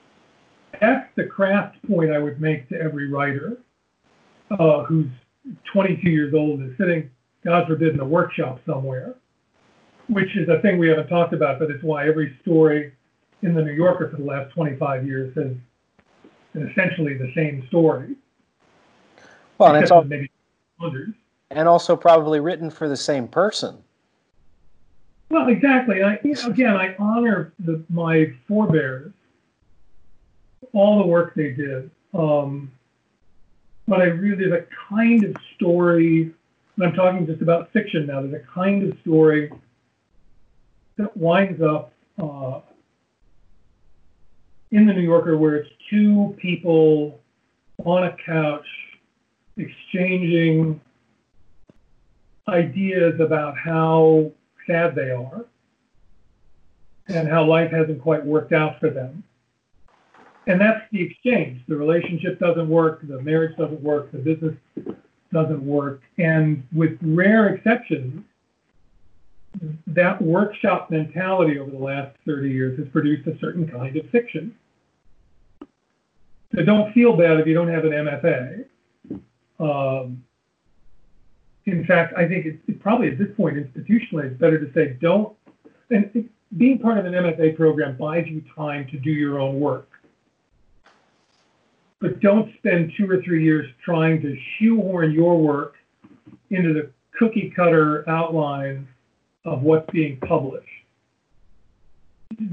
That's 0.81 1.09
the 1.17 1.25
craft 1.25 1.77
point 1.89 2.11
I 2.11 2.19
would 2.19 2.41
make 2.41 2.69
to 2.71 2.81
every 2.81 3.09
writer 3.09 3.59
uh, 4.51 4.85
who's 4.85 5.09
22 5.73 6.09
years 6.09 6.35
old 6.35 6.61
and 6.61 6.71
is 6.71 6.79
sitting, 6.79 7.11
God 7.45 7.67
forbid, 7.67 7.95
in 7.95 8.01
a 8.01 8.05
workshop 8.05 8.61
somewhere, 8.67 9.15
which 10.09 10.37
is 10.37 10.49
a 10.49 10.61
thing 10.63 10.79
we 10.79 10.89
haven't 10.89 11.09
talked 11.09 11.35
about, 11.35 11.59
but 11.59 11.71
it's 11.71 11.83
why 11.83 12.09
every 12.09 12.37
story 12.43 12.93
in 13.43 13.55
the 13.55 13.63
New 13.63 13.73
Yorker 13.73 14.09
for 14.09 14.17
the 14.17 14.25
last 14.25 14.53
25 14.55 15.07
years 15.07 15.35
has 15.35 15.55
been 16.53 16.69
essentially 16.69 17.15
the 17.15 17.33
same 17.35 17.67
story. 17.69 18.15
Well, 19.59 19.75
and 19.75 19.83
it's 19.83 19.91
all, 19.91 20.05
maybe 20.05 20.31
hundreds. 20.81 21.15
and 21.51 21.69
also 21.69 21.97
probably 21.97 22.41
written 22.41 22.71
for 22.71 22.89
the 22.89 22.97
same 22.97 23.29
person. 23.29 23.79
Well, 25.31 25.49
exactly. 25.49 26.03
I, 26.03 26.19
you 26.23 26.35
know, 26.35 26.47
again, 26.49 26.77
I 26.77 26.95
honor 26.99 27.53
the, 27.59 27.83
my 27.89 28.33
forebears, 28.47 29.13
all 30.73 30.99
the 30.99 31.07
work 31.07 31.35
they 31.35 31.53
did. 31.53 31.91
Um, 32.13 32.71
but 33.89 34.01
I 34.01 34.05
really, 34.05 34.49
the 34.49 34.67
kind 34.89 35.25
of 35.25 35.37
story, 35.57 36.33
and 36.77 36.87
I'm 36.87 36.93
talking 36.93 37.27
just 37.27 37.41
about 37.41 37.73
fiction 37.73 38.07
now, 38.07 38.21
there's 38.21 38.35
a 38.35 38.47
kind 38.55 38.83
of 38.91 38.99
story 39.01 39.51
that 40.97 41.17
winds 41.17 41.63
up 41.63 41.93
uh, 42.23 42.61
in 44.73 44.87
the 44.87 44.93
New 44.93 45.03
Yorker 45.03 45.37
where 45.37 45.57
it's 45.57 45.71
two 45.89 46.35
people 46.41 47.21
on 47.85 48.05
a 48.05 48.17
couch 48.25 48.67
exchanging 49.57 50.81
ideas 52.49 53.21
about 53.21 53.57
how 53.57 54.33
sad 54.67 54.95
they 54.95 55.11
are 55.11 55.45
and 57.09 57.29
how 57.29 57.45
life 57.45 57.71
hasn't 57.71 58.01
quite 58.01 58.25
worked 58.25 58.53
out 58.53 58.81
for 58.81 58.91
them. 58.91 59.23
And 60.47 60.61
that's 60.61 60.83
the 60.91 61.03
exchange. 61.03 61.63
The 61.69 61.77
relationship 61.77 62.41
doesn't 62.41 62.69
work, 62.69 63.07
the 63.07 63.21
marriage 63.21 63.57
doesn't 63.57 63.81
work, 63.81 64.11
the 64.11 64.19
business 64.19 64.57
doesn't 65.33 65.65
work. 65.65 66.03
And 66.19 66.67
with 66.73 66.99
rare 67.03 67.55
exceptions, 67.55 68.25
that 69.87 70.21
workshop 70.21 70.91
mentality 70.91 71.59
over 71.59 71.71
the 71.71 71.79
last 71.79 72.17
30 72.27 72.51
years 72.51 72.79
has 72.79 72.89
produced 72.89 73.29
a 73.29 73.39
certain 73.39 73.69
kind 73.69 73.97
of 73.97 74.09
fiction. 74.11 74.55
So 76.55 76.63
don't 76.63 76.93
feel 76.93 77.17
bad 77.17 77.41
if 77.41 77.47
you 77.47 77.55
don't 77.55 77.69
have 77.69 77.85
an 77.85 77.93
MFA. 77.93 78.65
Um, 79.59 80.23
in 81.65 81.85
fact, 81.87 82.15
I 82.17 82.27
think 82.29 82.47
it's 82.47 82.59
it 82.69 82.81
probably 82.81 83.09
at 83.09 83.19
this 83.19 83.29
point 83.37 83.57
institutionally, 83.57 84.25
it's 84.25 84.41
better 84.41 84.59
to 84.65 84.73
say 84.75 84.97
don't. 85.01 85.35
And 85.91 86.11
it, 86.15 86.27
being 86.59 86.79
part 86.79 86.99
of 86.99 87.07
an 87.07 87.13
MFA 87.13 87.57
program 87.57 87.97
buys 87.97 88.27
you 88.27 88.43
time 88.55 88.87
to 88.91 88.99
do 88.99 89.11
your 89.11 89.39
own 89.39 89.59
work. 89.59 89.89
But 92.01 92.21
don't 92.21 92.53
spend 92.59 92.93
two 92.97 93.09
or 93.09 93.23
three 93.23 93.45
years 93.45 93.67
trying 93.83 94.21
to 94.23 94.37
shoehorn 94.59 95.13
your 95.13 95.39
work 95.39 95.77
into 96.51 96.75
the 96.75 96.91
cookie 97.19 97.53
cutter 97.55 98.09
outline 98.11 98.89
of 99.45 99.63
what's 99.63 99.89
being 99.91 100.19
published. 100.19 100.67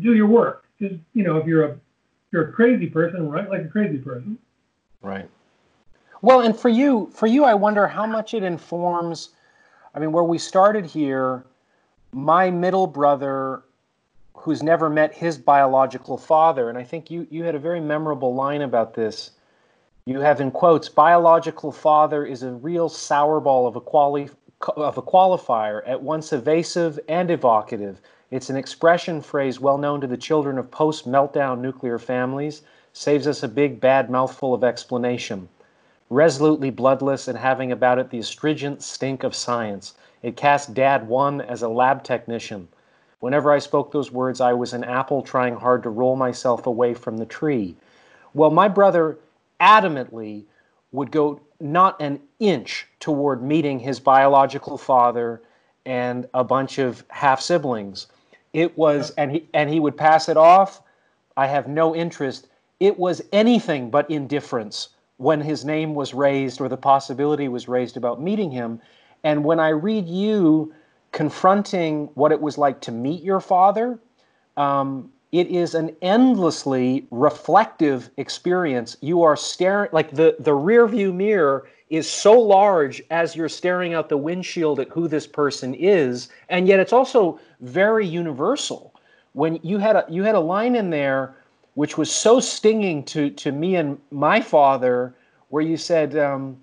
Do 0.01 0.13
your 0.13 0.27
work. 0.27 0.65
Just 0.79 0.95
you 1.13 1.23
know, 1.23 1.37
if 1.37 1.47
you're 1.47 1.65
a 1.65 1.79
you're 2.32 2.49
a 2.49 2.51
crazy 2.51 2.88
person, 2.88 3.30
write 3.30 3.49
like 3.49 3.63
a 3.63 3.67
crazy 3.67 3.97
person. 3.97 4.38
Right. 5.01 5.30
Well, 6.21 6.41
and 6.41 6.55
for 6.55 6.69
you, 6.69 7.09
for 7.13 7.27
you, 7.27 7.45
I 7.45 7.53
wonder 7.53 7.88
how 7.88 8.05
much 8.05 8.34
it 8.34 8.43
informs. 8.43 9.30
I 9.95 9.99
mean, 9.99 10.11
where 10.11 10.23
we 10.23 10.38
started 10.38 10.86
here, 10.86 11.45
my 12.11 12.51
middle 12.51 12.88
brother, 12.88 13.63
who's 14.34 14.61
never 14.61 14.89
met 14.89 15.13
his 15.13 15.38
biological 15.38 16.17
father, 16.17 16.69
and 16.69 16.77
I 16.77 16.84
think 16.84 17.09
you 17.09 17.27
you 17.30 17.43
had 17.43 17.55
a 17.55 17.59
very 17.59 17.80
memorable 17.80 18.36
line 18.36 18.61
about 18.61 18.93
this. 18.93 19.32
You 20.05 20.19
have 20.21 20.41
in 20.41 20.51
quotes, 20.51 20.89
biological 20.89 21.71
father 21.71 22.25
is 22.25 22.43
a 22.43 22.51
real 22.51 22.89
sourball 22.89 23.67
of 23.67 23.75
a 23.75 23.82
quali- 23.82 24.30
of 24.75 24.97
a 24.97 25.01
qualifier, 25.01 25.82
at 25.88 26.01
once 26.01 26.34
evasive 26.34 26.99
and 27.07 27.32
evocative. 27.32 28.01
It's 28.32 28.49
an 28.49 28.57
expression 28.57 29.21
phrase 29.21 29.59
well 29.59 29.77
known 29.77 30.01
to 30.01 30.07
the 30.07 30.17
children 30.17 30.57
of 30.57 30.71
post 30.71 31.07
meltdown 31.07 31.59
nuclear 31.59 31.97
families, 31.97 32.61
saves 32.93 33.27
us 33.27 33.43
a 33.43 33.47
big 33.47 33.80
bad 33.80 34.09
mouthful 34.09 34.53
of 34.53 34.63
explanation 34.63 35.49
resolutely 36.09 36.71
bloodless 36.71 37.27
and 37.27 37.38
having 37.38 37.71
about 37.71 37.99
it 37.99 38.09
the 38.09 38.19
astringent 38.19 38.82
stink 38.82 39.23
of 39.23 39.36
science. 39.36 39.93
It 40.23 40.36
cast 40.36 40.73
Dad 40.73 41.07
one 41.07 41.41
as 41.41 41.61
a 41.61 41.69
lab 41.69 42.03
technician. 42.03 42.67
Whenever 43.19 43.51
I 43.51 43.59
spoke 43.59 43.91
those 43.91 44.11
words, 44.11 44.41
I 44.41 44.53
was 44.53 44.73
an 44.73 44.84
apple 44.84 45.21
trying 45.21 45.55
hard 45.55 45.84
to 45.84 45.89
roll 45.89 46.15
myself 46.15 46.65
away 46.65 46.93
from 46.93 47.17
the 47.17 47.25
tree. 47.25 47.75
Well, 48.34 48.49
my 48.49 48.67
brother 48.67 49.17
adamantly 49.59 50.45
would 50.91 51.11
go 51.11 51.41
not 51.59 52.01
an 52.01 52.19
inch 52.39 52.88
toward 52.99 53.43
meeting 53.43 53.80
his 53.80 53.99
biological 53.99 54.77
father 54.77 55.41
and 55.86 56.27
a 56.34 56.43
bunch 56.43 56.80
of 56.80 57.03
half 57.09 57.41
siblings. 57.41 58.07
It 58.53 58.77
was, 58.77 59.11
and 59.11 59.31
he 59.31 59.47
and 59.53 59.69
he 59.69 59.79
would 59.79 59.97
pass 59.97 60.29
it 60.29 60.37
off. 60.37 60.81
I 61.37 61.47
have 61.47 61.67
no 61.67 61.95
interest. 61.95 62.47
It 62.79 62.97
was 62.97 63.21
anything 63.31 63.89
but 63.89 64.09
indifference 64.09 64.89
when 65.17 65.41
his 65.41 65.65
name 65.65 65.93
was 65.93 66.13
raised 66.13 66.61
or 66.61 66.69
the 66.69 66.77
possibility 66.77 67.47
was 67.47 67.67
raised 67.67 67.97
about 67.97 68.21
meeting 68.21 68.51
him. 68.51 68.81
And 69.23 69.43
when 69.43 69.59
I 69.59 69.69
read 69.69 70.07
you 70.07 70.73
confronting 71.11 72.09
what 72.13 72.31
it 72.31 72.39
was 72.41 72.57
like 72.57 72.79
to 72.81 72.91
meet 72.91 73.21
your 73.21 73.41
father, 73.41 73.99
um, 74.55 75.11
it 75.31 75.47
is 75.47 75.75
an 75.75 75.95
endlessly 76.01 77.05
reflective 77.11 78.09
experience. 78.17 78.97
You 79.01 79.21
are 79.23 79.35
staring, 79.35 79.89
like 79.91 80.11
the, 80.11 80.35
the 80.39 80.53
rear 80.53 80.87
view 80.87 81.13
mirror 81.13 81.67
is 81.89 82.09
so 82.09 82.39
large 82.39 83.01
as 83.09 83.35
you're 83.35 83.49
staring 83.49 83.93
out 83.93 84.09
the 84.09 84.17
windshield 84.17 84.79
at 84.79 84.89
who 84.89 85.07
this 85.07 85.25
person 85.25 85.73
is, 85.73 86.29
and 86.49 86.67
yet 86.67 86.79
it's 86.79 86.93
also 86.93 87.39
very 87.61 88.05
universal. 88.05 88.93
When 89.33 89.59
you 89.63 89.77
had 89.77 89.95
a 89.95 90.05
you 90.09 90.23
had 90.23 90.35
a 90.35 90.39
line 90.39 90.75
in 90.75 90.89
there 90.89 91.35
which 91.79 91.97
was 91.97 92.11
so 92.11 92.41
stinging 92.41 93.01
to, 93.05 93.29
to 93.29 93.53
me 93.53 93.77
and 93.77 93.97
my 94.11 94.41
father, 94.41 95.15
where 95.47 95.63
you 95.63 95.77
said, 95.77 96.17
um, 96.17 96.57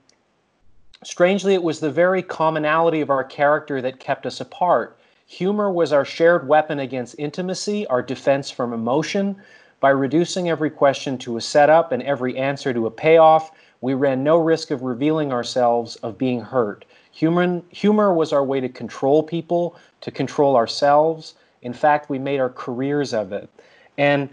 strangely, 1.03 1.55
it 1.55 1.62
was 1.62 1.81
the 1.81 1.91
very 1.91 2.22
commonality 2.22 3.01
of 3.01 3.09
our 3.09 3.24
character 3.24 3.81
that 3.81 3.99
kept 3.99 4.27
us 4.27 4.43
apart. 4.43 4.99
Humor 5.27 5.70
was 5.72 5.91
our 5.91 6.05
shared 6.05 6.47
weapon 6.47 6.81
against 6.81 7.14
intimacy, 7.18 7.87
our 7.87 8.03
defense 8.03 8.51
from 8.51 8.74
emotion. 8.74 9.37
By 9.81 9.89
reducing 9.89 10.51
every 10.51 10.68
question 10.68 11.16
to 11.18 11.39
a 11.39 11.41
setup 11.41 11.93
and 11.93 12.03
every 12.03 12.37
answer 12.37 12.74
to 12.74 12.87
a 12.87 12.91
payoff, 12.91 13.53
we 13.87 13.95
ran 13.95 14.24
no 14.24 14.37
risk 14.37 14.72
of 14.72 14.82
revealing 14.82 15.32
ourselves, 15.32 15.95
of 16.03 16.18
being 16.18 16.41
hurt. 16.41 16.84
Humor, 17.12 17.62
humor 17.70 18.12
was 18.12 18.32
our 18.32 18.43
way 18.43 18.59
to 18.59 18.68
control 18.68 19.22
people, 19.22 19.76
to 20.01 20.11
control 20.11 20.57
ourselves. 20.57 21.34
In 21.62 21.72
fact, 21.72 22.11
we 22.11 22.18
made 22.18 22.41
our 22.41 22.51
careers 22.51 23.14
of 23.14 23.32
it. 23.32 23.49
And 23.97 24.28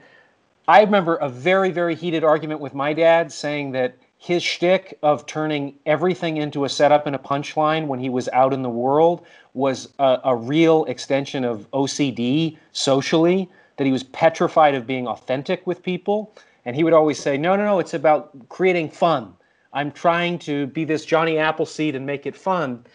I 0.67 0.81
remember 0.81 1.17
a 1.17 1.29
very, 1.29 1.69
very 1.69 1.93
heated 1.93 2.23
argument 2.23 2.61
with 2.61 2.73
my 2.73 2.93
dad 2.93 3.31
saying 3.31 3.73
that 3.73 3.95
his 4.17 4.41
shtick 4.41 4.97
of 5.03 5.27
turning 5.27 5.75
everything 5.85 6.37
into 6.37 6.65
a 6.65 6.69
setup 6.69 7.05
and 7.05 7.15
a 7.15 7.19
punchline 7.19 7.85
when 7.85 7.99
he 7.99 8.09
was 8.09 8.27
out 8.29 8.53
in 8.53 8.63
the 8.63 8.69
world 8.69 9.23
was 9.53 9.89
a, 9.99 10.17
a, 10.23 10.35
real 10.35 10.83
extension 10.85 11.45
of 11.45 11.69
OCD 11.73 12.57
socially, 12.71 13.47
that 13.77 13.85
he 13.85 13.91
was 13.91 14.01
petrified 14.01 14.73
of 14.73 14.87
being 14.87 15.07
authentic 15.07 15.67
with 15.67 15.83
people. 15.83 16.33
And 16.65 16.75
he 16.75 16.83
would 16.83 16.93
always 16.93 17.19
say, 17.19 17.37
No, 17.37 17.55
no, 17.55 17.65
no, 17.65 17.77
it's 17.77 17.93
about 17.93 18.31
creating 18.49 18.89
fun. 18.89 19.35
I'm 19.73 19.91
trying 19.91 20.39
to 20.39 20.67
be 20.67 20.85
this 20.85 21.05
Johnny 21.05 21.37
Appleseed 21.37 21.95
and 21.95 22.05
make 22.05 22.25
it 22.25 22.35
fun. 22.35 22.85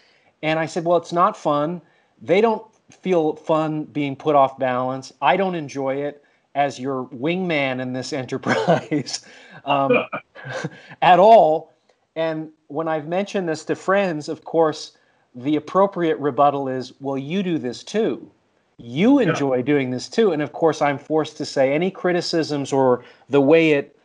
And 0.41 0.57
I 0.57 0.65
said, 0.65 0.85
Well, 0.85 0.97
it's 0.97 1.13
not 1.13 1.35
fun. 1.35 1.81
They 2.21 2.41
don't 2.41 2.63
feel 2.89 3.35
fun 3.35 3.83
being 3.85 4.15
put 4.15 4.35
off 4.35 4.57
balance. 4.57 5.13
I 5.21 5.37
don't 5.37 5.55
enjoy 5.55 5.95
it 5.95 6.23
as 6.55 6.79
your 6.79 7.05
wingman 7.07 7.79
in 7.81 7.93
this 7.93 8.13
enterprise 8.23 9.25
um, 9.65 10.05
at 11.01 11.19
all. 11.19 11.73
And 12.15 12.49
when 12.67 12.87
I've 12.87 13.07
mentioned 13.07 13.47
this 13.47 13.63
to 13.65 13.75
friends, 13.75 14.29
of 14.29 14.43
course, 14.43 14.97
the 15.35 15.55
appropriate 15.55 16.17
rebuttal 16.17 16.67
is, 16.67 16.93
well, 16.99 17.17
you 17.17 17.43
do 17.43 17.57
this 17.57 17.83
too. 17.83 18.29
You 18.77 19.19
enjoy 19.19 19.57
yeah. 19.57 19.61
doing 19.61 19.91
this 19.91 20.09
too. 20.09 20.31
And 20.31 20.41
of 20.41 20.53
course, 20.53 20.81
I'm 20.81 20.97
forced 20.97 21.37
to 21.37 21.45
say 21.45 21.73
any 21.73 21.91
criticisms 21.91 22.73
or 22.73 23.03
the 23.29 23.41
way 23.41 23.71
it 23.71 23.98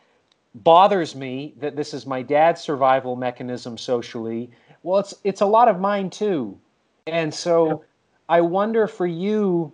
bothers 0.55 1.15
me 1.15 1.53
that 1.59 1.75
this 1.75 1.93
is 1.93 2.05
my 2.05 2.21
dad's 2.21 2.61
survival 2.61 3.15
mechanism 3.15 3.77
socially. 3.77 4.49
Well, 4.83 4.99
it's 4.99 5.13
it's 5.23 5.41
a 5.41 5.45
lot 5.45 5.67
of 5.67 5.79
mine 5.79 6.09
too. 6.09 6.57
And 7.07 7.33
so 7.33 7.83
I 8.29 8.41
wonder 8.41 8.87
for 8.87 9.05
you 9.05 9.71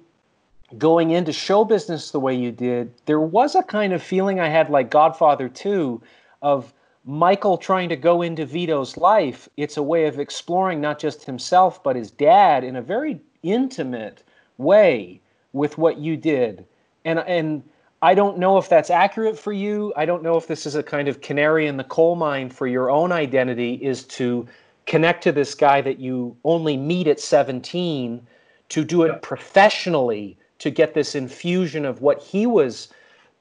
going 0.78 1.12
into 1.12 1.34
show 1.34 1.64
business 1.64 2.12
the 2.12 2.20
way 2.20 2.34
you 2.34 2.52
did, 2.52 2.94
there 3.06 3.20
was 3.20 3.56
a 3.56 3.64
kind 3.64 3.94
of 3.94 4.02
feeling 4.02 4.40
I 4.40 4.50
had 4.50 4.70
like 4.70 4.90
Godfather 4.90 5.50
2 5.50 6.02
of 6.42 6.74
Michael 7.06 7.58
trying 7.58 7.90
to 7.90 7.96
go 7.96 8.22
into 8.22 8.46
Vito's 8.46 8.98
life. 8.98 9.50
It's 9.58 9.78
a 9.78 9.84
way 9.84 10.06
of 10.06 10.20
exploring 10.20 10.80
not 10.82 11.00
just 11.00 11.26
himself, 11.26 11.84
but 11.84 11.96
his 11.96 12.12
dad 12.12 12.64
in 12.64 12.76
a 12.76 12.82
very 12.82 13.22
intimate 13.44 14.24
way 14.58 15.22
with 15.54 15.78
what 15.78 15.98
you 15.98 16.16
did. 16.16 16.66
And, 17.04 17.20
and 17.20 17.64
I 18.04 18.16
don't 18.16 18.40
know 18.40 18.58
if 18.58 18.68
that's 18.68 18.90
accurate 18.90 19.38
for 19.38 19.54
you. 19.54 19.94
I 19.96 20.06
don't 20.06 20.24
know 20.24 20.36
if 20.36 20.48
this 20.48 20.66
is 20.66 20.76
a 20.76 20.82
kind 20.82 21.08
of 21.08 21.22
canary 21.22 21.68
in 21.68 21.78
the 21.78 21.84
coal 21.84 22.16
mine 22.16 22.50
for 22.50 22.66
your 22.66 22.90
own 22.90 23.12
identity 23.12 23.76
is 23.76 24.04
to 24.06 24.48
connect 24.88 25.24
to 25.24 25.32
this 25.32 25.54
guy 25.54 25.82
that 25.82 26.00
you 26.00 26.36
only 26.44 26.78
meet 26.78 27.08
at 27.08 27.20
17 27.20 28.26
to 28.70 28.84
do 28.84 29.04
it 29.04 29.22
professionally 29.22 30.38
to 30.58 30.72
get 30.72 30.94
this 30.94 31.14
infusion 31.14 31.86
of 31.86 32.02
what 32.02 32.22
he 32.22 32.48
was 32.48 32.88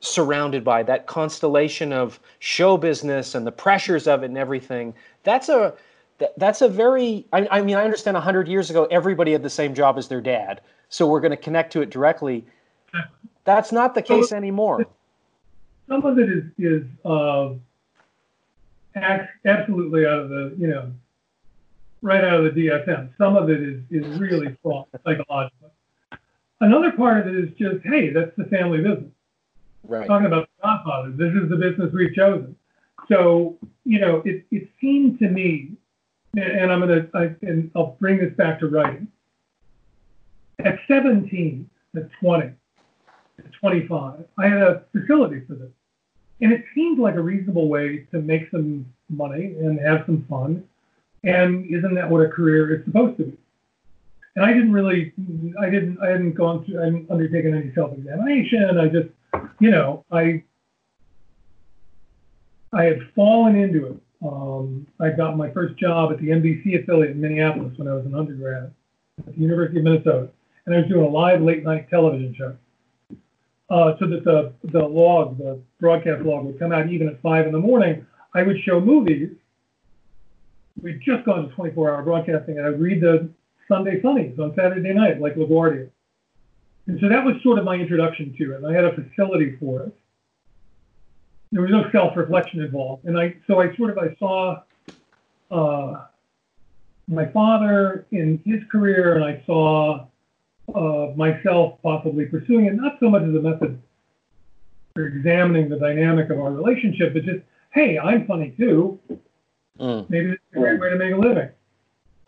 surrounded 0.01 0.63
by 0.65 0.83
that 0.83 1.07
constellation 1.07 1.93
of 1.93 2.21
show 2.39 2.77
business 2.77 3.35
and 3.35 3.47
the 3.47 3.53
pressures 3.53 4.07
of 4.07 4.23
it 4.23 4.27
and 4.27 4.39
everything. 4.39 4.95
That's 5.23 5.49
a 5.49 5.75
that's 6.37 6.61
a 6.61 6.69
very 6.69 7.25
I, 7.33 7.49
I 7.51 7.63
mean 7.63 7.77
i 7.77 7.83
understand 7.83 8.15
100 8.15 8.47
years 8.47 8.69
ago 8.69 8.87
everybody 8.91 9.33
had 9.33 9.43
the 9.43 9.49
same 9.49 9.75
job 9.75 9.97
as 9.97 10.09
their 10.09 10.21
dad. 10.21 10.61
So 10.91 11.07
we're 11.07 11.21
going 11.21 11.31
to 11.31 11.37
connect 11.37 11.73
to 11.73 11.81
it 11.81 11.89
directly 11.89 12.45
that's 13.45 13.73
not 13.73 13.95
the 13.95 14.03
case 14.03 14.33
anymore 14.33 14.87
some 15.89 16.05
of 16.05 16.19
it 16.19 16.29
is 16.29 16.45
is 16.59 16.83
uh, 17.05 17.51
absolutely 19.45 20.07
out 20.07 20.21
of 20.21 20.29
the 20.29 20.55
you 20.59 20.67
know 20.67 20.91
right 22.03 22.25
out 22.25 22.45
of 22.45 22.55
the 22.55 22.69
dsm 22.69 23.09
some 23.19 23.37
of 23.37 23.51
it 23.51 23.63
is 23.63 23.83
is 23.91 24.19
really 24.19 24.57
strong 24.61 24.85
psychologically 25.05 25.71
Another 26.61 26.93
part 26.93 27.27
of 27.27 27.35
it 27.35 27.45
is 27.45 27.51
just, 27.59 27.85
hey, 27.85 28.11
that's 28.11 28.33
the 28.37 28.45
family 28.45 28.79
business. 28.79 29.11
Right. 29.85 30.07
Talking 30.07 30.27
about 30.27 30.47
the 30.47 30.63
Godfather, 30.63 31.11
this 31.11 31.33
is 31.33 31.49
the 31.49 31.57
business 31.57 31.91
we've 31.93 32.15
chosen. 32.15 32.55
So, 33.09 33.57
you 33.85 33.99
know, 33.99 34.23
it, 34.27 34.45
it 34.51 34.69
seemed 34.81 35.19
to 35.21 35.29
me, 35.29 35.71
and 36.37 36.71
I'm 36.71 36.81
going 36.81 36.91
to, 36.91 37.09
I, 37.15 37.35
and 37.47 37.71
I'll 37.75 37.97
bring 37.99 38.19
this 38.19 38.35
back 38.35 38.61
to 38.61 38.69
writing. 38.69 39.09
At 40.59 40.79
17, 40.87 41.69
at 41.97 42.11
20, 42.21 42.53
at 43.45 43.53
25, 43.61 44.25
I 44.39 44.49
had 44.49 44.63
a 44.63 44.83
facility 44.93 45.43
for 45.47 45.55
this. 45.55 45.71
And 46.41 46.53
it 46.53 46.65
seemed 46.75 46.99
like 46.99 47.17
a 47.17 47.21
reasonable 47.21 47.69
way 47.69 48.07
to 48.13 48.21
make 48.21 48.51
some 48.51 48.87
money 49.09 49.55
and 49.59 49.79
have 49.81 50.05
some 50.07 50.25
fun. 50.29 50.65
And 51.23 51.67
isn't 51.67 51.95
that 51.95 52.09
what 52.09 52.25
a 52.25 52.29
career 52.29 52.75
is 52.75 52.85
supposed 52.85 53.19
to 53.19 53.25
be? 53.25 53.37
and 54.37 54.45
I 54.45 54.53
didn't 54.53 54.73
really, 54.73 55.13
I 55.61 55.71
didn't, 55.71 55.99
I 56.03 56.11
hadn't 56.11 56.33
gone 56.33 56.65
through, 56.65 56.81
I 56.81 56.85
hadn't 56.85 57.11
undertaken 57.11 57.55
any 57.55 57.73
self-examination. 57.75 58.79
I 58.79 58.89
just, 58.89 59.09
you 59.59 59.71
know, 59.71 60.05
I, 60.11 60.43
I 62.73 62.85
had 62.85 63.01
fallen 63.15 63.57
into 63.57 63.87
it. 63.87 63.97
Um, 64.25 64.87
I 65.01 65.11
got 65.11 65.37
my 65.37 65.51
first 65.51 65.77
job 65.79 66.13
at 66.13 66.21
the 66.21 66.29
NBC 66.29 66.83
affiliate 66.83 67.13
in 67.13 67.21
Minneapolis 67.21 67.77
when 67.77 67.89
I 67.89 67.95
was 67.95 68.07
an 68.07 68.15
undergrad 68.15 68.73
at 69.27 69.35
the 69.35 69.41
University 69.41 69.79
of 69.79 69.85
Minnesota, 69.85 70.29
and 70.67 70.75
I 70.75 70.79
was 70.79 70.89
doing 70.89 71.05
a 71.05 71.09
live 71.09 71.41
late 71.41 71.65
night 71.65 71.89
television 71.91 72.35
show. 72.37 72.57
Uh, 73.71 73.97
so 74.01 74.07
that 74.07 74.25
the 74.25 74.53
the 74.73 74.83
log, 74.83 75.39
the 75.39 75.61
broadcast 75.79 76.23
log, 76.25 76.45
would 76.45 76.59
come 76.59 76.73
out 76.73 76.91
even 76.91 77.09
at 77.09 77.23
five 77.23 77.47
in 77.47 77.53
the 77.53 77.59
morning. 77.59 78.05
I 78.35 78.43
would 78.43 78.57
show 78.65 78.81
movies. 78.81 79.31
We'd 80.83 81.01
just 81.01 81.25
gone 81.25 81.49
to 81.49 81.55
24-hour 81.55 82.03
broadcasting, 82.03 82.59
and 82.59 82.67
I'd 82.67 82.81
read 82.81 83.01
the 83.01 83.29
Sunday 83.69 84.01
Funnies 84.01 84.39
on 84.39 84.55
Saturday 84.57 84.93
night, 84.93 85.21
like 85.21 85.35
LaGuardia. 85.37 85.91
And 86.87 86.99
so 87.01 87.09
that 87.09 87.25
was 87.25 87.37
sort 87.43 87.59
of 87.59 87.65
my 87.65 87.77
introduction 87.77 88.35
to 88.39 88.55
it. 88.55 88.65
I 88.65 88.73
had 88.73 88.85
a 88.85 88.95
facility 88.95 89.57
for 89.61 89.83
it. 89.83 89.97
There 91.53 91.63
was 91.63 91.71
no 91.71 91.89
self-reflection 91.93 92.61
involved, 92.61 93.05
and 93.05 93.19
I 93.19 93.37
so 93.47 93.61
I 93.61 93.75
sort 93.77 93.91
of 93.91 93.99
I 93.99 94.17
saw 94.19 94.63
uh, 95.51 96.07
my 97.07 97.27
father 97.27 98.07
in 98.11 98.41
his 98.45 98.61
career, 98.71 99.15
and 99.17 99.25
I 99.25 99.43
saw 99.47 100.07
uh, 100.75 101.15
myself 101.17 101.79
possibly 101.83 102.27
pursuing 102.27 102.67
it, 102.67 102.75
not 102.75 102.99
so 103.01 103.11
much 103.11 103.23
as 103.23 103.35
a 103.35 103.41
method 103.41 103.81
for 104.95 105.07
examining 105.07 105.69
the 105.69 105.79
dynamic 105.79 106.31
of 106.31 106.39
our 106.39 106.53
relationship, 106.53 107.15
but 107.15 107.25
just, 107.25 107.41
hey, 107.73 107.99
I'm 107.99 108.27
funny 108.27 108.55
too. 108.59 108.99
Mm. 109.79 110.11
Maybe 110.11 110.33
it's 110.33 110.43
a 110.55 110.59
great 110.59 110.81
way 110.81 110.91
to 110.91 110.97
make 110.97 111.15
a 111.15 111.17
living. 111.17 111.49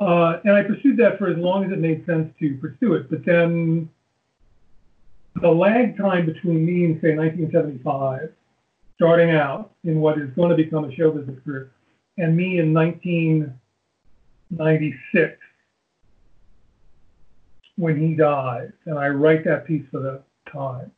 Uh, 0.01 0.39
and 0.45 0.55
I 0.55 0.63
pursued 0.63 0.97
that 0.99 1.19
for 1.19 1.29
as 1.29 1.37
long 1.39 1.65
as 1.65 1.73
it 1.73 1.79
made 1.79 2.07
sense 2.07 2.33
to 2.41 2.57
pursue 2.57 2.95
it. 2.95 3.11
But 3.11 3.25
then 3.25 3.89
the 5.41 5.51
lag 5.51 5.97
time 5.97 6.27
between 6.27 6.65
me 6.65 6.85
and 6.85 7.01
say 7.01 7.15
1975, 7.15 8.33
starting 8.97 9.31
out 9.31 9.71
in 9.85 10.01
what 10.01 10.19
is 10.19 10.29
going 10.31 10.51
to 10.51 10.57
become 10.57 10.85
a 10.85 10.95
show 10.95 11.11
business 11.11 11.39
career, 11.45 11.71
and 12.19 12.37
me 12.37 12.59
in 12.59 12.75
1996 12.75 15.39
when 17.77 18.01
he 18.01 18.15
dies, 18.15 18.71
and 18.87 18.99
I 18.99 19.09
write 19.09 19.45
that 19.45 19.67
piece 19.67 19.85
for 19.91 20.01
the 20.01 20.23
time. 20.51 20.91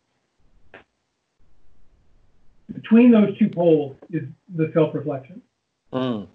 Between 2.72 3.10
those 3.10 3.36
two 3.38 3.48
poles 3.48 3.96
is 4.10 4.24
the 4.54 4.70
self-reflection. 4.74 5.40
Mm. 5.92 6.26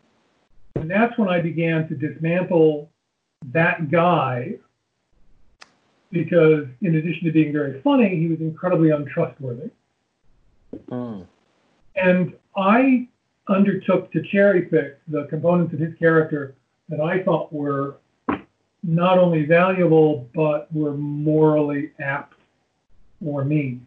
And 0.76 0.90
that's 0.90 1.18
when 1.18 1.28
I 1.28 1.42
began 1.42 1.88
to 1.90 1.96
dismantle 1.96 2.90
that 3.52 3.92
guy 3.92 4.56
because, 6.12 6.66
in 6.82 6.96
addition 6.96 7.26
to 7.26 7.32
being 7.32 7.52
very 7.52 7.82
funny, 7.82 8.18
he 8.18 8.28
was 8.28 8.40
incredibly 8.40 8.92
untrustworthy. 8.92 9.70
Mm. 10.90 11.28
And 11.96 12.34
I 12.56 13.08
undertook 13.50 14.12
to 14.14 14.22
cherry 14.22 14.64
pick 14.64 15.00
the 15.08 15.26
components 15.26 15.74
of 15.74 15.80
his 15.80 15.94
character 15.96 16.56
that 16.88 17.02
I 17.02 17.24
thought 17.24 17.52
were 17.52 17.98
not 18.84 19.17
only 19.17 19.45
valuable 19.45 20.30
but 20.34 20.71
were 20.73 20.93
morally 20.93 21.91
apt 21.99 22.36
for 23.21 23.43
me. 23.43 23.80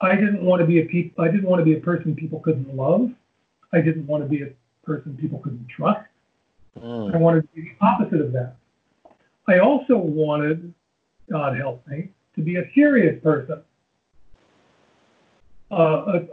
I 0.00 0.14
didn't 0.14 0.42
want 0.42 0.60
to 0.60 0.66
be 0.66 0.80
a 0.80 0.84
pe- 0.84 1.10
I 1.18 1.26
didn't 1.26 1.48
want 1.48 1.60
to 1.60 1.64
be 1.64 1.74
a 1.74 1.80
person 1.80 2.14
people 2.14 2.40
couldn't 2.40 2.74
love. 2.74 3.10
I 3.72 3.80
didn't 3.80 4.06
want 4.06 4.22
to 4.22 4.28
be 4.28 4.42
a 4.42 4.50
person 4.84 5.16
people 5.20 5.40
couldn't 5.40 5.66
trust. 5.68 6.06
Mm. 6.78 7.14
I 7.14 7.18
wanted 7.18 7.42
to 7.42 7.48
be 7.54 7.62
the 7.62 7.84
opposite 7.84 8.20
of 8.20 8.32
that. 8.32 8.56
I 9.48 9.58
also 9.58 9.96
wanted, 9.96 10.72
God 11.30 11.56
help 11.56 11.86
me, 11.88 12.10
to 12.36 12.42
be 12.42 12.56
a 12.56 12.70
serious 12.74 13.20
person. 13.22 13.62
Uh, 15.70 15.74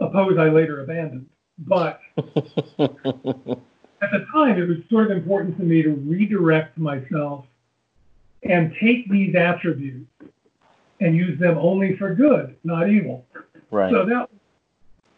a, 0.00 0.04
a 0.04 0.10
pose 0.10 0.38
I 0.38 0.48
later 0.48 0.82
abandoned. 0.82 1.26
But 1.58 2.00
at 4.02 4.10
the 4.12 4.26
time, 4.32 4.60
it 4.60 4.68
was 4.68 4.78
sort 4.90 5.10
of 5.10 5.16
important 5.16 5.56
to 5.58 5.62
me 5.62 5.82
to 5.82 5.90
redirect 5.90 6.76
myself 6.76 7.46
and 8.42 8.74
take 8.80 9.10
these 9.10 9.34
attributes 9.34 10.06
and 11.00 11.16
use 11.16 11.38
them 11.38 11.56
only 11.58 11.96
for 11.96 12.14
good, 12.14 12.56
not 12.64 12.88
evil. 12.88 13.24
Right. 13.70 13.90
So 13.90 14.04
that 14.06 14.28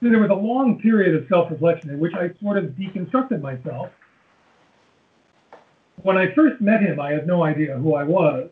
there 0.01 0.21
was 0.21 0.31
a 0.31 0.35
long 0.35 0.81
period 0.81 1.15
of 1.15 1.29
self-reflection 1.29 1.91
in 1.91 1.99
which 1.99 2.15
I 2.15 2.31
sort 2.41 2.59
of 2.59 2.65
deconstructed 2.71 3.41
myself. 3.41 3.91
When 6.03 6.17
I 6.17 6.33
first 6.35 6.61
met 6.61 6.81
him, 6.81 7.01
I 7.01 7.11
had 7.11 7.27
no 7.27 7.43
idea 7.43 7.77
who 7.77 7.95
I 7.95 8.05
was. 8.05 8.49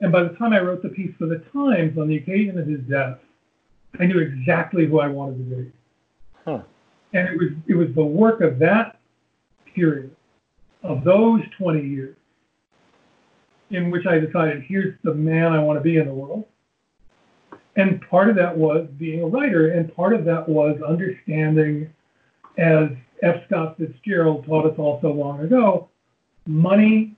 And 0.00 0.10
by 0.10 0.24
the 0.24 0.30
time 0.30 0.52
I 0.52 0.60
wrote 0.60 0.82
the 0.82 0.88
piece 0.88 1.14
for 1.18 1.26
the 1.26 1.42
Times 1.52 1.96
on 1.98 2.08
the 2.08 2.16
occasion 2.16 2.58
of 2.58 2.66
his 2.66 2.80
death, 2.80 3.18
I 3.98 4.06
knew 4.06 4.18
exactly 4.18 4.86
who 4.86 5.00
I 5.00 5.08
wanted 5.08 5.50
to 5.50 5.56
be. 5.56 5.72
Huh. 6.44 6.62
And 7.12 7.28
it 7.28 7.38
was 7.38 7.48
it 7.66 7.74
was 7.74 7.88
the 7.94 8.04
work 8.04 8.40
of 8.40 8.58
that 8.60 8.99
period, 9.74 10.14
of 10.82 11.04
those 11.04 11.42
20 11.58 11.86
years, 11.86 12.16
in 13.70 13.90
which 13.90 14.06
I 14.06 14.18
decided, 14.18 14.62
here's 14.62 14.96
the 15.04 15.14
man 15.14 15.52
I 15.52 15.62
want 15.62 15.78
to 15.78 15.82
be 15.82 15.96
in 15.96 16.06
the 16.06 16.14
world. 16.14 16.44
And 17.76 18.00
part 18.10 18.28
of 18.28 18.36
that 18.36 18.56
was 18.56 18.88
being 18.98 19.22
a 19.22 19.26
writer, 19.26 19.70
and 19.70 19.94
part 19.94 20.12
of 20.12 20.24
that 20.24 20.48
was 20.48 20.80
understanding, 20.86 21.92
as 22.58 22.88
F. 23.22 23.36
Scott 23.46 23.76
Fitzgerald 23.78 24.44
taught 24.46 24.66
us 24.66 24.74
all 24.78 24.98
so 25.00 25.12
long 25.12 25.40
ago, 25.40 25.88
money 26.46 27.16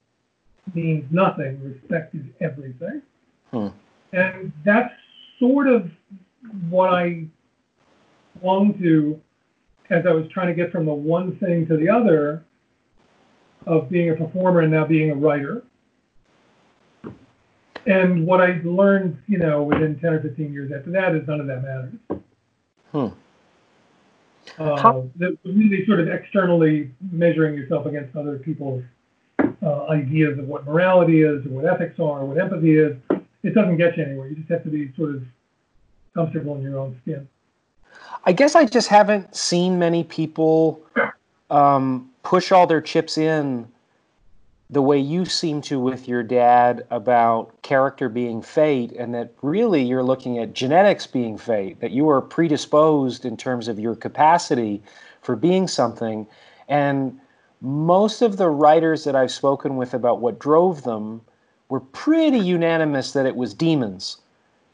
means 0.74 1.04
nothing, 1.10 1.60
respect 1.62 2.14
is 2.14 2.22
everything. 2.40 3.02
Hmm. 3.50 3.68
And 4.12 4.52
that's 4.64 4.92
sort 5.38 5.68
of 5.68 5.90
what 6.68 6.92
I 6.92 7.24
clung 8.40 8.78
to 8.80 9.20
as 9.90 10.06
I 10.06 10.12
was 10.12 10.26
trying 10.32 10.48
to 10.48 10.54
get 10.54 10.72
from 10.72 10.86
the 10.86 10.92
one 10.92 11.36
thing 11.38 11.66
to 11.66 11.76
the 11.76 11.88
other 11.88 12.44
of 13.66 13.90
being 13.90 14.10
a 14.10 14.14
performer 14.14 14.60
and 14.60 14.72
now 14.72 14.84
being 14.84 15.10
a 15.10 15.14
writer. 15.14 15.62
And 17.86 18.26
what 18.26 18.40
I 18.40 18.60
learned, 18.64 19.18
you 19.26 19.38
know, 19.38 19.62
within 19.62 19.98
10 19.98 20.12
or 20.12 20.20
15 20.20 20.52
years 20.52 20.70
after 20.72 20.90
that 20.92 21.14
is 21.14 21.26
none 21.26 21.40
of 21.40 21.46
that 21.48 21.62
matters. 21.62 21.94
Hmm. 22.92 23.08
Uh, 24.58 25.02
the, 25.16 25.36
really 25.44 25.84
sort 25.86 26.00
of 26.00 26.08
externally 26.08 26.90
measuring 27.10 27.54
yourself 27.54 27.86
against 27.86 28.14
other 28.16 28.38
people's 28.38 28.82
uh, 29.62 29.86
ideas 29.86 30.38
of 30.38 30.46
what 30.46 30.64
morality 30.66 31.22
is, 31.22 31.44
or 31.46 31.50
what 31.50 31.64
ethics 31.64 31.98
are, 31.98 32.20
or 32.20 32.26
what 32.26 32.38
empathy 32.38 32.76
is, 32.76 32.96
it 33.42 33.54
doesn't 33.54 33.76
get 33.76 33.96
you 33.96 34.04
anywhere. 34.04 34.28
You 34.28 34.36
just 34.36 34.50
have 34.50 34.64
to 34.64 34.70
be 34.70 34.92
sort 34.96 35.14
of 35.14 35.22
comfortable 36.14 36.56
in 36.56 36.62
your 36.62 36.78
own 36.78 36.98
skin. 37.02 37.26
I 38.24 38.32
guess 38.32 38.54
I 38.54 38.64
just 38.64 38.88
haven't 38.88 39.34
seen 39.34 39.78
many 39.78 40.04
people 40.04 40.80
um, 41.50 42.10
push 42.22 42.52
all 42.52 42.66
their 42.66 42.80
chips 42.80 43.18
in 43.18 43.66
the 44.70 44.80
way 44.80 44.98
you 44.98 45.26
seem 45.26 45.60
to 45.60 45.78
with 45.78 46.08
your 46.08 46.22
dad 46.22 46.86
about 46.90 47.60
character 47.60 48.08
being 48.08 48.40
fate, 48.40 48.92
and 48.92 49.14
that 49.14 49.34
really 49.42 49.82
you're 49.82 50.02
looking 50.02 50.38
at 50.38 50.54
genetics 50.54 51.06
being 51.06 51.36
fate, 51.36 51.78
that 51.80 51.90
you 51.90 52.08
are 52.08 52.22
predisposed 52.22 53.26
in 53.26 53.36
terms 53.36 53.68
of 53.68 53.78
your 53.78 53.94
capacity 53.94 54.82
for 55.20 55.36
being 55.36 55.68
something. 55.68 56.26
And 56.68 57.20
most 57.60 58.22
of 58.22 58.38
the 58.38 58.48
writers 58.48 59.04
that 59.04 59.14
I've 59.14 59.30
spoken 59.30 59.76
with 59.76 59.92
about 59.92 60.20
what 60.20 60.38
drove 60.38 60.84
them 60.84 61.20
were 61.68 61.80
pretty 61.80 62.38
unanimous 62.38 63.12
that 63.12 63.26
it 63.26 63.36
was 63.36 63.52
demons. 63.52 64.21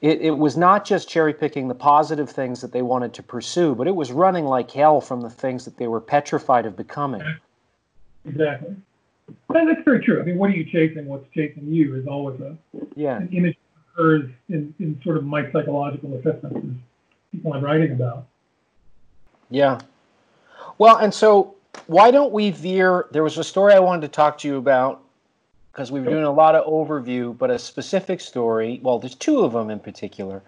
It, 0.00 0.20
it 0.20 0.30
was 0.30 0.56
not 0.56 0.84
just 0.84 1.08
cherry 1.08 1.34
picking 1.34 1.66
the 1.66 1.74
positive 1.74 2.30
things 2.30 2.60
that 2.60 2.72
they 2.72 2.82
wanted 2.82 3.12
to 3.14 3.22
pursue, 3.22 3.74
but 3.74 3.88
it 3.88 3.94
was 3.94 4.12
running 4.12 4.44
like 4.44 4.70
hell 4.70 5.00
from 5.00 5.20
the 5.20 5.30
things 5.30 5.64
that 5.64 5.76
they 5.76 5.88
were 5.88 6.00
petrified 6.00 6.66
of 6.66 6.76
becoming. 6.76 7.22
Exactly. 8.24 8.76
And 9.54 9.68
that's 9.68 9.82
very 9.84 10.04
true. 10.04 10.20
I 10.20 10.24
mean, 10.24 10.38
what 10.38 10.50
are 10.50 10.54
you 10.54 10.64
chasing? 10.64 11.06
What's 11.06 11.28
chasing 11.34 11.72
you 11.72 11.96
is 11.96 12.06
always 12.06 12.40
a 12.40 12.56
yeah. 12.94 13.16
an 13.16 13.28
image 13.32 13.56
that 13.56 14.02
occurs 14.02 14.30
in, 14.48 14.74
in 14.78 15.00
sort 15.02 15.16
of 15.16 15.24
my 15.24 15.50
psychological 15.52 16.14
assessments 16.14 16.56
is 16.58 16.74
people 17.32 17.52
I'm 17.52 17.64
writing 17.64 17.92
about. 17.92 18.26
Yeah. 19.50 19.80
Well, 20.78 20.98
and 20.98 21.12
so 21.12 21.56
why 21.86 22.10
don't 22.10 22.32
we 22.32 22.50
veer? 22.50 23.06
There 23.10 23.22
was 23.22 23.36
a 23.38 23.44
story 23.44 23.74
I 23.74 23.80
wanted 23.80 24.02
to 24.02 24.08
talk 24.08 24.38
to 24.38 24.48
you 24.48 24.56
about 24.56 25.02
because 25.72 25.92
we 25.92 26.00
were 26.00 26.10
doing 26.10 26.24
a 26.24 26.32
lot 26.32 26.54
of 26.54 26.66
overview, 26.66 27.36
but 27.36 27.50
a 27.50 27.58
specific 27.58 28.20
story. 28.20 28.80
Well, 28.82 28.98
there's 28.98 29.14
two 29.14 29.40
of 29.40 29.52
them 29.52 29.70
in 29.70 29.78
particular. 29.78 30.42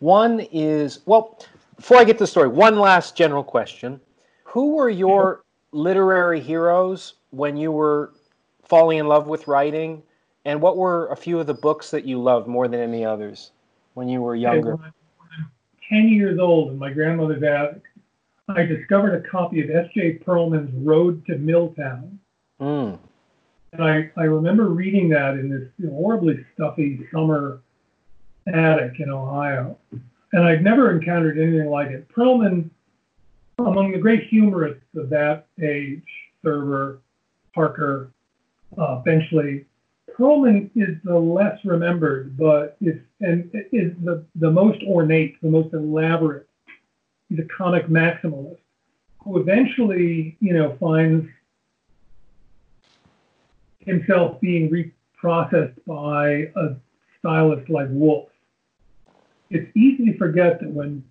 One 0.00 0.40
is 0.52 1.00
well, 1.06 1.38
before 1.76 1.98
I 1.98 2.04
get 2.04 2.14
to 2.18 2.24
the 2.24 2.26
story, 2.26 2.48
one 2.48 2.78
last 2.78 3.16
general 3.16 3.44
question: 3.44 4.00
Who 4.44 4.74
were 4.74 4.90
your 4.90 5.44
literary 5.72 6.40
heroes 6.40 7.14
when 7.30 7.56
you 7.56 7.70
were 7.70 8.12
falling 8.64 8.98
in 8.98 9.06
love 9.06 9.28
with 9.28 9.46
writing, 9.46 10.02
and 10.44 10.60
what 10.60 10.76
were 10.76 11.08
a 11.08 11.16
few 11.16 11.38
of 11.38 11.46
the 11.46 11.54
books 11.54 11.90
that 11.90 12.04
you 12.04 12.20
loved 12.20 12.46
more 12.46 12.68
than 12.68 12.80
any 12.80 13.04
others 13.04 13.52
when 13.94 14.08
you 14.08 14.20
were 14.20 14.34
younger? 14.34 14.76
When 14.76 14.84
I'm 14.84 14.94
10 15.88 16.08
years 16.08 16.38
old 16.38 16.70
in 16.70 16.78
my 16.78 16.92
grandmother's 16.92 17.42
attic, 17.42 17.82
I 18.48 18.64
discovered 18.64 19.14
a 19.14 19.28
copy 19.28 19.62
of 19.62 19.70
S.J. 19.70 20.20
Perelman's 20.24 20.72
Road 20.86 21.24
to 21.26 21.34
Miltown. 21.34 22.18
Mm. 22.60 22.98
And 23.78 23.84
I, 23.84 24.10
I 24.16 24.24
remember 24.24 24.68
reading 24.70 25.08
that 25.10 25.34
in 25.34 25.50
this 25.50 25.90
horribly 25.90 26.44
stuffy 26.54 27.06
summer 27.12 27.60
attic 28.46 29.00
in 29.00 29.10
Ohio. 29.10 29.76
And 30.32 30.44
I'd 30.44 30.64
never 30.64 30.90
encountered 30.90 31.38
anything 31.38 31.68
like 31.68 31.88
it. 31.88 32.08
Perelman, 32.08 32.70
among 33.58 33.92
the 33.92 33.98
great 33.98 34.28
humorists 34.28 34.84
of 34.96 35.10
that 35.10 35.46
age, 35.62 36.02
Thurber, 36.42 37.00
Parker, 37.54 38.12
uh, 38.78 39.00
Benchley, 39.00 39.66
Perelman 40.16 40.70
is 40.74 40.96
the 41.04 41.18
less 41.18 41.58
remembered, 41.64 42.36
but 42.38 42.78
is 42.80 42.98
and 43.20 43.50
is 43.72 43.92
the, 44.02 44.24
the 44.36 44.50
most 44.50 44.82
ornate, 44.84 45.40
the 45.42 45.50
most 45.50 45.74
elaborate. 45.74 46.48
He's 47.28 47.40
a 47.40 47.48
comic 47.54 47.88
maximalist 47.88 48.58
who 49.18 49.38
eventually, 49.38 50.36
you 50.40 50.54
know, 50.54 50.76
finds 50.80 51.28
himself 53.86 54.40
being 54.40 54.70
reprocessed 54.70 55.76
by 55.86 56.50
a 56.56 56.76
stylist 57.18 57.70
like 57.70 57.88
Wolfe. 57.90 58.28
It's 59.50 59.70
easy 59.76 60.06
to 60.06 60.18
forget 60.18 60.60
that 60.60 60.70
when 60.70 61.04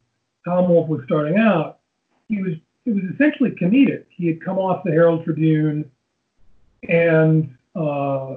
Tom 0.46 0.70
Wolfe 0.70 0.90
was 0.90 1.02
starting 1.06 1.38
out, 1.38 1.80
he 2.28 2.42
was 2.42 2.54
it 2.86 2.94
was 2.94 3.04
essentially 3.14 3.52
comedic. 3.52 4.06
He 4.10 4.28
had 4.28 4.44
come 4.44 4.60
off 4.60 4.84
the 4.84 4.92
Herald 4.92 5.24
Tribune, 5.24 5.90
and 6.88 7.56
uh, 7.76 8.36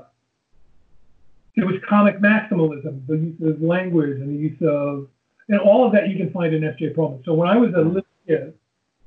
it 1.55 1.66
was 1.66 1.76
comic 1.86 2.18
maximalism, 2.20 3.07
the 3.07 3.18
use 3.18 3.36
of 3.43 3.61
language 3.61 4.20
and 4.20 4.30
the 4.30 4.41
use 4.41 4.59
of 4.62 5.09
and 5.49 5.61
all 5.61 5.86
of 5.86 5.93
that 5.93 6.09
you 6.09 6.16
can 6.16 6.30
find 6.30 6.55
in 6.55 6.62
S.J. 6.62 6.93
Perelman. 6.95 7.24
So 7.24 7.34
when 7.34 7.49
I 7.49 7.57
was 7.57 7.72
a 7.74 7.80
little 7.80 8.05
kid, 8.26 8.55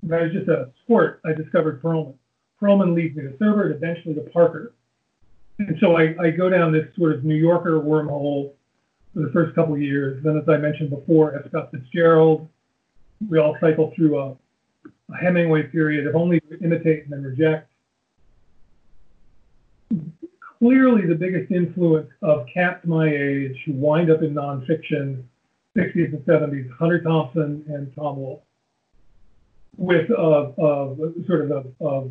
when 0.01 0.19
I 0.19 0.23
was 0.23 0.34
just 0.34 0.47
a 0.47 0.71
squirt, 0.84 1.21
I 1.23 1.34
discovered 1.34 1.82
Perelman. 1.82 2.15
Perelman 2.59 2.95
leads 2.95 3.15
me 3.15 3.23
to 3.23 3.38
Thurber 3.38 3.67
and 3.67 3.75
eventually 3.75 4.15
to 4.15 4.21
Parker. 4.21 4.73
And 5.68 5.78
so 5.80 5.95
I, 5.95 6.16
I 6.20 6.32
go 6.32 6.49
down 6.49 6.72
this 6.72 6.88
sort 6.97 7.14
of 7.14 7.24
New 7.24 7.36
Yorker 7.36 7.80
wormhole 7.80 8.53
for 9.14 9.22
the 9.22 9.30
first 9.32 9.53
couple 9.53 9.76
of 9.76 9.82
years. 9.82 10.24
Then, 10.24 10.38
as 10.38 10.47
I 10.49 10.57
mentioned 10.57 10.89
before, 10.89 11.36
F. 11.36 11.47
Scott 11.49 11.70
Fitzgerald, 11.72 12.47
we 13.30 13.38
all 13.38 13.55
cycle 13.62 13.93
through 13.95 14.18
a, 14.18 14.32
a 14.32 15.18
Hemingway 15.22 15.64
period 15.64 16.07
of 16.07 16.16
only 16.16 16.41
imitate 16.64 17.03
and 17.03 17.14
then 17.14 17.24
reject. 17.24 17.72
Clearly, 20.59 21.05
the 21.05 21.16
biggest 21.16 21.51
influence 21.51 22.09
of 22.22 22.45
cats 22.51 22.86
my 22.86 23.07
age 23.07 23.57
who 23.66 23.74
wind 23.74 24.09
up 24.09 24.24
in 24.24 24.34
nonfiction, 24.34 25.24
60s 25.78 26.14
and 26.14 26.26
70s, 26.26 26.72
Hunter 26.72 27.01
Thompson 27.01 27.64
and 27.68 27.93
Tom 27.95 28.18
Wolfe, 28.18 28.41
with 29.78 30.09
uh, 30.12 30.41
uh, 30.41 30.95
sort 31.28 31.51
of 31.51 31.51
a, 31.51 31.86
a 31.86 32.09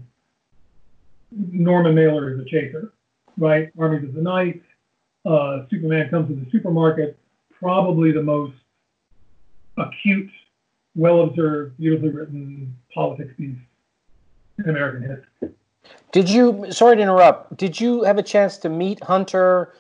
Norman 1.33 1.95
Mailer 1.95 2.35
as 2.35 2.41
a 2.41 2.45
chaser 2.45 2.93
right? 3.39 3.71
Armies 3.79 4.05
of 4.05 4.15
the 4.15 4.23
Night, 4.23 4.63
uh, 5.25 5.67
Superman 5.71 6.09
comes 6.11 6.29
to 6.29 6.35
the 6.35 6.51
supermarket, 6.51 7.19
probably 7.59 8.13
the 8.13 8.23
most 8.23 8.55
acute, 9.77 10.31
well 10.95 11.23
observed, 11.23 11.77
beautifully 11.79 12.11
written 12.11 12.77
politics 12.95 13.33
piece 13.37 13.57
in 14.59 14.69
American 14.69 15.03
history. 15.03 15.55
Did 16.13 16.29
you, 16.29 16.71
sorry 16.71 16.97
to 16.97 17.03
interrupt, 17.03 17.57
did 17.57 17.81
you 17.81 18.03
have 18.03 18.19
a 18.19 18.23
chance 18.23 18.59
to 18.59 18.69
meet 18.69 19.03
Hunter 19.03 19.75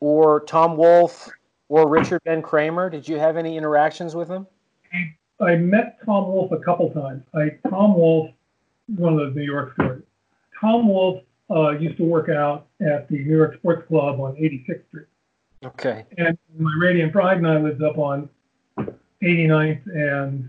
or 0.00 0.40
Tom 0.40 0.76
Wolfe 0.76 1.28
or 1.68 1.88
Richard 1.88 2.22
Ben 2.24 2.42
Cramer? 2.42 2.88
Did 2.88 3.08
you 3.08 3.18
have 3.18 3.36
any 3.36 3.56
interactions 3.56 4.14
with 4.14 4.28
them? 4.28 4.46
I 5.40 5.56
met 5.56 5.98
Tom 6.04 6.28
Wolfe 6.28 6.52
a 6.52 6.58
couple 6.58 6.90
times. 6.90 7.24
I 7.34 7.58
Tom 7.68 7.94
Wolfe, 7.94 8.30
one 8.96 9.14
of 9.14 9.18
those 9.18 9.34
New 9.34 9.42
York 9.42 9.74
stories. 9.74 10.02
Tom 10.60 10.88
Wolfe 10.88 11.24
uh, 11.52 11.70
used 11.70 11.96
to 11.98 12.04
work 12.04 12.28
out 12.28 12.66
at 12.80 13.08
the 13.08 13.18
New 13.18 13.36
York 13.36 13.56
Sports 13.56 13.86
Club 13.88 14.20
on 14.20 14.34
86th 14.34 14.86
Street. 14.88 15.06
Okay. 15.64 16.04
And 16.18 16.36
my 16.58 16.72
Radiant 16.80 17.12
Pride 17.12 17.38
and 17.38 17.46
I 17.46 17.58
lived 17.58 17.82
up 17.82 17.98
on 17.98 18.28
89th 19.22 19.86
and 19.86 20.48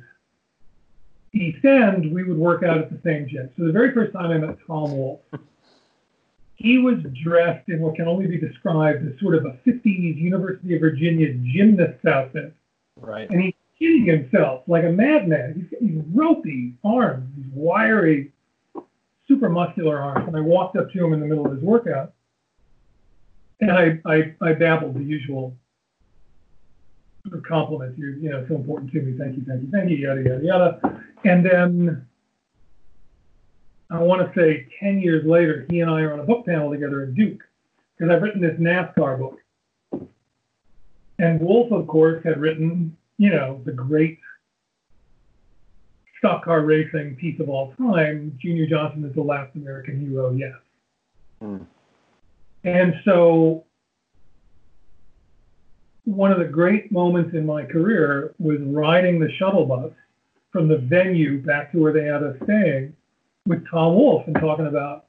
East 1.34 1.66
End, 1.66 2.14
we 2.14 2.24
would 2.24 2.38
work 2.38 2.64
out 2.64 2.78
at 2.78 2.90
the 2.90 3.00
same 3.04 3.28
gym. 3.28 3.50
So 3.58 3.66
the 3.66 3.72
very 3.72 3.92
first 3.94 4.14
time 4.14 4.32
I 4.32 4.38
met 4.38 4.58
Tom 4.68 4.96
Wolfe, 4.96 5.22
he 6.56 6.78
was 6.78 6.98
dressed 7.24 7.70
in 7.70 7.80
what 7.80 7.96
can 7.96 8.08
only 8.08 8.28
be 8.28 8.38
described 8.38 9.08
as 9.08 9.20
sort 9.20 9.36
of 9.36 9.46
a 9.46 9.58
50s 9.68 10.18
University 10.18 10.76
of 10.76 10.82
Virginia 10.82 11.34
gymnast 11.34 12.06
outfit. 12.06 12.54
Right. 13.00 13.30
And 13.30 13.42
he's 13.42 13.54
kidding 13.80 14.06
himself 14.06 14.64
like 14.68 14.84
a 14.84 14.92
madman. 14.92 15.54
He's 15.56 15.70
got 15.72 15.82
these 15.82 16.04
ropey 16.14 16.74
arms, 16.84 17.30
these 17.36 17.52
wiry 17.54 18.32
super 19.28 19.50
muscular 19.50 20.00
arms. 20.00 20.28
And 20.28 20.36
I 20.36 20.42
walked 20.42 20.76
up 20.76 20.92
to 20.92 21.06
him 21.06 21.14
in 21.14 21.20
the 21.20 21.26
middle 21.26 21.46
of 21.46 21.54
his 21.54 21.62
workout 21.62 22.14
and 23.64 23.72
I, 23.72 24.00
I, 24.06 24.36
I 24.42 24.54
babbled 24.54 24.96
the 24.96 25.04
usual 25.04 25.56
sort 27.26 27.38
of 27.38 27.44
compliments. 27.44 27.98
You're, 27.98 28.16
you 28.16 28.30
know, 28.30 28.46
so 28.48 28.56
important 28.56 28.92
to 28.92 29.02
me. 29.02 29.18
Thank 29.18 29.38
you, 29.38 29.44
thank 29.48 29.62
you, 29.62 29.70
thank 29.72 29.90
you, 29.90 29.98
yada, 29.98 30.22
yada, 30.22 30.44
yada. 30.44 31.04
And 31.24 31.46
then 31.46 32.06
I 33.90 34.00
want 34.00 34.22
to 34.22 34.40
say 34.40 34.68
10 34.80 35.00
years 35.00 35.26
later, 35.26 35.66
he 35.70 35.80
and 35.80 35.90
I 35.90 36.02
are 36.02 36.14
on 36.14 36.20
a 36.20 36.24
book 36.24 36.46
panel 36.46 36.72
together 36.72 37.04
at 37.04 37.16
Duke 37.16 37.44
because 37.98 38.14
I've 38.14 38.22
written 38.22 38.42
this 38.42 38.60
NASCAR 38.60 39.20
book. 39.20 39.40
And 41.20 41.40
Wolfe, 41.40 41.72
of 41.72 41.88
course, 41.88 42.24
had 42.24 42.40
written, 42.40 42.98
you 43.18 43.30
know, 43.30 43.62
the 43.66 43.72
great 43.72 44.20
stock 46.24 46.46
car 46.46 46.62
racing 46.62 47.18
piece 47.18 47.38
of 47.42 47.50
all 47.50 47.74
time, 47.78 48.38
Junior 48.42 48.66
Johnson 48.66 49.04
is 49.04 49.14
the 49.14 49.22
last 49.22 49.54
American 49.56 50.00
hero, 50.00 50.32
yes. 50.32 50.54
Mm. 51.44 51.66
And 52.64 52.94
so 53.04 53.66
one 56.06 56.32
of 56.32 56.40
the 56.40 56.46
great 56.46 56.94
moments 56.94 57.36
in 57.36 57.46
my 57.46 57.66
career 57.66 58.34
was 58.40 58.60
riding 58.62 59.20
the 59.20 59.30
shuttle 59.38 59.66
bus 59.66 59.92
from 60.50 60.70
the 60.70 60.78
venue 60.78 61.42
back 61.42 61.74
to 61.74 61.82
where 61.82 61.92
they 61.92 62.06
had 62.06 62.24
us 62.24 62.38
staying 62.46 62.96
with 63.46 63.68
Tom 63.70 63.96
Wolfe 63.96 64.26
and 64.26 64.36
talking 64.38 64.68
about 64.68 65.08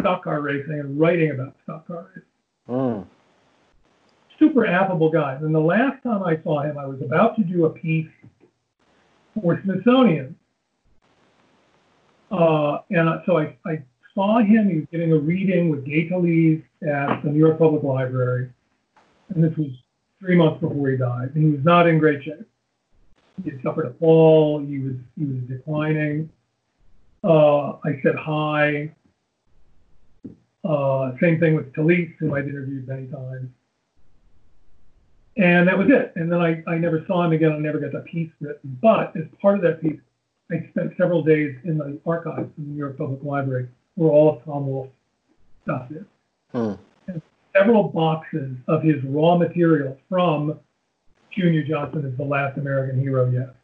stock 0.00 0.24
car 0.24 0.40
racing 0.40 0.80
and 0.80 0.98
writing 0.98 1.32
about 1.32 1.54
stock 1.64 1.86
car 1.86 2.08
racing. 2.08 2.28
Mm. 2.66 3.06
Super 4.38 4.66
affable 4.66 5.10
guy. 5.10 5.34
And 5.34 5.54
the 5.54 5.60
last 5.60 6.02
time 6.02 6.22
I 6.22 6.42
saw 6.42 6.62
him, 6.62 6.78
I 6.78 6.86
was 6.86 7.02
about 7.02 7.36
to 7.36 7.44
do 7.44 7.66
a 7.66 7.70
piece 7.70 8.08
for 9.40 9.60
Smithsonian. 9.62 10.36
Uh, 12.30 12.78
and 12.90 13.20
so 13.26 13.38
I, 13.38 13.56
I 13.66 13.82
saw 14.14 14.38
him. 14.40 14.70
He 14.70 14.76
was 14.76 14.86
getting 14.90 15.12
a 15.12 15.18
reading 15.18 15.68
with 15.68 15.84
Gay 15.84 16.08
Talese 16.08 16.62
at 16.82 17.22
the 17.22 17.30
New 17.30 17.38
York 17.38 17.58
Public 17.58 17.82
Library, 17.82 18.50
and 19.28 19.44
this 19.44 19.56
was 19.56 19.68
three 20.18 20.36
months 20.36 20.60
before 20.60 20.90
he 20.90 20.96
died. 20.96 21.32
And 21.34 21.44
he 21.44 21.50
was 21.50 21.64
not 21.64 21.86
in 21.86 21.98
great 21.98 22.24
shape. 22.24 22.46
He 23.42 23.50
had 23.50 23.62
suffered 23.62 23.86
a 23.86 23.94
fall. 23.94 24.60
He 24.60 24.78
was 24.78 24.94
he 25.18 25.24
was 25.24 25.42
declining. 25.48 26.30
Uh, 27.24 27.72
I 27.84 28.00
said 28.02 28.14
hi. 28.18 28.92
Uh, 30.64 31.12
same 31.20 31.40
thing 31.40 31.54
with 31.54 31.72
Talese, 31.72 32.14
whom 32.18 32.34
I'd 32.34 32.46
interviewed 32.46 32.86
many 32.86 33.06
times. 33.08 33.50
And 35.36 35.66
that 35.66 35.78
was 35.78 35.88
it. 35.88 36.12
And 36.16 36.30
then 36.30 36.40
I, 36.40 36.62
I 36.66 36.76
never 36.76 37.04
saw 37.06 37.24
him 37.24 37.32
again. 37.32 37.52
I 37.52 37.58
never 37.58 37.78
got 37.78 37.92
that 37.92 38.04
piece 38.04 38.30
written. 38.40 38.78
But 38.82 39.16
as 39.16 39.24
part 39.40 39.56
of 39.56 39.62
that 39.62 39.80
piece, 39.80 40.00
I 40.50 40.68
spent 40.70 40.92
several 40.98 41.22
days 41.22 41.56
in 41.64 41.78
the 41.78 41.98
archives 42.06 42.40
of 42.40 42.56
the 42.56 42.62
New 42.62 42.76
York 42.76 42.98
Public 42.98 43.22
Library 43.22 43.68
where 43.94 44.10
all 44.10 44.36
of 44.36 44.44
Tom 44.44 44.66
Wolfe's 44.66 44.92
stuff 45.64 45.90
is. 45.90 46.04
Hmm. 46.52 46.72
And 47.08 47.22
several 47.56 47.84
boxes 47.84 48.56
of 48.68 48.82
his 48.82 49.02
raw 49.04 49.36
material 49.36 49.96
from 50.08 50.58
Junior 51.30 51.62
Johnson 51.62 52.04
is 52.04 52.16
the 52.16 52.24
last 52.24 52.58
American 52.58 53.00
hero 53.00 53.30
yet. 53.30 53.54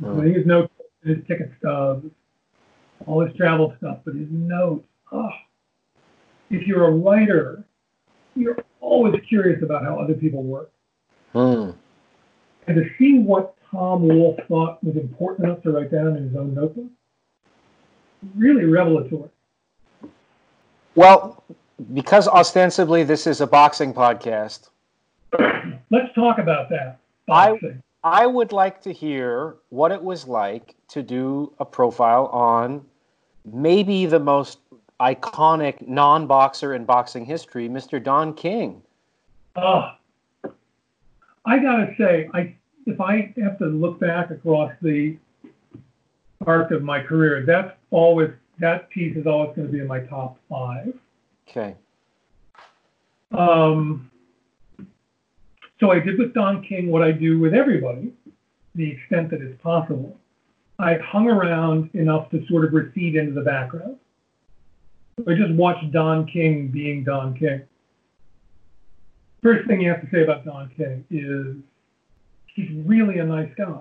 Hmm. 0.00 0.06
Including 0.06 0.34
his 0.34 0.46
notes, 0.46 0.72
his 1.04 1.18
ticket 1.28 1.52
stubs, 1.58 2.10
all 3.06 3.24
his 3.24 3.34
travel 3.36 3.74
stuff, 3.78 3.98
but 4.04 4.14
his 4.14 4.28
notes. 4.30 4.86
Oh, 5.12 5.30
if 6.50 6.66
you're 6.66 6.86
a 6.86 6.90
writer, 6.90 7.64
you're 8.34 8.56
always 8.80 9.14
curious 9.28 9.62
about 9.62 9.84
how 9.84 9.98
other 9.98 10.14
people 10.14 10.42
work. 10.42 10.70
Hmm. 11.36 11.72
And 12.66 12.76
to 12.76 12.88
see 12.98 13.18
what 13.18 13.54
Tom 13.70 14.08
Wolfe 14.08 14.40
thought 14.48 14.82
was 14.82 14.96
important 14.96 15.46
enough 15.46 15.62
to 15.64 15.70
write 15.70 15.92
down 15.92 16.16
in 16.16 16.28
his 16.28 16.34
own 16.34 16.54
notebook, 16.54 16.86
really 18.34 18.64
revelatory. 18.64 19.28
Well, 20.94 21.44
because 21.92 22.26
ostensibly 22.26 23.04
this 23.04 23.26
is 23.26 23.42
a 23.42 23.46
boxing 23.46 23.92
podcast, 23.92 24.70
Let's 25.90 26.12
talk 26.14 26.38
about 26.38 26.70
that. 26.70 26.98
I- 27.28 27.50
Boxing. 27.50 27.82
I 28.02 28.26
would 28.26 28.52
like 28.52 28.80
to 28.82 28.92
hear 28.92 29.56
what 29.68 29.90
it 29.92 30.02
was 30.02 30.26
like 30.26 30.74
to 30.88 31.02
do 31.02 31.52
a 31.58 31.64
profile 31.64 32.26
on 32.26 32.86
maybe 33.44 34.06
the 34.06 34.20
most 34.20 34.60
iconic 35.00 35.86
non 35.86 36.26
boxer 36.26 36.72
in 36.74 36.84
boxing 36.84 37.24
history, 37.26 37.68
Mr. 37.68 38.02
Don 38.02 38.32
King. 38.32 38.80
Ah, 39.56 39.98
I 41.46 41.58
gotta 41.58 41.94
say, 41.96 42.28
I 42.34 42.54
if 42.86 43.00
I 43.00 43.32
have 43.42 43.58
to 43.58 43.66
look 43.66 44.00
back 44.00 44.30
across 44.30 44.72
the 44.82 45.16
arc 46.46 46.70
of 46.70 46.82
my 46.82 47.00
career, 47.00 47.44
that's 47.46 47.72
always 47.90 48.30
that 48.58 48.88
piece 48.90 49.16
is 49.16 49.26
always 49.26 49.54
going 49.54 49.68
to 49.68 49.72
be 49.72 49.80
in 49.80 49.86
my 49.86 50.00
top 50.00 50.38
five. 50.48 50.92
Okay. 51.48 51.76
Um, 53.32 54.10
so 55.78 55.90
I 55.90 56.00
did 56.00 56.18
with 56.18 56.32
Don 56.32 56.62
King 56.62 56.90
what 56.90 57.02
I 57.02 57.12
do 57.12 57.38
with 57.38 57.54
everybody, 57.54 58.12
the 58.74 58.90
extent 58.90 59.30
that 59.30 59.42
it's 59.42 59.60
possible. 59.62 60.16
I 60.78 60.94
hung 60.96 61.28
around 61.28 61.90
enough 61.94 62.30
to 62.30 62.46
sort 62.46 62.64
of 62.64 62.72
recede 62.72 63.16
into 63.16 63.32
the 63.32 63.42
background. 63.42 63.96
I 65.26 65.34
just 65.34 65.52
watched 65.52 65.90
Don 65.92 66.26
King 66.26 66.68
being 66.68 67.04
Don 67.04 67.36
King. 67.36 67.62
First 69.46 69.68
thing 69.68 69.80
you 69.80 69.88
have 69.90 70.00
to 70.00 70.08
say 70.10 70.24
about 70.24 70.44
Don 70.44 70.68
King 70.76 71.04
is 71.08 71.54
he's 72.46 72.68
really 72.84 73.20
a 73.20 73.24
nice 73.24 73.48
guy. 73.56 73.78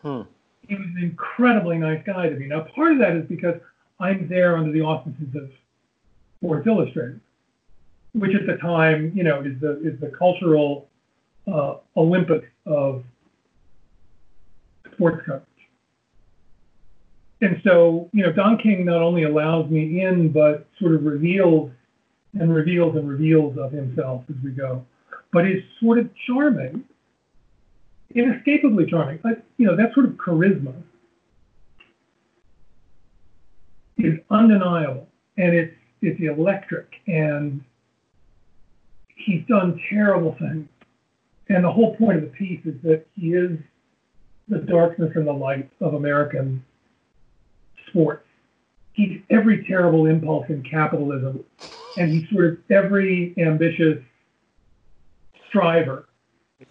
Hmm. 0.00 0.22
He 0.68 0.76
was 0.76 0.86
an 0.96 1.02
incredibly 1.02 1.76
nice 1.76 2.00
guy 2.06 2.28
to 2.28 2.36
me. 2.36 2.46
Now, 2.46 2.68
part 2.72 2.92
of 2.92 2.98
that 2.98 3.16
is 3.16 3.26
because 3.28 3.56
I'm 3.98 4.28
there 4.28 4.56
under 4.56 4.70
the 4.70 4.82
auspices 4.82 5.26
of 5.34 5.50
Sports 6.38 6.68
Illustrated, 6.68 7.20
which 8.12 8.30
at 8.36 8.46
the 8.46 8.58
time, 8.58 9.10
you 9.12 9.24
know, 9.24 9.40
is 9.40 9.58
the 9.60 9.80
is 9.80 9.98
the 9.98 10.12
cultural 10.16 10.86
uh, 11.52 11.78
Olympus 11.96 12.44
of 12.64 13.02
sports 14.92 15.20
coverage. 15.26 15.42
And 17.40 17.60
so, 17.64 18.08
you 18.12 18.22
know, 18.22 18.30
Don 18.30 18.56
King 18.58 18.84
not 18.84 19.02
only 19.02 19.24
allows 19.24 19.68
me 19.68 20.02
in, 20.02 20.30
but 20.30 20.68
sort 20.78 20.94
of 20.94 21.02
reveals 21.02 21.72
and 22.40 22.54
reveals 22.54 22.96
and 22.96 23.08
reveals 23.08 23.56
of 23.58 23.72
himself 23.72 24.24
as 24.28 24.36
we 24.42 24.50
go, 24.50 24.84
but 25.32 25.46
is 25.46 25.62
sort 25.80 25.98
of 25.98 26.08
charming, 26.26 26.84
inescapably 28.14 28.86
charming. 28.86 29.20
Like, 29.24 29.42
you 29.56 29.66
know, 29.66 29.76
that 29.76 29.92
sort 29.94 30.06
of 30.06 30.12
charisma 30.12 30.74
is 33.98 34.18
undeniable, 34.30 35.08
and 35.36 35.54
it's 35.54 35.74
it's 36.02 36.20
electric, 36.20 36.92
and 37.06 37.64
he's 39.08 39.44
done 39.46 39.80
terrible 39.88 40.36
things. 40.38 40.68
And 41.48 41.64
the 41.64 41.72
whole 41.72 41.96
point 41.96 42.18
of 42.18 42.22
the 42.24 42.30
piece 42.30 42.60
is 42.64 42.74
that 42.82 43.06
he 43.14 43.32
is 43.32 43.58
the 44.48 44.58
darkness 44.58 45.12
and 45.14 45.26
the 45.26 45.32
light 45.32 45.68
of 45.80 45.94
American 45.94 46.64
sports. 47.88 48.26
He's 48.92 49.20
every 49.30 49.64
terrible 49.66 50.06
impulse 50.06 50.46
in 50.48 50.62
capitalism, 50.62 51.44
and 51.96 52.10
he's 52.12 52.28
sort 52.30 52.44
of 52.46 52.58
every 52.70 53.34
ambitious 53.38 53.98
striver 55.48 56.08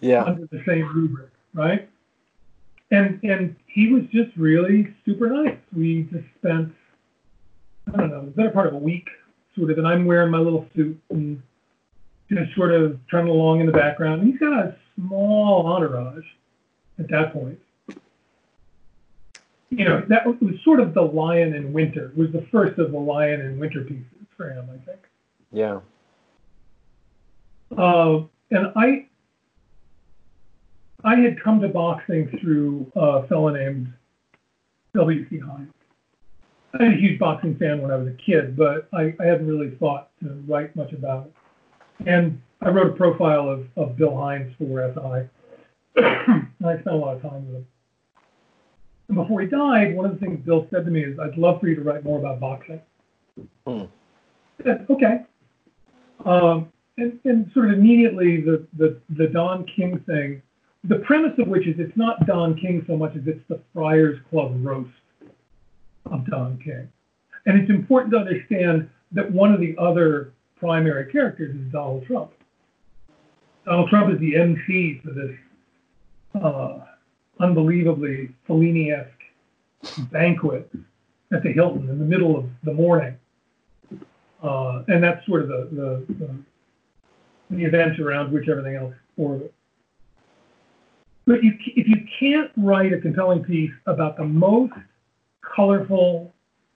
Yeah. 0.00 0.24
under 0.24 0.46
the 0.46 0.62
same 0.66 0.86
rubric, 0.94 1.30
right? 1.54 1.88
And 2.90 3.20
and 3.24 3.56
he 3.66 3.88
was 3.92 4.04
just 4.12 4.30
really 4.36 4.92
super 5.04 5.28
nice. 5.28 5.58
We 5.74 6.04
just 6.04 6.24
spent 6.38 6.72
I 7.92 7.96
don't 7.96 8.10
know, 8.10 8.24
the 8.24 8.30
better 8.32 8.50
part 8.50 8.66
of 8.66 8.74
a 8.74 8.78
week, 8.78 9.08
sort 9.56 9.70
of, 9.70 9.78
and 9.78 9.86
I'm 9.86 10.06
wearing 10.06 10.30
my 10.30 10.38
little 10.38 10.66
suit 10.74 11.00
and 11.10 11.40
just 12.30 12.54
sort 12.56 12.72
of 12.72 12.98
trundling 13.06 13.38
along 13.38 13.60
in 13.60 13.66
the 13.66 13.72
background. 13.72 14.22
And 14.22 14.30
he's 14.30 14.40
got 14.40 14.52
a 14.52 14.76
small 14.96 15.66
entourage 15.66 16.24
at 16.98 17.08
that 17.10 17.32
point. 17.32 17.58
You 19.70 19.84
know, 19.84 20.02
that 20.08 20.24
was 20.26 20.36
sort 20.64 20.80
of 20.80 20.94
the 20.94 21.02
Lion 21.02 21.54
in 21.54 21.72
Winter. 21.72 22.06
It 22.06 22.16
was 22.16 22.30
the 22.32 22.46
first 22.52 22.78
of 22.78 22.92
the 22.92 22.98
Lion 22.98 23.40
in 23.40 23.58
Winter 23.58 23.82
pieces 23.82 24.04
for 24.36 24.50
him, 24.50 24.68
I 24.72 24.78
think. 24.84 24.98
Yeah. 25.56 25.80
Uh, 27.78 28.24
and 28.50 28.72
I, 28.76 29.06
I 31.02 31.16
had 31.16 31.42
come 31.42 31.62
to 31.62 31.68
boxing 31.68 32.28
through 32.38 32.92
a 32.94 33.26
fellow 33.26 33.48
named 33.48 33.90
W.C. 34.94 35.38
Heinz. 35.38 35.72
I 36.74 36.82
was 36.82 36.92
a 36.92 36.96
huge 36.96 37.18
boxing 37.18 37.56
fan 37.56 37.80
when 37.80 37.90
I 37.90 37.96
was 37.96 38.06
a 38.06 38.16
kid, 38.22 38.54
but 38.54 38.86
I, 38.92 39.14
I 39.18 39.24
hadn't 39.24 39.46
really 39.46 39.70
thought 39.76 40.10
to 40.22 40.28
write 40.46 40.76
much 40.76 40.92
about 40.92 41.28
it. 41.28 41.32
And 42.06 42.38
I 42.60 42.68
wrote 42.68 42.88
a 42.88 42.94
profile 42.94 43.48
of, 43.48 43.66
of 43.78 43.96
Bill 43.96 44.14
Heinz 44.14 44.54
for 44.58 44.92
SI, 44.92 45.26
and 46.04 46.66
I 46.66 46.74
spent 46.80 46.96
a 46.96 46.98
lot 46.98 47.16
of 47.16 47.22
time 47.22 47.46
with 47.46 47.56
him. 47.56 47.66
And 49.08 49.16
before 49.16 49.40
he 49.40 49.46
died, 49.46 49.96
one 49.96 50.04
of 50.04 50.12
the 50.12 50.18
things 50.18 50.38
Bill 50.44 50.66
said 50.70 50.84
to 50.84 50.90
me 50.90 51.02
is, 51.02 51.18
"I'd 51.18 51.38
love 51.38 51.60
for 51.60 51.68
you 51.68 51.76
to 51.76 51.82
write 51.82 52.04
more 52.04 52.18
about 52.18 52.40
boxing." 52.40 52.82
Hmm. 53.66 53.84
I 54.60 54.64
said, 54.64 54.86
"Okay." 54.90 55.24
Um, 56.24 56.72
and, 56.98 57.18
and 57.24 57.50
sort 57.52 57.70
of 57.70 57.78
immediately 57.78 58.40
the, 58.40 58.66
the, 58.78 58.98
the 59.10 59.26
Don 59.28 59.66
King 59.66 59.98
thing, 60.06 60.42
the 60.84 60.96
premise 61.00 61.38
of 61.38 61.48
which 61.48 61.66
is 61.66 61.78
it's 61.78 61.96
not 61.96 62.26
Don 62.26 62.56
King 62.58 62.84
so 62.86 62.96
much 62.96 63.14
as 63.16 63.22
it's 63.26 63.42
the 63.48 63.60
Friars 63.74 64.18
Club 64.30 64.52
roast 64.64 64.90
of 66.10 66.24
Don 66.30 66.58
King. 66.58 66.88
And 67.44 67.60
it's 67.60 67.70
important 67.70 68.12
to 68.12 68.18
understand 68.18 68.88
that 69.12 69.30
one 69.30 69.52
of 69.52 69.60
the 69.60 69.76
other 69.78 70.32
primary 70.56 71.10
characters 71.12 71.54
is 71.54 71.72
Donald 71.72 72.06
Trump. 72.06 72.32
Donald 73.64 73.90
Trump 73.90 74.12
is 74.12 74.20
the 74.20 74.36
MC 74.36 75.00
for 75.04 75.10
this 75.10 75.36
uh, 76.42 76.78
unbelievably 77.40 78.30
Fellini-esque 78.48 79.10
banquet 80.10 80.70
at 81.32 81.42
the 81.42 81.52
Hilton 81.52 81.88
in 81.88 81.98
the 81.98 82.04
middle 82.04 82.36
of 82.36 82.46
the 82.62 82.72
morning. 82.72 83.16
Uh, 84.42 84.82
and 84.88 85.02
that's 85.02 85.24
sort 85.26 85.42
of 85.42 85.48
the, 85.48 85.68
the, 85.72 86.14
the 86.14 86.36
the 87.50 87.64
event 87.64 87.98
around 88.00 88.32
which 88.32 88.48
everything 88.48 88.76
else 88.76 88.94
orbits. 89.16 89.52
But 91.26 91.42
you, 91.42 91.52
if 91.64 91.88
you 91.88 92.06
can't 92.18 92.50
write 92.56 92.92
a 92.92 93.00
compelling 93.00 93.42
piece 93.42 93.72
about 93.86 94.16
the 94.16 94.24
most 94.24 94.72
colorful 95.54 96.32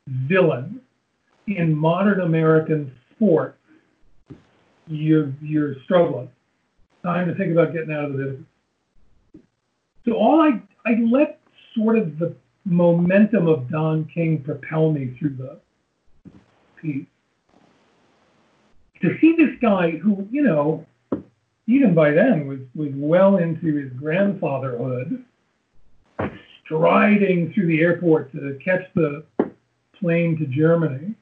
villain 0.07 0.81
in 1.47 1.75
modern 1.75 2.21
American 2.21 2.93
sports, 3.15 3.59
you're, 4.87 5.33
you're 5.41 5.77
struggling. 5.85 6.29
Time 7.05 7.29
to 7.29 7.35
think 7.35 7.53
about 7.53 7.73
getting 7.73 7.93
out 7.93 8.05
of 8.05 8.13
the 8.13 8.19
business. 8.19 8.47
So 10.05 10.15
all 10.15 10.41
I, 10.41 10.61
I 10.87 10.99
let 11.11 11.41
sort 11.77 11.97
of 11.97 12.19
the 12.19 12.35
momentum 12.65 13.47
of 13.47 13.71
Don 13.71 14.05
King 14.13 14.43
propel 14.43 14.91
me 14.91 15.17
through 15.19 15.37
the 15.37 15.59
piece 16.81 17.07
to 19.03 19.18
see 19.20 19.34
this 19.36 19.57
guy 19.61 19.92
who, 19.92 20.26
you 20.30 20.42
know, 20.42 20.86
even 21.66 21.94
by 21.94 22.11
then 22.11 22.46
was, 22.46 22.61
was 22.74 22.90
well 22.94 23.36
into 23.36 23.74
his 23.76 23.92
grandfatherhood, 23.92 25.24
striding 26.64 27.53
through 27.53 27.66
the 27.66 27.80
airport 27.80 28.32
to 28.32 28.59
catch 28.64 28.82
the 28.94 29.24
plane 29.98 30.36
to 30.38 30.46
Germany, 30.46 31.14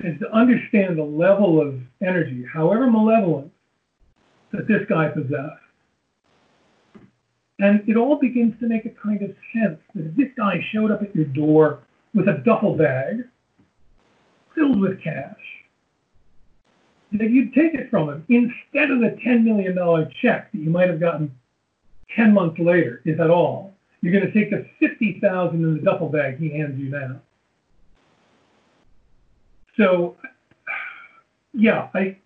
is 0.00 0.18
to 0.18 0.32
understand 0.32 0.98
the 0.98 1.04
level 1.04 1.60
of 1.60 1.78
energy, 2.00 2.44
however 2.52 2.90
malevolent, 2.90 3.52
that 4.50 4.66
this 4.66 4.82
guy 4.88 5.08
possessed. 5.08 5.60
And 7.58 7.88
it 7.88 7.96
all 7.96 8.18
begins 8.18 8.58
to 8.60 8.66
make 8.66 8.86
a 8.86 8.90
kind 8.90 9.22
of 9.22 9.30
sense 9.54 9.78
that 9.94 10.06
if 10.06 10.16
this 10.16 10.28
guy 10.36 10.64
showed 10.72 10.90
up 10.90 11.02
at 11.02 11.14
your 11.14 11.26
door 11.26 11.80
with 12.14 12.28
a 12.28 12.42
duffel 12.44 12.76
bag 12.76 13.24
filled 14.54 14.80
with 14.80 15.02
cash, 15.02 15.36
that 17.12 17.30
you'd 17.30 17.54
take 17.54 17.74
it 17.74 17.90
from 17.90 18.08
him 18.08 18.24
instead 18.28 18.90
of 18.90 19.00
the 19.00 19.16
$10 19.24 19.44
million 19.44 19.76
check 20.20 20.50
that 20.52 20.58
you 20.58 20.70
might 20.70 20.88
have 20.88 21.00
gotten 21.00 21.34
10 22.16 22.32
months 22.32 22.58
later, 22.58 23.02
if 23.04 23.20
at 23.20 23.30
all. 23.30 23.74
You're 24.00 24.12
going 24.12 24.30
to 24.30 24.32
take 24.32 24.50
the 24.50 24.66
50000 24.80 25.62
in 25.62 25.74
the 25.76 25.80
duffel 25.80 26.08
bag 26.08 26.38
he 26.38 26.50
hands 26.50 26.78
you 26.78 26.90
now. 26.90 27.20
So, 29.76 30.16
yeah, 31.54 31.88
I, 31.94 32.16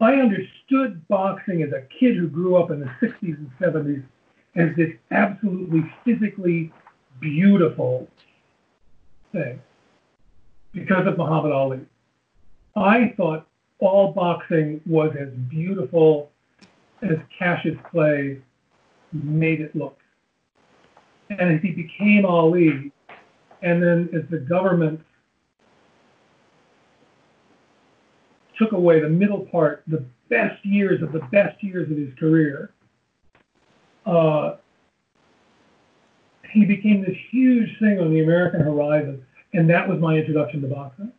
I 0.00 0.14
understood 0.14 1.06
boxing 1.08 1.62
as 1.62 1.72
a 1.72 1.82
kid 1.98 2.16
who 2.16 2.28
grew 2.28 2.56
up 2.56 2.70
in 2.70 2.80
the 2.80 2.90
60s 3.00 3.14
and 3.22 3.50
70s 3.60 4.04
as 4.54 4.76
this 4.76 4.92
absolutely 5.10 5.90
physically 6.04 6.72
beautiful 7.20 8.08
thing 9.36 9.60
because 10.72 11.06
of 11.06 11.18
Muhammad 11.18 11.52
Ali. 11.52 11.80
I 12.74 13.14
thought 13.16 13.46
all 13.78 14.12
boxing 14.12 14.80
was 14.86 15.14
as 15.18 15.28
beautiful 15.48 16.30
as 17.02 17.18
Cassius 17.38 17.78
Clay 17.90 18.40
made 19.12 19.60
it 19.60 19.74
look. 19.76 19.98
And 21.30 21.54
as 21.54 21.62
he 21.62 21.72
became 21.72 22.24
Ali, 22.24 22.92
and 23.62 23.82
then 23.82 24.08
as 24.14 24.22
the 24.30 24.38
government 24.38 25.00
took 28.58 28.72
away 28.72 29.00
the 29.00 29.08
middle 29.08 29.40
part, 29.40 29.82
the 29.86 30.04
best 30.28 30.64
years 30.64 31.02
of 31.02 31.12
the 31.12 31.20
best 31.32 31.62
years 31.62 31.90
of 31.90 31.96
his 31.96 32.12
career, 32.18 32.72
uh, 34.06 34.56
he 36.52 36.64
became 36.64 37.02
this 37.02 37.16
huge 37.30 37.78
thing 37.78 38.00
on 38.00 38.10
the 38.10 38.22
American 38.22 38.60
horizon, 38.60 39.25
and 39.56 39.70
that 39.70 39.88
was 39.88 39.98
my 39.98 40.16
introduction 40.16 40.60
to 40.60 40.68
boxing. 40.68 41.12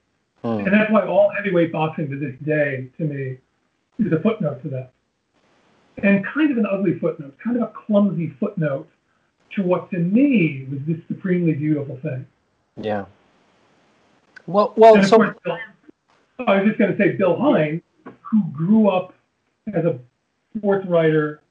Hmm. 0.43 0.59
And 0.59 0.73
that's 0.73 0.91
why 0.91 1.05
all 1.05 1.31
heavyweight 1.35 1.71
boxing 1.71 2.09
to 2.09 2.17
this 2.17 2.35
day, 2.45 2.89
to 2.97 3.03
me, 3.03 3.37
is 3.99 4.13
a 4.13 4.19
footnote 4.19 4.61
to 4.63 4.69
that. 4.69 4.91
And 6.03 6.23
kind 6.25 6.51
of 6.51 6.57
an 6.57 6.67
ugly 6.71 6.99
footnote, 6.99 7.35
kind 7.43 7.57
of 7.57 7.63
a 7.63 7.71
clumsy 7.73 8.33
footnote 8.39 8.87
to 9.55 9.63
what 9.63 9.89
to 9.89 9.97
me 9.97 10.67
was 10.69 10.79
this 10.85 10.97
supremely 11.07 11.53
beautiful 11.53 11.97
thing. 12.03 12.27
Yeah. 12.79 13.05
Well, 14.45 14.73
well, 14.77 15.01
so 15.03 15.17
course, 15.17 15.35
Bill, 15.43 15.57
I 16.47 16.57
was 16.57 16.67
just 16.67 16.77
going 16.77 16.95
to 16.95 16.97
say 16.97 17.13
Bill 17.13 17.35
Heinz, 17.35 17.81
who 18.21 18.43
grew 18.53 18.89
up 18.89 19.15
as 19.73 19.83
a 19.83 19.99
sports 20.55 20.85
writer 20.87 21.41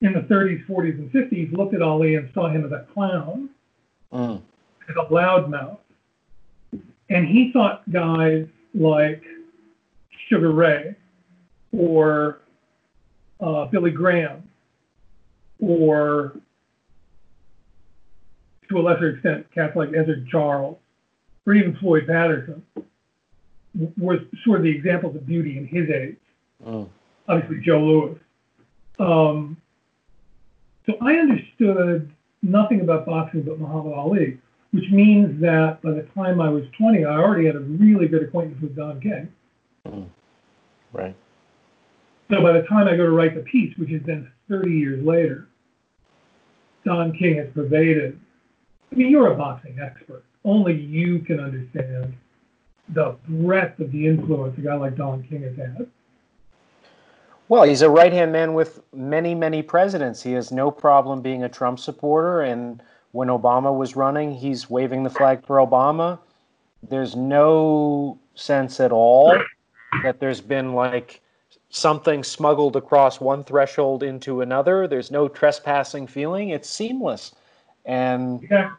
in 0.00 0.12
the 0.12 0.20
30s, 0.20 0.64
40s, 0.66 0.98
and 0.98 1.12
50s, 1.12 1.52
looked 1.52 1.74
at 1.74 1.82
Ali 1.82 2.14
and 2.14 2.30
saw 2.32 2.48
him 2.48 2.64
as 2.64 2.70
a 2.70 2.86
clown, 2.94 3.50
mm. 4.12 4.40
A 4.96 5.12
loudmouth, 5.12 5.78
and 7.10 7.26
he 7.26 7.50
thought 7.52 7.88
guys 7.90 8.46
like 8.74 9.22
Sugar 10.28 10.52
Ray 10.52 10.94
or 11.72 12.40
uh, 13.40 13.66
Billy 13.66 13.90
Graham 13.90 14.48
or 15.60 16.32
to 18.68 18.78
a 18.78 18.82
lesser 18.82 19.10
extent 19.10 19.46
cats 19.54 19.76
like 19.76 19.90
Ezzard 19.90 20.28
Charles 20.28 20.78
or 21.46 21.54
even 21.54 21.76
Floyd 21.76 22.06
Patterson 22.06 22.62
were 23.98 24.20
sort 24.44 24.58
of 24.58 24.64
the 24.64 24.70
examples 24.70 25.16
of 25.16 25.26
beauty 25.26 25.58
in 25.58 25.66
his 25.66 25.88
age. 25.90 26.16
Mm. 26.64 26.88
Obviously, 27.28 27.60
Joe 27.64 27.80
Louis. 27.80 28.18
Um, 28.98 29.56
so 30.86 30.94
I 31.00 31.14
understood 31.14 32.10
nothing 32.42 32.80
about 32.80 33.06
boxing 33.06 33.42
but 33.42 33.58
Muhammad 33.58 33.94
Ali 33.94 34.38
which 34.72 34.90
means 34.90 35.40
that 35.40 35.80
by 35.82 35.92
the 35.92 36.02
time 36.14 36.40
I 36.40 36.48
was 36.48 36.64
20, 36.78 37.04
I 37.04 37.10
already 37.10 37.46
had 37.46 37.56
a 37.56 37.60
really 37.60 38.08
good 38.08 38.22
acquaintance 38.22 38.60
with 38.60 38.74
Don 38.74 39.00
King. 39.00 39.32
Mm. 39.86 40.06
Right. 40.92 41.14
So 42.30 42.40
by 42.40 42.52
the 42.52 42.62
time 42.62 42.88
I 42.88 42.96
go 42.96 43.04
to 43.04 43.10
write 43.10 43.34
the 43.34 43.42
piece, 43.42 43.76
which 43.76 43.90
is 43.90 44.02
then 44.06 44.30
30 44.48 44.70
years 44.70 45.04
later, 45.04 45.48
Don 46.84 47.12
King 47.16 47.36
has 47.36 47.48
pervaded. 47.54 48.18
I 48.90 48.94
mean, 48.94 49.10
you're 49.10 49.32
a 49.32 49.36
boxing 49.36 49.78
expert. 49.80 50.24
Only 50.44 50.74
you 50.74 51.20
can 51.20 51.38
understand 51.38 52.14
the 52.88 53.16
breadth 53.28 53.78
of 53.78 53.92
the 53.92 54.06
influence 54.06 54.56
a 54.58 54.62
guy 54.62 54.74
like 54.74 54.96
Don 54.96 55.22
King 55.24 55.42
has 55.42 55.56
had. 55.56 55.86
Well, 57.48 57.64
he's 57.64 57.82
a 57.82 57.90
right 57.90 58.12
hand 58.12 58.32
man 58.32 58.54
with 58.54 58.80
many, 58.94 59.34
many 59.34 59.62
presidents. 59.62 60.22
He 60.22 60.32
has 60.32 60.50
no 60.50 60.70
problem 60.70 61.20
being 61.20 61.42
a 61.42 61.48
Trump 61.48 61.78
supporter 61.78 62.40
and 62.40 62.82
when 63.12 63.28
Obama 63.28 63.76
was 63.76 63.94
running, 63.94 64.34
he's 64.34 64.68
waving 64.68 65.02
the 65.02 65.10
flag 65.10 65.46
for 65.46 65.56
Obama. 65.56 66.18
There's 66.88 67.14
no 67.14 68.18
sense 68.34 68.80
at 68.80 68.90
all 68.90 69.38
that 70.02 70.18
there's 70.18 70.40
been 70.40 70.72
like 70.72 71.20
something 71.68 72.24
smuggled 72.24 72.76
across 72.76 73.20
one 73.20 73.44
threshold 73.44 74.02
into 74.02 74.40
another. 74.40 74.88
There's 74.88 75.10
no 75.10 75.28
trespassing 75.28 76.06
feeling. 76.06 76.50
It's 76.50 76.68
seamless. 76.68 77.34
And, 77.84 78.46
yeah. 78.50 78.72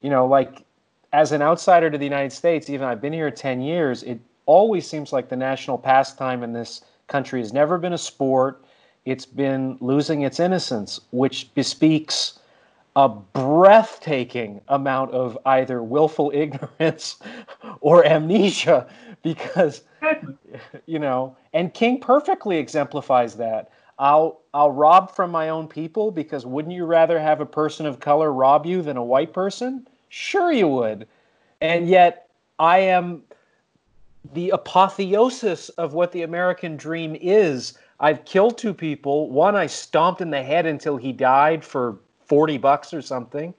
you 0.00 0.10
know, 0.10 0.26
like 0.26 0.64
as 1.12 1.32
an 1.32 1.42
outsider 1.42 1.90
to 1.90 1.98
the 1.98 2.04
United 2.04 2.32
States, 2.32 2.68
even 2.70 2.86
I've 2.86 3.00
been 3.00 3.12
here 3.12 3.30
10 3.30 3.60
years, 3.60 4.02
it 4.02 4.20
always 4.46 4.86
seems 4.86 5.12
like 5.12 5.28
the 5.28 5.36
national 5.36 5.78
pastime 5.78 6.42
in 6.42 6.52
this 6.52 6.82
country 7.06 7.40
has 7.40 7.52
never 7.52 7.78
been 7.78 7.94
a 7.94 7.98
sport. 7.98 8.62
It's 9.04 9.26
been 9.26 9.78
losing 9.80 10.22
its 10.22 10.38
innocence, 10.38 11.00
which 11.12 11.52
bespeaks 11.54 12.38
a 12.98 13.08
breathtaking 13.08 14.60
amount 14.66 15.12
of 15.12 15.38
either 15.46 15.84
willful 15.84 16.32
ignorance 16.34 17.18
or 17.80 18.04
amnesia 18.04 18.88
because 19.22 19.82
you 20.86 20.98
know 20.98 21.36
and 21.52 21.72
king 21.72 22.00
perfectly 22.00 22.58
exemplifies 22.58 23.36
that. 23.36 23.70
I'll 24.00 24.40
i'll 24.52 24.72
rob 24.72 25.14
from 25.14 25.30
my 25.30 25.48
own 25.48 25.68
people 25.68 26.10
because 26.10 26.44
wouldn't 26.44 26.74
you 26.74 26.86
rather 26.86 27.20
have 27.20 27.40
a 27.40 27.46
person 27.46 27.86
of 27.86 28.00
color 28.00 28.32
rob 28.32 28.66
you 28.66 28.82
than 28.82 28.96
a 28.96 29.04
white 29.04 29.32
person? 29.32 29.86
Sure 30.08 30.50
you 30.50 30.66
would. 30.66 31.06
And 31.60 31.88
yet 31.88 32.28
i 32.58 32.78
am 32.78 33.22
the 34.34 34.50
apotheosis 34.50 35.68
of 35.70 35.94
what 35.94 36.10
the 36.10 36.22
american 36.22 36.76
dream 36.76 37.16
is. 37.20 37.78
I've 38.00 38.24
killed 38.24 38.58
two 38.58 38.74
people. 38.74 39.30
One 39.30 39.54
i 39.54 39.66
stomped 39.66 40.20
in 40.20 40.30
the 40.30 40.42
head 40.42 40.66
until 40.66 40.96
he 40.96 41.12
died 41.12 41.64
for 41.64 41.98
40 42.28 42.58
bucks 42.58 42.94
or 42.94 43.02
something. 43.02 43.54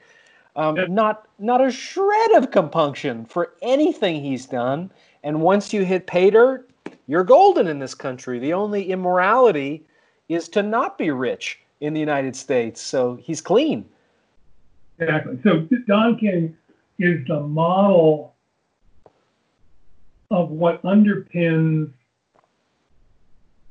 Um, 0.55 0.75
yeah. 0.77 0.85
Not 0.89 1.27
not 1.37 1.65
a 1.65 1.71
shred 1.71 2.31
of 2.31 2.51
compunction 2.51 3.25
for 3.25 3.53
anything 3.61 4.21
he's 4.21 4.45
done. 4.45 4.91
And 5.23 5.41
once 5.41 5.73
you 5.73 5.85
hit 5.85 6.07
pay 6.07 6.29
dirt, 6.29 6.69
you're 7.07 7.23
golden 7.23 7.67
in 7.67 7.79
this 7.79 7.93
country. 7.93 8.39
The 8.39 8.53
only 8.53 8.91
immorality 8.91 9.85
is 10.27 10.49
to 10.49 10.63
not 10.63 10.97
be 10.97 11.11
rich 11.11 11.59
in 11.81 11.93
the 11.93 11.99
United 11.99 12.35
States. 12.35 12.81
So 12.81 13.17
he's 13.21 13.41
clean. 13.41 13.85
Exactly. 14.99 15.39
So 15.43 15.67
Don 15.87 16.17
King 16.17 16.57
is 16.99 17.25
the 17.27 17.39
model 17.39 18.35
of 20.31 20.49
what 20.49 20.81
underpins 20.83 21.91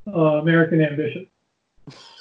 uh, 0.07 0.39
American 0.41 0.81
ambition 0.81 1.27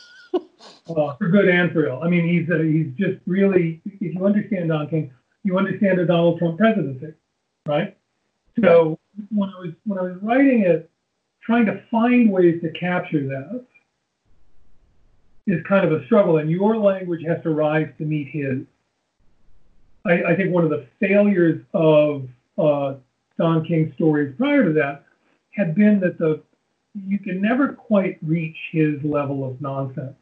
for 0.95 1.29
good 1.29 1.49
and 1.49 1.73
for 1.73 1.87
ill. 1.87 2.03
I 2.03 2.09
mean, 2.09 2.27
he's 2.29 2.51
uh, 2.51 2.63
he's 2.63 2.93
just 2.97 3.21
really, 3.27 3.81
if 3.85 4.15
you 4.15 4.25
understand 4.25 4.69
Don 4.69 4.89
King, 4.89 5.13
you 5.45 5.59
understand 5.59 5.99
the 5.99 6.05
Donald 6.05 6.39
Trump 6.39 6.59
presidency, 6.59 7.15
right? 7.67 7.97
So 8.63 8.99
when 9.31 9.51
I 9.51 9.61
was 9.61 9.71
when 9.85 9.99
I 9.99 10.03
was 10.03 10.17
writing 10.23 10.63
it, 10.63 10.91
trying 11.43 11.67
to 11.67 11.83
find 11.91 12.31
ways 12.31 12.61
to 12.63 12.71
capture 12.73 13.27
that 13.29 13.65
is 15.47 15.65
kind 15.67 15.87
of 15.87 15.93
a 15.93 16.05
struggle, 16.07 16.39
and 16.39 16.51
your 16.51 16.77
language 16.77 17.25
has 17.27 17.43
to 17.43 17.51
rise 17.51 17.89
to 17.99 18.05
meet 18.05 18.29
his. 18.29 18.61
I, 20.05 20.33
I 20.33 20.37
think 20.37 20.53
one 20.53 20.65
of 20.65 20.71
the 20.71 20.87
failures 21.01 21.63
of 21.73 22.29
uh, 22.59 22.95
Don 23.39 23.65
King's 23.65 23.95
stories 23.95 24.35
prior 24.37 24.65
to 24.65 24.73
that 24.75 25.05
had 25.51 25.75
been 25.75 26.01
that 26.01 26.19
the 26.19 26.43
you 27.07 27.19
can 27.19 27.41
never 27.41 27.73
quite 27.73 28.19
reach 28.23 28.57
his 28.73 29.03
level 29.05 29.49
of 29.49 29.61
nonsense. 29.61 30.17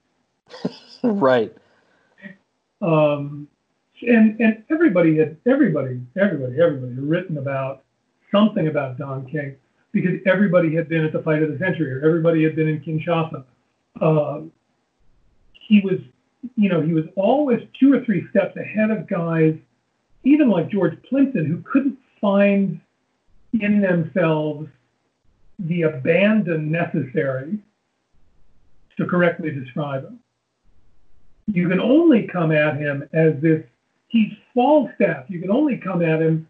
right. 1.02 1.54
Um, 2.82 3.48
and 4.02 4.38
and 4.40 4.62
everybody 4.70 5.16
had 5.16 5.36
everybody 5.46 6.00
everybody 6.20 6.60
everybody 6.60 6.94
had 6.94 7.02
written 7.02 7.38
about 7.38 7.84
something 8.30 8.68
about 8.68 8.98
Don 8.98 9.26
King 9.26 9.56
because 9.92 10.20
everybody 10.26 10.74
had 10.74 10.88
been 10.88 11.04
at 11.04 11.12
the 11.12 11.22
fight 11.22 11.42
of 11.42 11.50
the 11.50 11.58
century 11.58 11.90
or 11.92 12.06
everybody 12.06 12.42
had 12.44 12.54
been 12.54 12.68
in 12.68 12.80
Kinshasa. 12.80 13.44
Uh, 14.00 14.42
he 15.52 15.80
was, 15.80 15.98
you 16.56 16.68
know, 16.68 16.82
he 16.82 16.92
was 16.92 17.04
always 17.16 17.60
two 17.80 17.92
or 17.94 18.04
three 18.04 18.26
steps 18.30 18.56
ahead 18.56 18.90
of 18.90 19.08
guys 19.08 19.56
even 20.26 20.50
like 20.50 20.68
George 20.68 21.00
Plimpton, 21.08 21.46
who 21.46 21.62
couldn't 21.62 21.96
find 22.20 22.80
in 23.60 23.80
themselves 23.80 24.68
the 25.60 25.82
abandon 25.82 26.70
necessary 26.70 27.58
to 28.98 29.06
correctly 29.06 29.50
describe 29.52 30.04
him. 30.04 30.18
You 31.46 31.68
can 31.68 31.80
only 31.80 32.26
come 32.26 32.52
at 32.52 32.76
him 32.76 33.08
as 33.12 33.40
this, 33.40 33.64
he's 34.08 34.32
Falstaff. 34.54 35.26
You 35.28 35.40
can 35.40 35.50
only 35.50 35.76
come 35.76 36.02
at 36.02 36.20
him 36.20 36.48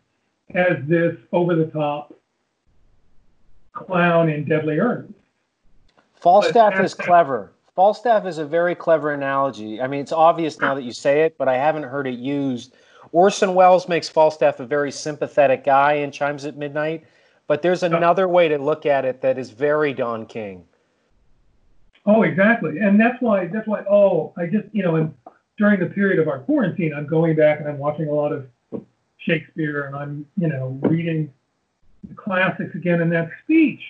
as 0.54 0.76
this 0.86 1.16
over 1.32 1.54
the 1.54 1.66
top 1.66 2.14
clown 3.72 4.28
in 4.28 4.44
Deadly 4.44 4.78
Earnest. 4.78 5.12
Falstaff 6.14 6.80
is 6.80 6.94
clever. 6.94 7.52
Falstaff 7.74 8.24
is 8.24 8.38
a 8.38 8.46
very 8.46 8.74
clever 8.74 9.12
analogy. 9.12 9.82
I 9.82 9.86
mean, 9.86 10.00
it's 10.00 10.12
obvious 10.12 10.58
now 10.58 10.74
that 10.74 10.82
you 10.82 10.92
say 10.92 11.22
it, 11.22 11.36
but 11.36 11.46
I 11.46 11.56
haven't 11.56 11.82
heard 11.82 12.06
it 12.06 12.18
used. 12.18 12.74
Orson 13.12 13.54
Welles 13.54 13.88
makes 13.88 14.08
Falstaff 14.08 14.60
a 14.60 14.66
very 14.66 14.90
sympathetic 14.90 15.62
guy 15.62 15.94
in 15.94 16.10
Chimes 16.10 16.46
at 16.46 16.56
Midnight, 16.56 17.04
but 17.46 17.60
there's 17.60 17.82
another 17.82 18.28
way 18.28 18.48
to 18.48 18.58
look 18.58 18.86
at 18.86 19.04
it 19.04 19.20
that 19.20 19.38
is 19.38 19.50
very 19.50 19.92
Don 19.92 20.26
King. 20.26 20.64
Oh, 22.06 22.22
exactly, 22.22 22.78
and 22.78 23.00
that's 23.00 23.20
why 23.20 23.46
that's 23.48 23.66
why. 23.66 23.84
Oh, 23.90 24.32
I 24.36 24.46
just 24.46 24.66
you 24.72 24.82
know, 24.82 24.96
and 24.96 25.14
during 25.58 25.80
the 25.80 25.86
period 25.86 26.18
of 26.20 26.28
our 26.28 26.40
quarantine, 26.40 26.94
I'm 26.94 27.06
going 27.06 27.36
back 27.36 27.60
and 27.60 27.68
I'm 27.68 27.78
watching 27.78 28.08
a 28.08 28.12
lot 28.12 28.32
of 28.32 28.46
Shakespeare, 29.18 29.86
and 29.86 29.96
I'm 29.96 30.26
you 30.36 30.48
know 30.48 30.78
reading 30.82 31.32
the 32.08 32.14
classics 32.14 32.74
again. 32.74 33.00
And 33.00 33.10
that 33.12 33.30
speech, 33.42 33.82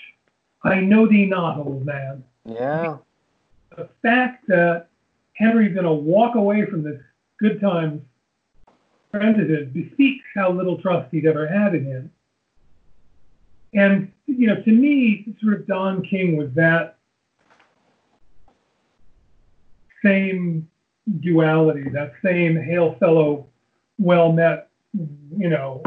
I 0.63 0.81
know 0.81 1.07
thee 1.07 1.27
not, 1.27 1.59
old 1.59 1.85
man. 1.85 2.25
Yeah 2.45 2.97
the 3.77 3.89
fact 4.03 4.47
that 4.49 4.89
Henry's 5.35 5.75
going 5.75 5.85
to 5.87 5.93
walk 5.93 6.35
away 6.35 6.67
from 6.67 6.83
this 6.83 7.01
good 7.39 7.61
times 7.61 8.03
president 9.13 9.73
bespeaks 9.73 10.25
how 10.35 10.51
little 10.51 10.79
trust 10.79 11.09
he'd 11.11 11.27
ever 11.27 11.47
had 11.47 11.75
in 11.75 11.85
him. 11.85 12.11
And, 13.75 14.13
you 14.27 14.47
know, 14.47 14.61
to 14.63 14.73
me, 14.73 15.35
sort 15.43 15.55
of 15.55 15.67
Don 15.67 16.03
King 16.03 16.37
was 16.37 16.51
that 16.55 16.96
same 20.05 20.69
duality, 21.21 21.89
that 21.91 22.13
same 22.25 22.57
hail 22.57 22.97
fellow, 22.99 23.47
well 23.99 24.33
met, 24.33 24.69
you 24.93 25.49
know, 25.49 25.83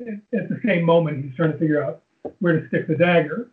at 0.00 0.48
the 0.48 0.60
same 0.64 0.84
moment 0.84 1.24
he's 1.24 1.34
trying 1.36 1.52
to 1.52 1.58
figure 1.58 1.82
out 1.82 2.02
where 2.40 2.60
to 2.60 2.68
stick 2.68 2.86
the 2.86 2.96
dagger. 2.96 3.50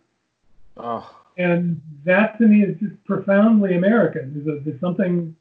Oh. 0.77 1.15
And 1.37 1.81
that 2.05 2.37
to 2.39 2.47
me 2.47 2.63
is 2.63 2.77
just 2.79 3.03
profoundly 3.05 3.75
American. 3.75 4.33
There's, 4.33 4.59
a, 4.59 4.63
there's 4.63 4.79
something, 4.81 5.35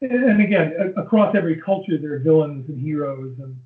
and 0.00 0.42
again, 0.42 0.94
across 0.96 1.34
every 1.34 1.60
culture, 1.60 1.98
there 1.98 2.14
are 2.14 2.18
villains 2.18 2.68
and 2.68 2.80
heroes. 2.80 3.36
And 3.40 3.60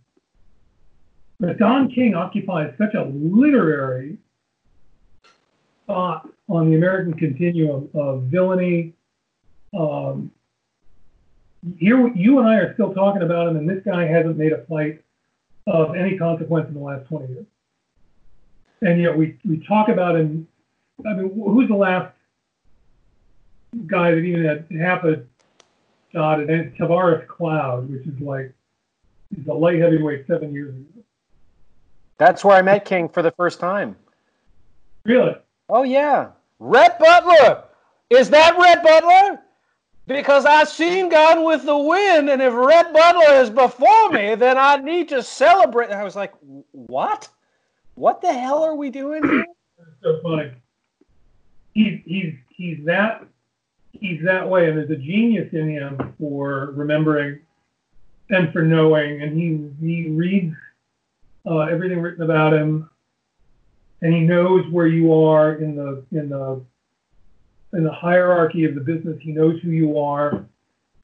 but 1.39 1.59
Don 1.59 1.91
King 1.91 2.15
occupies 2.15 2.73
such 2.79 2.95
a 2.95 3.05
literary 3.05 4.17
spot 5.85 6.29
on 6.49 6.71
the 6.71 6.77
American 6.77 7.13
continuum 7.15 7.91
of 7.95 8.23
villainy. 8.25 8.95
Um, 9.77 10.31
here, 11.79 12.09
you 12.15 12.39
and 12.39 12.49
I 12.49 12.57
are 12.57 12.75
still 12.75 12.95
talking 12.95 13.23
about 13.23 13.49
him, 13.49 13.57
and 13.57 13.69
this 13.69 13.83
guy 13.85 14.07
hasn't 14.07 14.37
made 14.37 14.53
a 14.53 14.65
fight 14.67 15.03
of 15.67 15.97
any 15.97 16.17
consequence 16.17 16.69
in 16.69 16.75
the 16.75 16.81
last 16.81 17.07
20 17.09 17.33
years. 17.33 17.47
And 18.83 19.01
yet 19.01 19.17
we, 19.17 19.37
we 19.45 19.65
talk 19.67 19.89
about 19.89 20.17
him 20.17 20.47
I 21.05 21.13
mean, 21.13 21.33
who's 21.35 21.69
the 21.69 21.75
last 21.75 22.13
guy 23.87 24.13
that 24.13 24.19
even 24.19 24.45
had 24.45 24.67
half 24.81 25.05
a 25.05 25.23
shot 26.13 26.41
at 26.41 26.49
it? 26.49 26.75
Tavoris 26.77 27.27
Cloud, 27.27 27.91
which 27.91 28.07
is 28.07 28.19
like 28.21 28.53
he's 29.35 29.47
a 29.47 29.53
light 29.53 29.81
heavyweight 29.81 30.27
seven 30.27 30.55
years 30.55 30.75
ago. 30.75 31.03
That's 32.19 32.45
where 32.45 32.57
I 32.57 32.63
met 32.63 32.87
King 32.87 33.09
for 33.09 33.23
the 33.23 33.33
first 33.33 33.61
time. 33.61 33.97
Really? 35.05 35.37
Oh 35.69 35.83
yeah, 35.83 36.29
Rhett 36.59 36.99
Butler. 36.99 37.65
Is 38.09 38.31
that 38.31 38.57
Rhett 38.59 38.83
Butler? 38.83 39.43
Because 40.07 40.45
I've 40.47 40.69
seen 40.69 41.09
Gone 41.09 41.45
with 41.45 41.65
the 41.65 41.77
Wind, 41.77 42.31
and 42.31 42.41
if 42.41 42.53
Rhett 42.55 42.93
Butler 42.93 43.35
is 43.41 43.51
before 43.51 44.11
me, 44.11 44.37
then 44.37 44.57
I 44.57 44.77
need 44.77 45.09
to 45.09 45.23
celebrate. 45.23 45.87
And 45.87 45.95
I 45.95 46.05
was 46.05 46.15
like, 46.15 46.33
what? 46.71 47.29
What 47.97 48.21
the 48.21 48.33
hell 48.33 48.63
are 48.63 48.77
we 48.77 48.91
doing 48.91 49.23
here? 49.25 49.47
so 50.03 50.21
funny 50.23 50.53
he's 51.77 52.01
he's 52.07 52.35
he's 52.49 52.85
that 52.87 53.23
he's 53.93 54.23
that 54.25 54.49
way, 54.49 54.69
and 54.69 54.79
there's 54.79 54.91
a 54.91 54.97
genius 54.97 55.53
in 55.53 55.71
him 55.71 56.15
for 56.19 56.73
remembering 56.75 57.41
and 58.31 58.53
for 58.53 58.63
knowing, 58.63 59.23
and 59.23 59.37
he 59.37 59.69
he 59.87 60.09
reads 60.09 60.57
uh, 61.47 61.61
everything 61.61 62.01
written 62.01 62.23
about 62.23 62.55
him, 62.55 62.89
and 64.01 64.13
he 64.13 64.21
knows 64.21 64.67
where 64.71 64.87
you 64.87 65.13
are 65.13 65.55
in 65.55 65.77
the 65.77 66.03
in 66.13 66.31
the 66.31 66.63
in 67.73 67.85
the 67.85 67.93
hierarchy 67.93 68.65
of 68.65 68.75
the 68.75 68.81
business. 68.81 69.17
He 69.21 69.33
knows 69.33 69.61
who 69.63 69.71
you 69.71 69.99
are. 69.99 70.45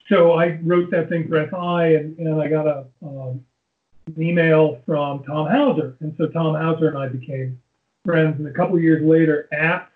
So 0.08 0.32
I 0.32 0.58
wrote 0.62 0.90
that 0.90 1.08
thing 1.08 1.28
for 1.28 1.44
SI, 1.44 1.96
and, 1.96 2.18
and 2.18 2.40
I 2.40 2.48
got 2.48 2.66
a 2.66 2.84
um, 3.02 3.44
an 4.06 4.20
email 4.20 4.80
from 4.84 5.22
Tom 5.22 5.46
Hauser, 5.48 5.96
and 6.00 6.14
so 6.18 6.26
Tom 6.26 6.54
Hauser 6.54 6.88
and 6.88 6.98
I 6.98 7.06
became 7.06 7.60
friends. 8.04 8.36
And 8.38 8.48
a 8.48 8.52
couple 8.52 8.78
years 8.80 9.02
later, 9.04 9.48
at 9.52 9.92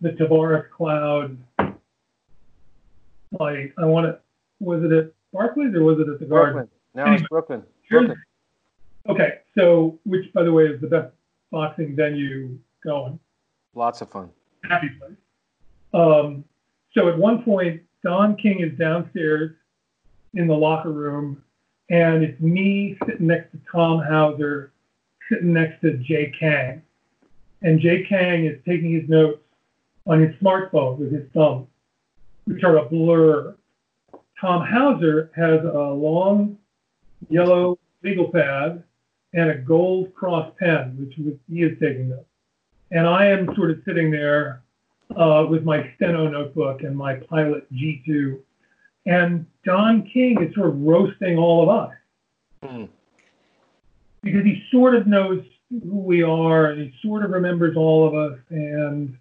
the 0.00 0.10
Tavoris 0.10 0.68
Cloud. 0.70 1.36
Like 3.38 3.74
I 3.78 3.84
want 3.84 4.06
to, 4.06 4.18
was 4.60 4.82
it 4.82 4.92
at 4.92 5.12
Barclays 5.32 5.74
or 5.74 5.82
was 5.82 6.00
it 6.00 6.08
at 6.08 6.18
the 6.18 6.26
Garden? 6.26 6.68
Now 6.94 7.12
it's 7.12 7.22
Brooklyn. 7.28 7.62
Brooklyn. 7.90 8.22
Okay, 9.08 9.38
so 9.56 9.98
which, 10.04 10.32
by 10.32 10.42
the 10.42 10.52
way, 10.52 10.64
is 10.64 10.80
the 10.80 10.86
best 10.86 11.12
boxing 11.50 11.94
venue 11.94 12.58
going? 12.84 13.18
Lots 13.74 14.00
of 14.00 14.10
fun. 14.10 14.30
Happy 14.64 14.88
place. 14.98 15.12
Um, 15.94 16.44
so 16.94 17.08
at 17.08 17.18
one 17.18 17.42
point, 17.42 17.82
Don 18.02 18.36
King 18.36 18.60
is 18.60 18.76
downstairs 18.78 19.54
in 20.34 20.46
the 20.46 20.54
locker 20.54 20.92
room, 20.92 21.42
and 21.90 22.22
it's 22.22 22.40
me 22.40 22.96
sitting 23.06 23.26
next 23.26 23.52
to 23.52 23.60
Tom 23.70 24.00
Hauser, 24.00 24.72
sitting 25.30 25.52
next 25.52 25.80
to 25.82 25.96
Jay 25.98 26.32
Kang. 26.38 26.82
And 27.62 27.80
Jay 27.80 28.04
Kang 28.08 28.44
is 28.44 28.58
taking 28.66 28.92
his 28.92 29.08
notes 29.08 29.42
on 30.06 30.20
his 30.20 30.34
smartphone 30.36 30.98
with 30.98 31.12
his 31.12 31.24
thumb, 31.34 31.66
which 32.44 32.62
are 32.62 32.78
a 32.78 32.84
blur. 32.84 33.56
Tom 34.40 34.66
Hauser 34.66 35.30
has 35.34 35.60
a 35.64 35.92
long 35.92 36.56
yellow 37.28 37.78
legal 38.02 38.30
pad 38.30 38.82
and 39.34 39.50
a 39.50 39.58
gold 39.58 40.14
cross 40.14 40.50
pen, 40.58 40.96
which 40.98 41.14
he 41.48 41.62
is 41.62 41.78
taking 41.80 42.10
notes. 42.10 42.24
And 42.90 43.06
I 43.06 43.26
am 43.26 43.54
sort 43.54 43.70
of 43.70 43.82
sitting 43.84 44.10
there 44.10 44.62
uh, 45.16 45.46
with 45.48 45.64
my 45.64 45.92
steno 45.96 46.28
notebook 46.28 46.82
and 46.82 46.96
my 46.96 47.14
Pilot 47.14 47.72
G2. 47.72 48.38
And 49.06 49.46
Don 49.64 50.02
King 50.02 50.42
is 50.42 50.54
sort 50.54 50.68
of 50.68 50.80
roasting 50.80 51.38
all 51.38 51.62
of 51.62 51.68
us. 51.68 51.94
Mm. 52.62 52.88
Because 54.22 54.44
he 54.44 54.62
sort 54.70 54.94
of 54.94 55.06
knows 55.06 55.42
who 55.70 55.98
we 55.98 56.22
are 56.22 56.66
and 56.66 56.80
he 56.80 56.94
sort 57.02 57.24
of 57.24 57.30
remembers 57.30 57.76
all 57.76 58.06
of 58.06 58.14
us. 58.14 58.38
And 58.50 59.16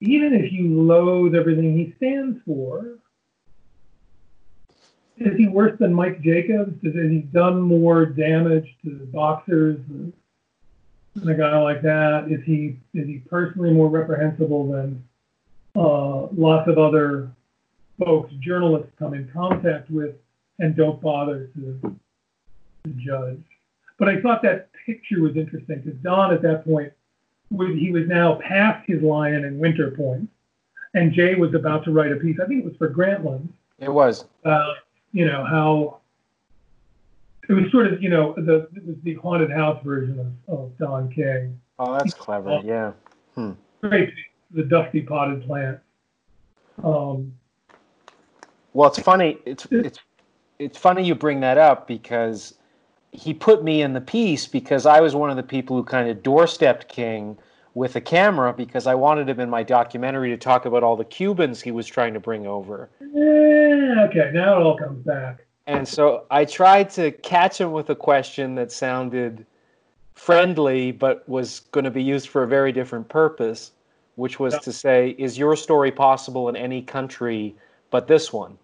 even 0.00 0.32
if 0.34 0.52
you 0.52 0.82
loathe 0.82 1.34
everything 1.34 1.76
he 1.76 1.94
stands 1.96 2.40
for, 2.46 2.98
is 5.18 5.36
he 5.36 5.46
worse 5.46 5.78
than 5.78 5.92
Mike 5.92 6.22
Jacobs? 6.22 6.82
Has 6.82 6.94
he 6.94 7.18
done 7.18 7.60
more 7.60 8.06
damage 8.06 8.74
to 8.84 9.06
boxers 9.12 9.78
than 9.86 10.14
a 11.16 11.34
guy 11.34 11.58
like 11.58 11.82
that? 11.82 12.26
Is 12.30 12.40
he 12.44 12.78
is 12.94 13.06
he 13.06 13.18
personally 13.28 13.70
more 13.70 13.88
reprehensible 13.88 14.70
than 14.70 15.04
uh, 15.76 16.26
lots 16.34 16.68
of 16.68 16.78
other 16.78 17.30
folks 17.98 18.32
journalists 18.40 18.90
come 18.98 19.14
in 19.14 19.28
contact 19.32 19.90
with 19.90 20.14
and 20.58 20.76
don't 20.76 21.00
bother 21.00 21.50
to, 21.54 21.96
to 22.84 22.90
judge? 22.96 23.42
But 23.98 24.08
I 24.08 24.20
thought 24.20 24.42
that 24.42 24.70
picture 24.86 25.20
was 25.20 25.36
interesting 25.36 25.80
because 25.80 25.98
Don 26.02 26.32
at 26.32 26.42
that 26.42 26.64
point 26.64 26.92
was 27.50 27.70
he 27.78 27.90
was 27.90 28.06
now 28.06 28.36
past 28.36 28.88
his 28.88 29.02
lion 29.02 29.44
and 29.44 29.58
winter 29.58 29.90
point, 29.90 30.28
and 30.94 31.12
Jay 31.12 31.34
was 31.34 31.54
about 31.54 31.84
to 31.84 31.90
write 31.90 32.12
a 32.12 32.16
piece. 32.16 32.38
I 32.42 32.46
think 32.46 32.64
it 32.64 32.64
was 32.64 32.76
for 32.76 32.88
Grantland. 32.88 33.48
It 33.78 33.92
was. 33.92 34.24
Uh, 34.44 34.74
you 35.12 35.26
know 35.26 35.44
how 35.44 35.99
it 37.50 37.54
was 37.54 37.70
sort 37.72 37.92
of 37.92 38.00
you 38.00 38.08
know 38.08 38.32
the 38.36 38.68
it 38.76 38.86
was 38.86 38.96
the 39.02 39.14
haunted 39.14 39.50
house 39.50 39.82
version 39.84 40.20
of, 40.20 40.54
of 40.54 40.78
Don 40.78 41.10
King. 41.10 41.58
Oh, 41.80 41.92
that's 41.94 42.14
clever. 42.14 42.50
Uh, 42.50 42.62
yeah. 42.62 42.92
Hmm. 43.34 43.52
Great. 43.82 44.12
The 44.52 44.62
dusty 44.62 45.00
potted 45.00 45.44
plant. 45.44 45.80
Um, 46.84 47.34
well, 48.72 48.88
it's 48.88 49.00
funny. 49.00 49.38
It's 49.44 49.66
it's 49.70 49.98
it's 50.60 50.78
funny 50.78 51.04
you 51.04 51.16
bring 51.16 51.40
that 51.40 51.58
up 51.58 51.88
because 51.88 52.54
he 53.10 53.34
put 53.34 53.64
me 53.64 53.82
in 53.82 53.94
the 53.94 54.00
piece 54.00 54.46
because 54.46 54.86
I 54.86 55.00
was 55.00 55.16
one 55.16 55.30
of 55.30 55.36
the 55.36 55.42
people 55.42 55.76
who 55.76 55.82
kind 55.82 56.08
of 56.08 56.18
doorstepped 56.18 56.86
King 56.86 57.36
with 57.74 57.96
a 57.96 58.00
camera 58.00 58.52
because 58.52 58.86
I 58.86 58.94
wanted 58.94 59.28
him 59.28 59.40
in 59.40 59.50
my 59.50 59.64
documentary 59.64 60.30
to 60.30 60.36
talk 60.36 60.66
about 60.66 60.84
all 60.84 60.96
the 60.96 61.04
Cubans 61.04 61.60
he 61.60 61.72
was 61.72 61.86
trying 61.86 62.14
to 62.14 62.20
bring 62.20 62.46
over. 62.46 62.90
Yeah, 63.00 64.06
okay, 64.08 64.30
now 64.32 64.60
it 64.60 64.62
all 64.62 64.78
comes 64.78 65.04
back. 65.04 65.46
And 65.70 65.86
so 65.86 66.24
I 66.32 66.44
tried 66.44 66.90
to 66.90 67.12
catch 67.12 67.60
him 67.60 67.70
with 67.70 67.90
a 67.90 67.94
question 67.94 68.56
that 68.56 68.72
sounded 68.72 69.46
friendly, 70.14 70.90
but 70.90 71.26
was 71.28 71.60
going 71.70 71.84
to 71.84 71.92
be 71.92 72.02
used 72.02 72.28
for 72.28 72.42
a 72.42 72.48
very 72.48 72.72
different 72.72 73.08
purpose, 73.08 73.70
which 74.16 74.40
was 74.40 74.58
to 74.58 74.72
say, 74.72 75.10
is 75.10 75.38
your 75.38 75.54
story 75.54 75.92
possible 75.92 76.48
in 76.48 76.56
any 76.56 76.82
country 76.82 77.54
but 77.92 78.08
this 78.08 78.32
one? 78.32 78.58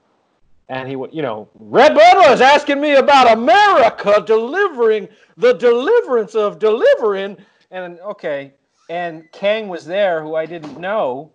And 0.68 0.88
he, 0.88 0.94
you 1.12 1.22
know, 1.22 1.48
Rhett 1.60 1.94
Butler 1.94 2.32
is 2.32 2.40
asking 2.40 2.80
me 2.80 2.96
about 2.96 3.30
America 3.30 4.20
delivering 4.26 5.08
the 5.36 5.52
deliverance 5.52 6.34
of 6.34 6.58
delivering. 6.58 7.36
And 7.70 8.00
okay, 8.00 8.52
and 8.90 9.30
Kang 9.30 9.68
was 9.68 9.84
there, 9.84 10.24
who 10.24 10.34
I 10.34 10.44
didn't 10.44 10.80
know, 10.80 11.30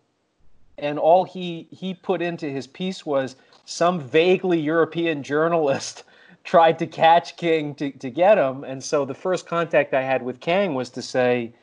and 0.77 0.99
all 0.99 1.23
he 1.23 1.69
he 1.71 1.93
put 1.93 2.21
into 2.21 2.49
his 2.49 2.67
piece 2.67 3.05
was 3.05 3.37
some 3.71 4.01
vaguely 4.01 4.59
European 4.59 5.23
journalist 5.23 6.03
tried 6.43 6.79
to 6.79 6.87
catch 6.87 7.37
King 7.37 7.73
to, 7.75 7.91
to 7.91 8.09
get 8.09 8.37
him. 8.37 8.63
And 8.63 8.83
so 8.83 9.05
the 9.05 9.13
first 9.13 9.45
contact 9.47 9.93
I 9.93 10.01
had 10.01 10.21
with 10.21 10.39
Kang 10.39 10.73
was 10.73 10.89
to 10.91 11.01
say, 11.01 11.53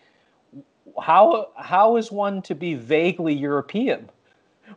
how 1.00 1.50
how 1.56 1.96
is 1.96 2.10
one 2.10 2.42
to 2.42 2.54
be 2.54 2.74
vaguely 2.74 3.34
European? 3.34 4.08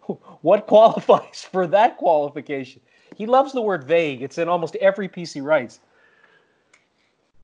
What 0.42 0.68
qualifies 0.68 1.48
for 1.52 1.68
that 1.68 1.98
qualification? 1.98 2.82
He 3.16 3.26
loves 3.26 3.54
the 3.54 3.62
word 3.62 3.84
vague. 3.84 4.22
It's 4.22 4.38
in 4.38 4.48
almost 4.48 4.76
every 4.78 5.08
piece 5.08 5.34
he 5.34 5.42
writes. 5.42 5.80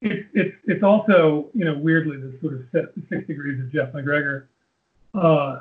It's 0.01 0.27
it's 0.34 0.55
it's 0.65 0.84
also 0.84 1.49
you 1.53 1.65
know 1.65 1.77
weirdly 1.77 2.18
the 2.18 2.38
sort 2.41 2.53
of 2.53 2.89
six 3.09 3.27
degrees 3.27 3.59
of 3.59 3.72
Jeff 3.72 3.93
MacGregor. 3.93 4.47
Uh, 5.14 5.59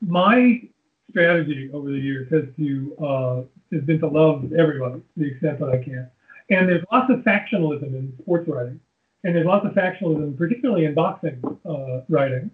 my 0.00 0.62
strategy 1.10 1.70
over 1.72 1.90
the 1.90 1.98
years 1.98 2.30
has 2.30 2.44
to 2.56 2.96
uh, 3.04 3.42
has 3.72 3.82
been 3.84 4.00
to 4.00 4.08
love 4.08 4.52
everybody 4.58 5.00
to 5.00 5.04
the 5.16 5.30
extent 5.30 5.60
that 5.60 5.68
I 5.68 5.82
can. 5.82 6.08
And 6.50 6.68
there's 6.68 6.84
lots 6.90 7.12
of 7.12 7.20
factionalism 7.20 7.94
in 7.94 8.12
sports 8.22 8.48
writing, 8.48 8.80
and 9.24 9.34
there's 9.34 9.46
lots 9.46 9.64
of 9.66 9.72
factionalism, 9.72 10.36
particularly 10.36 10.84
in 10.84 10.94
boxing 10.94 11.40
uh, 11.68 12.00
writing, 12.08 12.50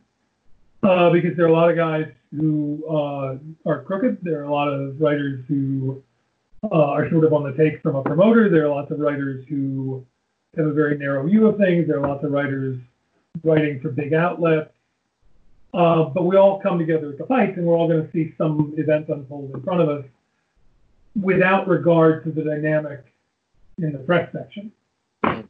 uh, 0.83 1.11
because 1.11 1.37
there 1.37 1.47
are 1.47 1.49
a 1.49 1.53
lot 1.53 1.71
of 1.71 1.77
guys 1.77 2.07
who 2.37 2.85
uh, 2.89 3.37
are 3.69 3.83
crooked. 3.83 4.19
There 4.23 4.41
are 4.41 4.45
a 4.45 4.53
lot 4.53 4.69
of 4.69 5.01
writers 5.01 5.45
who 5.49 6.03
uh, 6.65 6.69
are 6.75 7.09
sort 7.11 7.25
of 7.25 7.33
on 7.33 7.45
the 7.45 7.53
take 7.53 7.83
from 7.83 7.97
a 7.97 8.03
promoter. 8.03 8.51
There 8.51 8.65
are 8.65 8.69
lots 8.69 8.91
of 8.91 8.99
writers 8.99 9.45
who 9.49 10.05
have 10.57 10.67
a 10.67 10.73
very 10.73 10.99
narrow 10.99 11.27
view 11.27 11.47
of 11.47 11.57
things. 11.57 11.87
There 11.87 11.99
are 11.99 12.07
lots 12.07 12.25
of 12.25 12.33
writers 12.33 12.79
writing 13.45 13.81
for 13.81 13.91
big 13.91 14.13
outlets. 14.15 14.71
Uh, 15.77 16.05
but 16.05 16.23
we 16.23 16.37
all 16.37 16.59
come 16.59 16.79
together 16.79 17.11
at 17.11 17.19
the 17.19 17.27
fight, 17.27 17.55
and 17.59 17.67
we're 17.67 17.77
all 17.77 17.87
going 17.87 18.03
to 18.03 18.11
see 18.11 18.33
some 18.39 18.73
events 18.79 19.11
unfold 19.11 19.55
in 19.55 19.63
front 19.63 19.83
of 19.83 19.91
us 19.91 20.05
without 21.21 21.69
regard 21.69 22.25
to 22.25 22.31
the 22.31 22.43
dynamic 22.43 23.05
in 23.77 23.93
the 23.93 23.99
press 23.99 24.33
section. 24.33 24.73
Uh, 25.23 25.41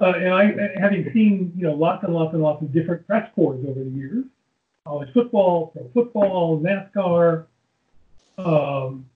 and 0.00 0.34
I, 0.34 0.70
having 0.76 1.08
seen, 1.14 1.52
you 1.56 1.68
know, 1.68 1.74
lots 1.74 2.02
and 2.02 2.12
lots 2.12 2.34
and 2.34 2.42
lots 2.42 2.62
of 2.62 2.72
different 2.72 3.06
press 3.06 3.30
corps 3.36 3.54
over 3.54 3.84
the 3.84 3.90
years, 3.90 4.24
college 4.84 5.12
football, 5.14 5.68
pro 5.68 5.88
football, 5.94 6.60
NASCAR, 6.60 7.44
um, 8.38 9.06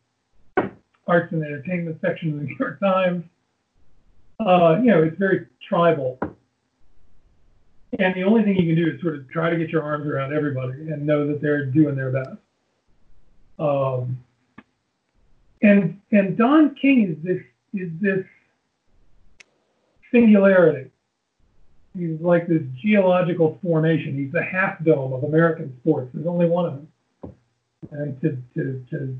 arts 1.08 1.32
and 1.32 1.42
entertainment 1.42 1.98
section 2.00 2.28
of 2.28 2.36
the 2.36 2.42
New 2.44 2.56
York 2.60 2.78
Times. 2.78 3.24
Uh, 4.38 4.78
you 4.80 4.86
know, 4.92 5.02
it's 5.02 5.18
very 5.18 5.46
tribal. 5.68 6.20
And 7.98 8.14
the 8.14 8.24
only 8.24 8.42
thing 8.42 8.56
you 8.56 8.74
can 8.74 8.84
do 8.84 8.94
is 8.94 9.00
sort 9.00 9.16
of 9.16 9.28
try 9.30 9.48
to 9.48 9.56
get 9.56 9.70
your 9.70 9.82
arms 9.82 10.06
around 10.06 10.32
everybody 10.34 10.72
and 10.72 11.06
know 11.06 11.26
that 11.26 11.40
they're 11.40 11.66
doing 11.66 11.96
their 11.96 12.10
best. 12.10 12.36
Um, 13.58 14.18
and 15.62 16.00
and 16.12 16.36
Don 16.36 16.74
King 16.74 17.16
is 17.16 17.24
this 17.24 17.42
is 17.72 17.90
this 18.00 18.24
singularity. 20.12 20.90
He's 21.98 22.20
like 22.20 22.46
this 22.46 22.62
geological 22.82 23.58
formation. 23.62 24.18
He's 24.18 24.32
the 24.32 24.42
half 24.42 24.84
dome 24.84 25.14
of 25.14 25.24
American 25.24 25.74
sports. 25.80 26.10
There's 26.12 26.26
only 26.26 26.46
one 26.46 26.66
of 26.66 26.72
them. 26.74 27.32
And 27.92 28.20
to 28.20 28.36
to 28.54 28.84
to 28.90 29.18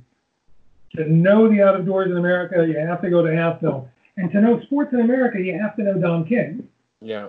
to 0.96 1.10
know 1.10 1.48
the 1.48 1.62
out 1.62 1.76
of 1.76 1.86
doors 1.86 2.10
in 2.10 2.18
America, 2.18 2.66
you 2.66 2.78
have 2.78 3.00
to 3.02 3.10
go 3.10 3.22
to 3.24 3.34
half 3.34 3.60
dome. 3.60 3.88
And 4.18 4.30
to 4.32 4.40
know 4.40 4.60
sports 4.62 4.92
in 4.92 5.00
America, 5.00 5.40
you 5.40 5.58
have 5.58 5.76
to 5.76 5.82
know 5.82 5.94
Don 5.94 6.26
King. 6.26 6.68
Yeah. 7.00 7.28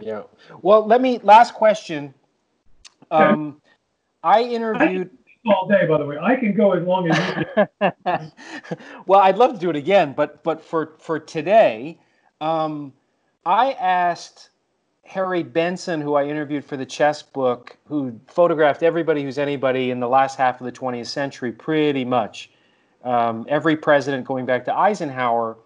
Yeah. 0.00 0.22
Well, 0.62 0.86
let 0.86 1.00
me 1.00 1.18
last 1.22 1.54
question. 1.54 2.14
Um, 3.10 3.60
I 4.22 4.42
interviewed 4.42 5.10
I 5.46 5.52
all 5.52 5.68
day, 5.68 5.86
by 5.86 5.98
the 5.98 6.04
way. 6.04 6.18
I 6.18 6.36
can 6.36 6.54
go 6.54 6.72
as 6.72 6.86
long 6.86 7.10
as 7.10 7.46
you. 7.80 7.90
well, 9.06 9.20
I'd 9.20 9.36
love 9.36 9.54
to 9.54 9.58
do 9.58 9.70
it 9.70 9.76
again, 9.76 10.12
but 10.12 10.42
but 10.42 10.62
for 10.62 10.96
for 10.98 11.18
today, 11.18 11.98
um, 12.40 12.92
I 13.46 13.72
asked 13.72 14.50
Harry 15.04 15.42
Benson, 15.42 16.00
who 16.00 16.14
I 16.14 16.24
interviewed 16.26 16.64
for 16.64 16.76
the 16.76 16.86
chess 16.86 17.22
book, 17.22 17.76
who 17.86 18.20
photographed 18.26 18.82
everybody 18.82 19.22
who's 19.22 19.38
anybody 19.38 19.90
in 19.90 20.00
the 20.00 20.08
last 20.08 20.36
half 20.36 20.60
of 20.60 20.66
the 20.66 20.72
20th 20.72 21.06
century, 21.06 21.50
pretty 21.52 22.04
much. 22.04 22.50
Um, 23.04 23.46
every 23.48 23.76
president 23.76 24.26
going 24.26 24.44
back 24.44 24.64
to 24.66 24.76
Eisenhower 24.76 25.56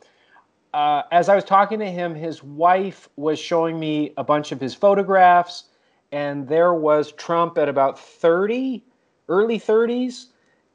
uh, 0.74 1.02
as 1.12 1.28
I 1.28 1.34
was 1.34 1.44
talking 1.44 1.78
to 1.80 1.90
him, 1.90 2.14
his 2.14 2.42
wife 2.42 3.08
was 3.16 3.38
showing 3.38 3.78
me 3.78 4.14
a 4.16 4.24
bunch 4.24 4.52
of 4.52 4.60
his 4.60 4.74
photographs, 4.74 5.64
and 6.12 6.48
there 6.48 6.74
was 6.74 7.12
Trump 7.12 7.58
at 7.58 7.68
about 7.68 7.98
30, 7.98 8.82
early 9.28 9.58
30s, 9.58 10.26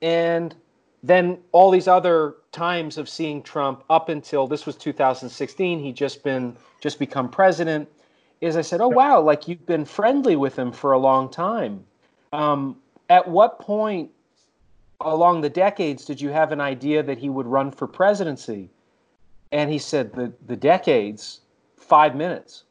and 0.02 0.56
then 1.04 1.40
all 1.52 1.72
these 1.72 1.88
other 1.88 2.36
times 2.52 2.98
of 2.98 3.08
seeing 3.08 3.42
Trump 3.42 3.84
up 3.90 4.10
until 4.10 4.48
this 4.48 4.66
was 4.66 4.76
2016, 4.76 5.80
he 5.80 5.92
just 5.92 6.24
been 6.24 6.56
just 6.80 7.00
become 7.00 7.30
president. 7.30 7.88
Is 8.42 8.56
I 8.56 8.62
said, 8.62 8.82
oh 8.82 8.88
wow, 8.88 9.20
like 9.20 9.48
you've 9.48 9.66
been 9.66 9.86
friendly 9.86 10.36
with 10.36 10.58
him 10.58 10.72
for 10.72 10.92
a 10.92 10.98
long 10.98 11.30
time. 11.30 11.84
Um, 12.34 12.78
at 13.10 13.28
what 13.28 13.60
point 13.60 14.12
along 15.02 15.42
the 15.42 15.50
decades 15.50 16.06
did 16.06 16.20
you 16.20 16.30
have 16.30 16.52
an 16.52 16.62
idea 16.62 17.04
that 17.04 17.18
he 17.18 17.30
would 17.30 17.48
run 17.48 17.72
for 17.72 17.88
presidency? 17.88 18.70
And 19.52 19.72
he 19.72 19.80
said 19.80 20.14
the 20.14 20.34
the 20.46 20.56
decades, 20.56 21.42
five 21.76 22.16
minutes. 22.16 22.64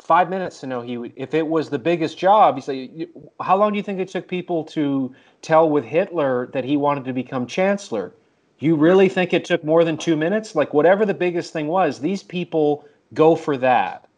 Five 0.00 0.28
minutes 0.28 0.58
to 0.60 0.66
know 0.66 0.80
he 0.80 0.98
would. 0.98 1.12
If 1.14 1.32
it 1.32 1.46
was 1.46 1.70
the 1.70 1.78
biggest 1.78 2.18
job, 2.18 2.56
he 2.56 2.60
said, 2.60 3.08
"How 3.40 3.56
long 3.56 3.72
do 3.72 3.76
you 3.76 3.82
think 3.82 4.00
it 4.00 4.08
took 4.08 4.26
people 4.26 4.64
to 4.64 5.14
tell 5.42 5.70
with 5.70 5.84
Hitler 5.84 6.48
that 6.52 6.64
he 6.64 6.76
wanted 6.76 7.04
to 7.04 7.12
become 7.12 7.46
chancellor? 7.46 8.12
You 8.58 8.76
really 8.76 9.08
think 9.08 9.32
it 9.32 9.44
took 9.44 9.64
more 9.64 9.84
than 9.84 9.96
two 9.96 10.16
minutes? 10.16 10.54
Like 10.54 10.74
whatever 10.74 11.06
the 11.06 11.14
biggest 11.14 11.52
thing 11.52 11.68
was, 11.68 12.00
these 12.00 12.22
people 12.22 12.84
go 13.14 13.34
for 13.34 13.56
that. 13.58 14.08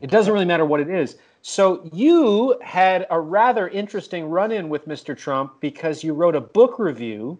It 0.00 0.10
doesn't 0.10 0.32
really 0.32 0.44
matter 0.44 0.64
what 0.64 0.80
it 0.80 0.88
is. 0.88 1.16
So 1.42 1.88
you 1.92 2.56
had 2.62 3.06
a 3.10 3.20
rather 3.20 3.68
interesting 3.68 4.26
run-in 4.26 4.68
with 4.68 4.86
Mr. 4.86 5.16
Trump 5.16 5.60
because 5.60 6.04
you 6.04 6.14
wrote 6.14 6.36
a 6.36 6.40
book 6.40 6.78
review 6.78 7.38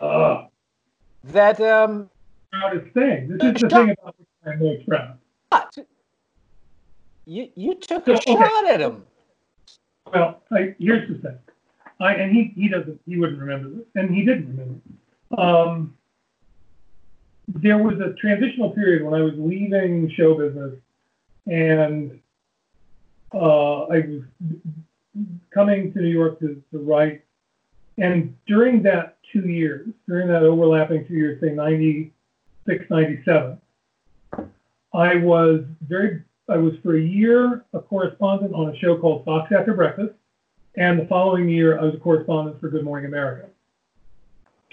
uh, 0.00 0.44
that 1.24 1.58
um, 1.60 2.10
proudest 2.52 2.92
thing. 2.94 3.28
This 3.28 3.56
is 3.56 3.62
the 3.62 3.68
thing 3.68 3.90
about 3.90 4.14
which 4.18 4.28
I'm 4.46 4.58
most 4.58 4.86
proud. 4.86 5.18
You 7.26 7.48
you 7.54 7.74
took 7.74 8.08
a 8.08 8.16
so, 8.22 8.36
shot 8.36 8.66
at 8.66 8.80
him. 8.80 9.04
Well, 10.12 10.42
I, 10.50 10.74
here's 10.78 11.08
the 11.08 11.18
thing. 11.18 11.38
I 12.00 12.14
and 12.14 12.34
he 12.34 12.52
he 12.56 12.68
doesn't 12.68 13.00
he 13.06 13.18
wouldn't 13.18 13.38
remember 13.38 13.68
this, 13.68 13.86
and 13.96 14.14
he 14.14 14.24
didn't 14.24 14.48
remember. 14.48 14.80
Um, 15.36 15.94
there 17.48 17.78
was 17.78 18.00
a 18.00 18.14
transitional 18.14 18.70
period 18.70 19.04
when 19.04 19.14
I 19.14 19.22
was 19.22 19.34
leaving 19.36 20.10
show 20.16 20.34
business, 20.34 20.74
and 21.46 22.18
uh, 23.34 23.82
I 23.84 24.00
was 24.00 24.22
coming 25.52 25.92
to 25.92 25.98
New 25.98 26.08
York 26.08 26.38
to, 26.40 26.62
to 26.72 26.78
write. 26.78 27.22
And 27.96 28.36
during 28.46 28.82
that 28.84 29.18
two 29.32 29.48
years, 29.48 29.88
during 30.06 30.28
that 30.28 30.42
overlapping 30.42 31.06
two 31.06 31.14
years, 31.14 31.40
say 31.40 31.50
90, 31.50 32.12
697. 32.68 33.58
I 34.94 35.16
was 35.16 35.62
very, 35.86 36.22
I 36.48 36.56
was 36.56 36.74
for 36.82 36.96
a 36.96 37.00
year 37.00 37.64
a 37.72 37.80
correspondent 37.80 38.54
on 38.54 38.74
a 38.74 38.78
show 38.78 38.98
called 38.98 39.24
Fox 39.24 39.50
After 39.52 39.74
Breakfast, 39.74 40.12
and 40.76 41.00
the 41.00 41.06
following 41.06 41.48
year 41.48 41.78
I 41.78 41.84
was 41.84 41.94
a 41.94 41.98
correspondent 41.98 42.60
for 42.60 42.68
Good 42.68 42.84
Morning 42.84 43.06
America. 43.06 43.48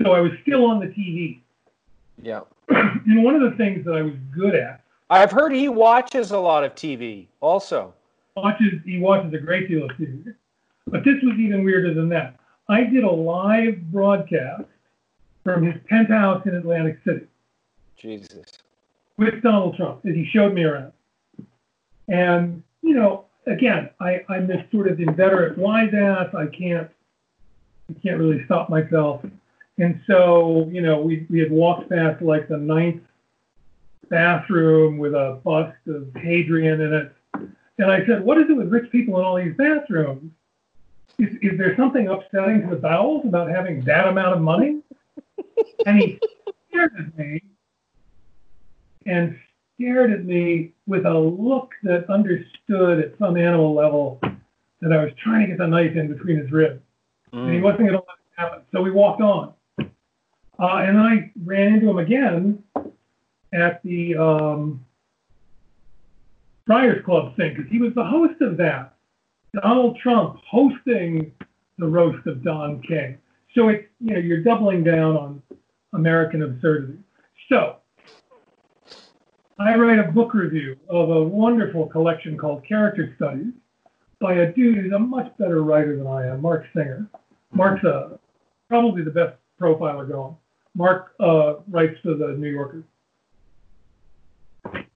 So 0.02 0.12
I 0.12 0.20
was 0.20 0.32
still 0.42 0.66
on 0.66 0.80
the 0.80 0.88
TV. 0.88 1.40
Yeah. 2.22 2.42
and 2.70 3.24
one 3.24 3.36
of 3.36 3.50
the 3.50 3.58
things 3.58 3.86
that 3.86 3.94
I 3.94 4.02
was 4.02 4.16
good 4.34 4.56
at. 4.56 4.82
I've 5.10 5.32
heard 5.32 5.54
he 5.54 5.70
watches 5.70 6.32
a 6.32 6.40
lot 6.40 6.64
of 6.64 6.76
TV 6.76 7.28
also. 7.40 7.94
Watches 8.36 8.82
he 8.84 9.00
watches 9.00 9.34
a 9.34 9.38
great 9.38 9.70
deal 9.70 9.86
of 9.86 9.92
TV. 9.92 10.34
But 10.88 11.06
this 11.06 11.16
was 11.24 11.38
even 11.40 11.64
weirder 11.64 11.94
than 11.94 12.10
that. 12.10 12.36
I 12.68 12.84
did 12.84 13.04
a 13.04 13.10
live 13.12 13.82
broadcast 13.92 14.66
from 15.44 15.64
his 15.64 15.76
penthouse 15.88 16.46
in 16.46 16.56
Atlantic 16.56 17.00
City. 17.06 17.28
Jesus. 17.98 18.46
With 19.18 19.42
Donald 19.42 19.78
Trump, 19.78 20.04
that 20.04 20.16
he 20.16 20.26
showed 20.26 20.54
me 20.54 20.64
around. 20.64 20.92
And, 22.08 22.64
you 22.82 22.94
know, 22.94 23.26
again, 23.48 23.90
I, 24.00 24.24
I'm 24.30 24.48
this 24.48 24.64
sort 24.72 24.88
of 24.88 25.00
inveterate 25.00 25.58
wise 25.58 25.94
ass. 25.94 26.34
I 26.36 26.48
can't, 26.48 26.90
I 27.90 27.94
can't 28.02 28.20
really 28.20 28.44
stop 28.46 28.70
myself. 28.70 29.26
And 29.78 30.02
so, 30.08 30.70
you 30.72 30.82
know, 30.82 31.02
we, 31.02 31.26
we 31.30 31.40
had 31.40 31.52
walked 31.52 31.90
past 31.90 32.22
like 32.22 32.48
the 32.48 32.58
ninth 32.58 33.02
bathroom 34.10 34.98
with 34.98 35.14
a 35.14 35.40
bust 35.44 35.78
of 35.88 36.08
Hadrian 36.16 36.82
in 36.82 36.94
it. 36.94 37.12
And 37.78 37.92
I 37.92 38.06
said, 38.06 38.24
what 38.24 38.38
is 38.38 38.50
it 38.50 38.54
with 38.54 38.70
rich 38.70 38.90
people 38.92 39.18
in 39.20 39.26
all 39.26 39.36
these 39.36 39.56
bathrooms? 39.58 40.32
Is, 41.18 41.30
is 41.42 41.58
there 41.58 41.76
something 41.76 42.08
upsetting 42.08 42.62
to 42.62 42.68
the 42.68 42.76
bowels 42.76 43.26
about 43.26 43.50
having 43.50 43.82
that 43.86 44.08
amount 44.08 44.36
of 44.36 44.42
money? 44.42 44.82
And 45.86 46.00
he 46.00 46.20
stared 46.70 46.94
at 46.98 47.18
me 47.18 47.42
and 49.06 49.38
stared 49.76 50.12
at 50.12 50.26
me 50.26 50.74
with 50.88 51.06
a 51.06 51.14
look 51.14 51.72
that 51.84 52.10
understood 52.10 53.00
at 53.00 53.18
some 53.20 53.38
animal 53.38 53.74
level 53.74 54.20
that 54.82 54.92
I 54.92 55.04
was 55.04 55.14
trying 55.22 55.42
to 55.42 55.48
get 55.48 55.58
the 55.58 55.68
knife 55.68 55.96
in 55.96 56.08
between 56.12 56.38
his 56.38 56.52
ribs. 56.52 56.82
And 57.32 57.52
he 57.52 57.60
Mm. 57.60 57.64
wasn't 57.64 57.80
going 57.82 57.92
to 57.92 57.98
let 57.98 58.18
it 58.18 58.42
happen. 58.42 58.62
So 58.72 58.82
we 58.82 58.92
walked 58.92 59.22
on. 59.22 59.54
Uh, 59.78 60.78
and 60.78 60.98
then 60.98 61.06
I 61.06 61.32
ran 61.44 61.74
into 61.74 61.90
him 61.90 61.98
again 61.98 62.64
at 63.54 63.84
the 63.84 64.16
um, 64.16 64.86
Friars 66.66 67.04
Club 67.04 67.36
thing 67.36 67.54
because 67.56 67.70
he 67.70 67.80
was 67.80 67.94
the 67.94 68.04
host 68.04 68.42
of 68.42 68.58
that. 68.58 68.96
Donald 69.62 69.98
Trump 69.98 70.40
hosting 70.50 71.32
the 71.78 71.88
roast 71.88 72.26
of 72.28 72.44
Don 72.44 72.82
King. 72.82 73.18
So 73.54 73.70
it's, 73.70 73.88
you 74.00 74.14
know, 74.14 74.20
you're 74.20 74.44
doubling 74.44 74.84
down 74.84 75.16
on 75.18 75.42
American 75.94 76.42
absurdity. 76.44 76.98
So 77.50 77.78
I 79.58 79.76
write 79.76 80.00
a 80.00 80.12
book 80.12 80.34
review 80.34 80.76
of 80.90 81.10
a 81.10 81.24
wonderful 81.24 81.88
collection 81.88 82.38
called 82.38 82.66
Character 82.68 83.14
Studies 83.16 83.54
by 84.20 84.34
a 84.34 84.52
dude 84.52 84.78
who's 84.78 84.92
a 84.92 85.00
much 85.00 85.32
better 85.38 85.64
writer 85.64 85.96
than 85.96 86.08
I 86.08 86.28
am, 86.28 86.42
Mark 86.42 86.66
Singer. 86.74 87.08
Mark's 87.54 87.86
uh, 87.86 88.18
probably 88.68 89.02
the 89.04 89.12
best 89.12 89.38
profiler 89.60 90.10
going. 90.10 90.36
Mark 90.76 91.14
uh, 91.22 91.56
writes 91.70 91.98
for 92.04 92.16
the 92.16 92.36
New 92.38 92.50
Yorker. 92.50 92.84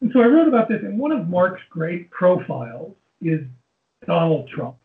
And 0.02 0.12
so 0.12 0.20
I 0.20 0.26
wrote 0.26 0.50
about 0.50 0.68
this, 0.68 0.82
and 0.84 1.00
one 1.00 1.14
of 1.14 1.30
Mark's 1.30 1.62
great 1.70 2.12
profiles 2.12 2.94
is 3.22 3.40
Donald 4.06 4.50
Trump. 4.50 4.76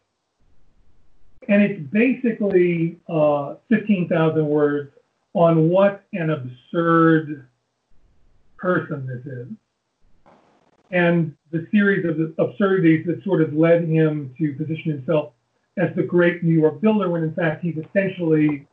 And 1.49 1.61
it's 1.61 1.81
basically 1.91 3.01
uh, 3.09 3.57
15,000 3.71 4.47
words 4.47 4.93
on 5.33 5.69
what 5.69 6.05
an 6.13 6.31
absurd 6.31 7.49
person 8.57 9.07
this 9.09 9.27
is. 9.27 9.49
And 10.91 11.35
the 11.51 11.67
series 11.71 12.05
of 12.05 12.35
absurdities 12.39 13.07
that 13.07 13.23
sort 13.25 13.43
of 13.43 13.55
led 13.55 13.89
him 13.89 14.35
to 14.39 14.55
position 14.55 14.93
himself 14.93 15.33
as 15.77 15.95
the 15.97 16.03
great 16.03 16.43
New 16.43 16.55
York 16.55 16.81
builder, 16.81 17.09
when 17.11 17.25
in 17.25 17.35
fact 17.35 17.65
he's 17.65 17.77
essentially 17.77 18.67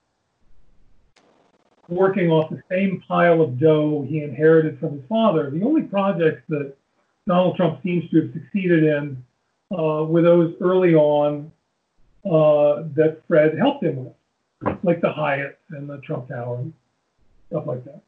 working 1.88 2.30
off 2.30 2.50
the 2.50 2.62
same 2.70 3.04
pile 3.08 3.42
of 3.42 3.60
dough 3.60 4.06
he 4.08 4.24
inherited 4.24 4.80
from 4.80 4.94
his 4.94 5.02
father. 5.10 5.50
The 5.50 5.64
only 5.64 5.82
projects 5.82 6.44
that 6.50 6.74
Donald 7.28 7.56
Trump 7.56 7.82
seems 7.84 8.10
to 8.12 8.22
have 8.22 8.34
succeeded 8.34 8.84
in 8.84 9.24
uh, 9.72 10.04
were 10.06 10.22
those 10.22 10.54
early 10.62 10.96
on 10.96 11.52
uh, 12.26 12.84
that 12.96 13.22
Fred 13.28 13.58
helped 13.58 13.84
him 13.84 14.06
with, 14.06 14.78
like 14.84 15.02
the 15.02 15.12
Hyatt 15.12 15.60
and 15.72 15.90
the 15.90 15.98
Trump 16.00 16.30
Tower 16.30 16.64
stuff 17.48 17.66
like 17.68 17.84
that. 17.86 18.02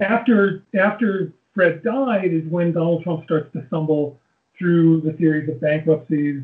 After 0.00 0.62
after 0.78 1.32
Fred 1.56 1.82
died 1.82 2.34
is 2.34 2.44
when 2.50 2.72
Donald 2.72 3.02
Trump 3.02 3.24
starts 3.24 3.50
to 3.54 3.66
stumble 3.68 4.20
through 4.58 5.00
the 5.00 5.16
series 5.18 5.48
of 5.48 5.58
bankruptcies 5.58 6.42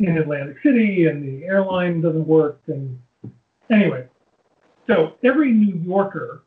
in 0.00 0.18
Atlantic 0.18 0.58
City, 0.62 1.06
and 1.06 1.24
the 1.24 1.46
airline 1.46 2.02
doesn't 2.02 2.26
work. 2.26 2.60
And 2.66 3.00
anyway, 3.70 4.06
so 4.86 5.14
every 5.24 5.52
New 5.52 5.76
Yorker, 5.76 6.42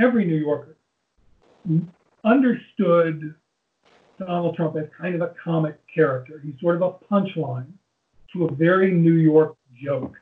every 0.00 0.24
New 0.24 0.36
Yorker 0.36 0.76
understood 2.22 3.34
Donald 4.20 4.54
Trump 4.54 4.76
as 4.76 4.86
kind 4.96 5.16
of 5.16 5.20
a 5.20 5.34
comic 5.42 5.76
character. 5.92 6.40
He's 6.44 6.54
sort 6.60 6.76
of 6.76 6.82
a 6.82 6.92
punchline 7.12 7.72
to 8.32 8.44
a 8.44 8.52
very 8.52 8.92
New 8.92 9.14
York 9.14 9.56
joke. 9.82 10.16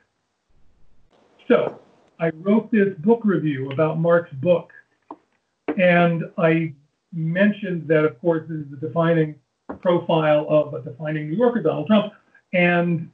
So 1.47 1.79
I 2.19 2.31
wrote 2.31 2.71
this 2.71 2.95
book 3.01 3.21
review 3.25 3.71
about 3.71 3.99
Mark's 3.99 4.33
book, 4.33 4.73
and 5.77 6.25
I 6.39 6.73
mentioned 7.13 7.89
that, 7.89 8.05
of 8.05 8.21
course, 8.21 8.49
this 8.49 8.59
is 8.59 8.71
the 8.71 8.77
defining 8.77 9.35
profile 9.81 10.47
of 10.49 10.75
a 10.75 10.83
defining 10.83 11.31
New 11.31 11.37
Yorker, 11.37 11.63
Donald 11.63 11.87
Trump. 11.87 12.13
And 12.53 13.11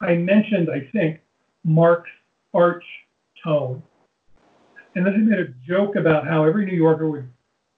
I 0.00 0.14
mentioned, 0.14 0.68
I 0.70 0.88
think, 0.92 1.20
Mark's 1.64 2.10
arch 2.54 2.84
tone. 3.42 3.82
And 4.94 5.06
then 5.06 5.14
I 5.14 5.16
made 5.18 5.38
a 5.38 5.54
joke 5.66 5.96
about 5.96 6.26
how 6.26 6.44
every 6.44 6.66
New 6.66 6.76
Yorker 6.76 7.10
would 7.10 7.28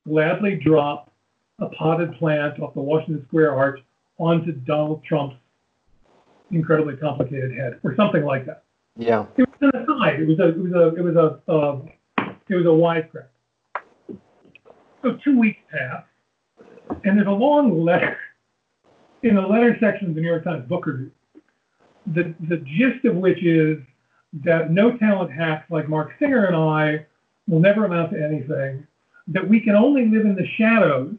gladly 0.06 0.56
drop 0.56 1.12
a 1.60 1.68
potted 1.68 2.14
plant 2.14 2.60
off 2.60 2.74
the 2.74 2.80
Washington 2.80 3.24
Square 3.28 3.54
arch 3.54 3.80
onto 4.18 4.52
Donald 4.52 5.04
Trump's 5.04 5.36
incredibly 6.50 6.96
complicated 6.96 7.52
head, 7.56 7.78
or 7.82 7.94
something 7.96 8.24
like 8.24 8.46
that. 8.46 8.64
Yeah. 8.96 9.26
It 9.36 9.48
was 9.48 9.72
an 9.74 9.82
aside. 9.82 10.20
It 10.20 10.28
was 10.28 10.38
a, 10.38 10.48
it 10.48 10.58
was 10.58 10.72
a, 10.72 10.94
it 10.96 11.02
was 11.02 11.16
a, 11.16 11.50
uh, 11.50 11.80
it 12.48 12.54
was 12.54 12.64
a 12.64 12.68
wisecrack. 12.68 13.26
So 15.04 15.18
two 15.22 15.38
weeks 15.38 15.60
pass, 15.70 16.02
and 17.04 17.18
there's 17.18 17.26
a 17.26 17.30
long 17.30 17.84
letter 17.84 18.16
in 19.22 19.34
the 19.34 19.42
letter 19.42 19.76
section 19.78 20.08
of 20.08 20.14
the 20.14 20.22
New 20.22 20.28
York 20.28 20.44
Times 20.44 20.66
book 20.66 20.86
review. 20.86 21.10
The 22.06 22.34
the 22.48 22.56
gist 22.56 23.04
of 23.04 23.14
which 23.16 23.44
is 23.44 23.78
that 24.44 24.70
no 24.70 24.96
talent 24.96 25.30
hacks 25.30 25.70
like 25.70 25.90
Mark 25.90 26.12
Singer 26.18 26.46
and 26.46 26.56
I 26.56 27.04
will 27.46 27.60
never 27.60 27.84
amount 27.84 28.12
to 28.12 28.22
anything. 28.22 28.86
That 29.28 29.46
we 29.46 29.60
can 29.60 29.76
only 29.76 30.08
live 30.08 30.24
in 30.24 30.34
the 30.36 30.46
shadows 30.56 31.14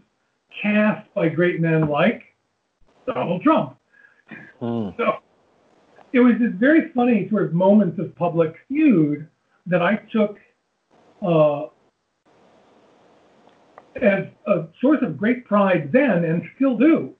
cast 0.64 1.07
by 1.14 1.30
great 1.30 1.62
men 1.62 1.88
like 1.88 2.24
Donald 3.06 3.44
Trump. 3.44 3.78
Mm. 4.62 4.98
So 4.98 5.18
it 6.12 6.22
was 6.22 6.34
this 6.40 6.53
very 6.56 6.90
funny 6.90 7.30
sort 7.30 7.44
of 7.44 7.53
moments 7.53 7.99
of 7.99 8.16
public 8.16 8.56
feud 8.68 9.28
that 9.68 9.84
I 9.84 9.98
took 10.12 10.38
uh, 11.22 11.68
as 14.01 14.26
a 14.47 14.65
source 14.81 14.99
of 15.01 15.17
great 15.17 15.45
pride 15.45 15.91
then 15.91 16.26
and 16.26 16.43
still 16.55 16.77
do. 16.77 17.13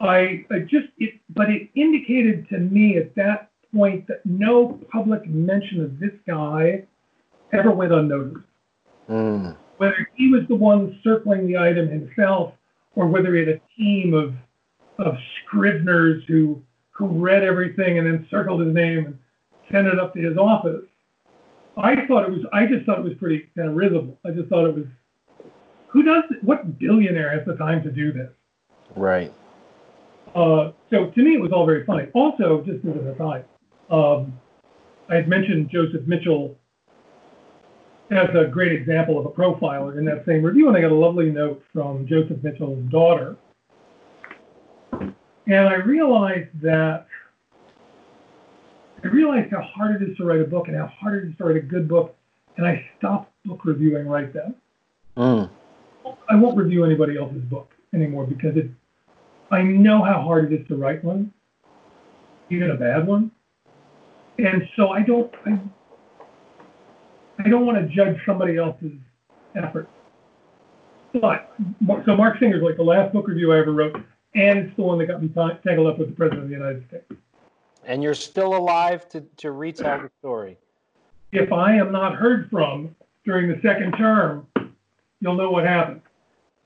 I, 0.00 0.44
I 0.50 0.60
just 0.60 0.88
it, 0.98 1.14
but 1.30 1.50
it 1.50 1.70
indicated 1.74 2.48
to 2.50 2.58
me 2.58 2.98
at 2.98 3.14
that 3.14 3.50
point 3.74 4.06
that 4.08 4.24
no 4.24 4.80
public 4.90 5.26
mention 5.26 5.82
of 5.82 5.98
this 5.98 6.12
guy 6.26 6.84
ever 7.52 7.70
went 7.70 7.92
unnoticed. 7.92 8.44
Mm. 9.08 9.56
Whether 9.78 10.08
he 10.14 10.30
was 10.30 10.42
the 10.48 10.54
one 10.54 10.98
circling 11.02 11.46
the 11.46 11.58
item 11.58 11.88
himself, 11.88 12.54
or 12.94 13.06
whether 13.06 13.34
he 13.34 13.40
had 13.40 13.48
a 13.48 13.60
team 13.76 14.14
of 14.14 14.34
of 14.98 15.16
scriveners 15.42 16.24
who 16.26 16.62
who 16.90 17.06
read 17.06 17.42
everything 17.42 17.98
and 17.98 18.06
then 18.06 18.26
circled 18.30 18.60
his 18.60 18.74
name 18.74 19.06
and 19.06 19.18
sent 19.70 19.86
it 19.86 19.98
up 19.98 20.14
to 20.14 20.20
his 20.20 20.36
office. 20.36 20.84
I 21.76 22.06
thought 22.06 22.24
it 22.24 22.30
was. 22.30 22.44
I 22.52 22.66
just 22.66 22.86
thought 22.86 22.98
it 22.98 23.04
was 23.04 23.14
pretty 23.18 23.48
kind 23.56 23.68
of 23.68 23.74
risible. 23.74 24.18
I 24.24 24.30
just 24.30 24.48
thought 24.48 24.66
it 24.66 24.74
was. 24.74 24.86
Who 25.94 26.02
does? 26.02 26.24
What 26.42 26.78
billionaire 26.80 27.30
has 27.30 27.46
the 27.46 27.54
time 27.54 27.80
to 27.84 27.90
do 27.90 28.12
this? 28.12 28.28
Right. 28.96 29.32
Uh, 30.34 30.72
so 30.90 31.06
to 31.06 31.22
me, 31.22 31.34
it 31.34 31.40
was 31.40 31.52
all 31.52 31.64
very 31.64 31.86
funny. 31.86 32.08
Also, 32.14 32.64
just 32.66 32.84
as 32.84 32.96
an 32.96 33.08
aside, 33.08 33.44
um, 33.90 34.36
I 35.08 35.14
had 35.14 35.28
mentioned 35.28 35.70
Joseph 35.70 36.04
Mitchell 36.08 36.58
as 38.10 38.28
a 38.34 38.48
great 38.48 38.72
example 38.72 39.20
of 39.20 39.26
a 39.26 39.30
profiler 39.30 39.96
in 39.96 40.04
that 40.06 40.26
same 40.26 40.42
review, 40.42 40.66
and 40.66 40.76
I 40.76 40.80
got 40.80 40.90
a 40.90 40.96
lovely 40.96 41.30
note 41.30 41.62
from 41.72 42.08
Joseph 42.08 42.42
Mitchell's 42.42 42.90
daughter. 42.90 43.36
And 44.90 45.68
I 45.68 45.74
realized 45.74 46.50
that 46.60 47.06
I 49.04 49.06
realized 49.06 49.52
how 49.52 49.62
hard 49.62 50.02
it 50.02 50.10
is 50.10 50.16
to 50.16 50.24
write 50.24 50.40
a 50.40 50.44
book 50.44 50.66
and 50.66 50.76
how 50.76 50.86
hard 50.86 51.22
it 51.22 51.28
is 51.28 51.36
to 51.36 51.44
write 51.44 51.56
a 51.56 51.60
good 51.60 51.86
book, 51.86 52.16
and 52.56 52.66
I 52.66 52.84
stopped 52.98 53.30
book 53.44 53.64
reviewing 53.64 54.08
right 54.08 54.32
then. 54.32 54.56
Mm. 55.16 55.50
I 56.28 56.36
won't 56.36 56.56
review 56.56 56.84
anybody 56.84 57.18
else's 57.18 57.42
book 57.42 57.72
anymore 57.94 58.26
because 58.26 58.56
it. 58.56 58.70
I 59.50 59.62
know 59.62 60.02
how 60.02 60.22
hard 60.22 60.52
it 60.52 60.60
is 60.60 60.66
to 60.68 60.76
write 60.76 61.04
one, 61.04 61.32
even 62.50 62.70
a 62.70 62.76
bad 62.76 63.06
one, 63.06 63.30
and 64.38 64.68
so 64.76 64.88
I 64.88 65.02
don't. 65.02 65.32
I, 65.46 65.58
I 67.38 67.48
don't 67.48 67.66
want 67.66 67.78
to 67.78 67.94
judge 67.94 68.16
somebody 68.24 68.56
else's 68.56 68.92
effort. 69.56 69.88
But 71.12 71.54
so 72.04 72.16
Mark 72.16 72.38
Singer's 72.38 72.62
like 72.62 72.76
the 72.76 72.82
last 72.82 73.12
book 73.12 73.28
review 73.28 73.52
I 73.52 73.58
ever 73.58 73.72
wrote, 73.72 73.96
and 74.34 74.58
it's 74.58 74.76
the 74.76 74.82
one 74.82 74.98
that 74.98 75.06
got 75.06 75.22
me 75.22 75.28
ta- 75.28 75.58
tangled 75.66 75.86
up 75.86 75.98
with 75.98 76.08
the 76.08 76.14
president 76.14 76.44
of 76.44 76.48
the 76.48 76.54
United 76.54 76.86
States. 76.88 77.04
And 77.84 78.02
you're 78.02 78.14
still 78.14 78.56
alive 78.56 79.08
to, 79.10 79.20
to 79.20 79.52
retell 79.52 80.00
the 80.00 80.10
story. 80.18 80.58
If 81.32 81.52
I 81.52 81.76
am 81.76 81.92
not 81.92 82.14
heard 82.14 82.48
from 82.50 82.96
during 83.24 83.48
the 83.48 83.60
second 83.62 83.92
term, 83.92 84.46
you'll 85.24 85.34
know 85.34 85.50
what 85.50 85.64
happened. 85.64 86.02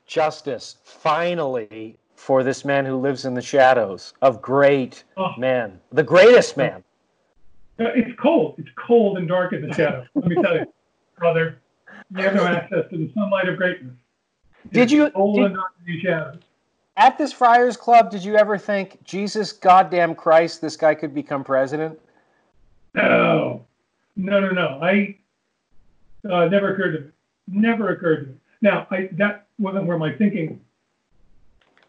Justice, 0.06 0.76
finally, 0.82 1.96
for 2.16 2.42
this 2.42 2.64
man 2.64 2.84
who 2.84 2.96
lives 2.96 3.24
in 3.24 3.32
the 3.34 3.40
shadows 3.42 4.14
of 4.20 4.42
great 4.42 5.04
Oh. 5.16 5.32
men, 5.38 5.78
the 5.92 6.02
greatest 6.02 6.56
man. 6.56 6.82
Uh, 7.78 7.84
It's 7.94 8.18
cold. 8.18 8.56
It's 8.58 8.68
cold 8.76 9.18
and 9.18 9.28
dark 9.28 9.52
in 9.52 9.62
the 9.66 9.72
shadow. 9.72 10.04
Let 10.16 10.26
me 10.26 10.34
tell 10.42 10.56
you, 10.56 10.66
brother. 11.18 11.58
You 12.16 12.24
have 12.24 12.34
no 12.34 12.44
access 12.46 12.84
to 12.90 12.96
the 12.98 13.10
sunlight 13.14 13.48
of 13.48 13.56
greatness. 13.56 13.94
Did 14.72 14.82
It's 14.84 14.92
you- 14.92 15.10
cold 15.10 15.36
did- 15.36 15.46
and 15.46 15.54
dark 15.54 15.72
in 15.86 15.92
these 15.94 16.02
shadows? 16.02 16.42
At 16.96 17.16
this 17.16 17.32
Friars 17.32 17.76
Club, 17.76 18.10
did 18.10 18.24
you 18.24 18.34
ever 18.36 18.58
think, 18.58 19.00
Jesus 19.04 19.52
goddamn 19.52 20.16
Christ, 20.16 20.60
this 20.60 20.76
guy 20.76 20.96
could 20.96 21.14
become 21.14 21.44
president? 21.44 21.96
No, 22.94 23.64
no, 24.16 24.40
no, 24.40 24.50
no. 24.50 24.80
I 24.82 25.14
uh, 26.28 26.46
never 26.46 26.74
occurred 26.74 26.92
to 26.96 27.00
me. 27.02 27.60
Never 27.60 27.90
occurred 27.90 28.24
to 28.24 28.30
me. 28.32 28.34
Now, 28.60 28.86
I 28.90 29.08
that 29.12 29.46
wasn't 29.58 29.86
where 29.86 29.98
my 29.98 30.12
thinking 30.12 30.60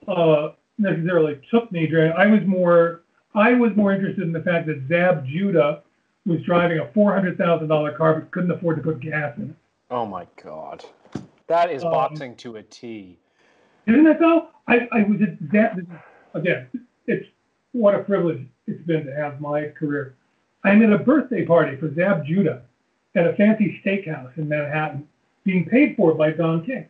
uh, 0.07 0.49
necessarily 0.77 1.39
took 1.51 1.71
me. 1.71 1.87
Dre. 1.87 2.09
I 2.11 2.27
was 2.27 2.41
more 2.45 3.01
I 3.35 3.53
was 3.53 3.71
more 3.75 3.93
interested 3.93 4.23
in 4.23 4.31
the 4.31 4.41
fact 4.41 4.67
that 4.67 4.83
Zab 4.87 5.25
Judah 5.25 5.83
was 6.25 6.41
driving 6.43 6.79
a 6.79 6.87
four 6.93 7.13
hundred 7.13 7.37
thousand 7.37 7.67
dollar 7.67 7.91
car 7.97 8.19
but 8.19 8.31
couldn't 8.31 8.51
afford 8.51 8.77
to 8.77 8.83
put 8.83 8.99
gas 8.99 9.35
in 9.37 9.51
it. 9.51 9.55
Oh 9.91 10.05
my 10.05 10.27
God. 10.43 10.85
That 11.47 11.71
is 11.71 11.83
Um, 11.83 11.91
boxing 11.91 12.35
to 12.37 12.57
a 12.57 12.63
T. 12.63 13.17
Isn't 13.87 14.03
that 14.03 14.19
so? 14.19 14.49
I, 14.67 14.87
I 14.91 15.03
was 15.03 15.19
at 15.21 15.51
that 15.51 15.77
again. 16.35 16.67
It's 17.07 17.25
what 17.71 17.95
a 17.95 17.99
privilege 17.99 18.45
it's 18.67 18.81
been 18.83 19.05
to 19.05 19.15
have 19.15 19.41
my 19.41 19.69
career. 19.69 20.15
I'm 20.63 20.83
at 20.83 20.91
a 20.91 20.99
birthday 20.99 21.45
party 21.45 21.75
for 21.77 21.91
Zab 21.95 22.25
Judah 22.25 22.61
at 23.15 23.25
a 23.25 23.33
fancy 23.33 23.81
steakhouse 23.83 24.37
in 24.37 24.47
Manhattan, 24.47 25.07
being 25.43 25.65
paid 25.65 25.95
for 25.95 26.13
by 26.13 26.31
Don 26.31 26.65
King. 26.65 26.87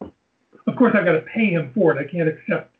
Of 0.00 0.76
course, 0.76 0.94
I've 0.96 1.04
got 1.04 1.12
to 1.12 1.22
pay 1.22 1.50
him 1.50 1.70
for 1.74 1.96
it. 1.96 1.98
I 1.98 2.10
can't 2.10 2.28
accept 2.28 2.74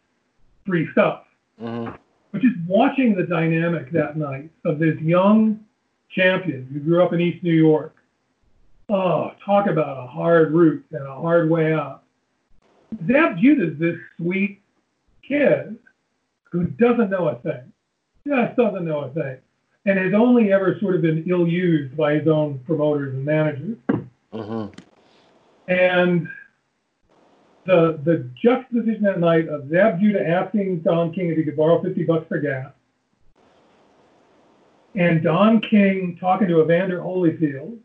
free 0.67 0.89
stuff. 0.93 1.25
hmm 1.59 1.91
But 2.33 2.43
just 2.43 2.57
watching 2.67 3.15
the 3.15 3.23
dynamic 3.23 3.91
that 3.93 4.17
night 4.17 4.51
of 4.65 4.79
this 4.79 4.99
young 5.01 5.61
champion 6.11 6.69
who 6.73 6.81
grew 6.81 7.03
up 7.03 7.13
in 7.13 7.21
East 7.21 7.43
New 7.43 7.55
York. 7.55 7.95
Oh, 8.89 9.33
talk 9.45 9.67
about 9.67 10.03
a 10.03 10.07
hard 10.07 10.53
route 10.53 10.85
and 10.93 11.07
a 11.07 11.15
hard 11.15 11.51
way 11.51 11.73
out. 11.73 12.03
Zab 13.09 13.39
Judah's 13.39 13.79
this 13.79 13.97
sweet 14.17 14.61
kid 15.27 15.77
who 16.51 16.65
doesn't 16.65 17.11
know 17.11 17.29
a 17.29 17.35
thing, 17.37 17.73
just 18.27 18.57
doesn't 18.57 18.85
know 18.85 19.01
a 19.01 19.11
thing, 19.11 19.39
and 19.87 19.99
has 19.99 20.15
only 20.15 20.53
ever 20.53 20.79
sort 20.81 20.95
of 20.95 21.03
been 21.03 21.25
ill-used 21.29 21.97
by 21.97 22.15
his 22.15 22.29
own 22.29 22.61
promoters 22.61 23.13
and 23.15 23.25
managers. 23.25 23.77
hmm 24.33 24.67
And 25.69 26.29
the 27.67 28.01
the 28.05 28.31
juxtaposition 28.41 29.03
that 29.03 29.19
night 29.19 29.49
of 29.49 29.69
Zab 29.69 30.01
Judah 30.01 30.27
asking 30.27 30.81
Don 30.81 31.13
King 31.13 31.31
if 31.31 31.37
he 31.37 31.45
could 31.45 31.57
borrow 31.57 31.83
50 31.83 32.05
bucks 32.05 32.27
for 32.29 32.39
gas, 32.39 32.73
and 34.95 35.23
Don 35.23 35.61
King 35.61 36.17
talking 36.21 36.49
to 36.49 36.63
Evander 36.63 37.01
Holyfield 37.01 37.79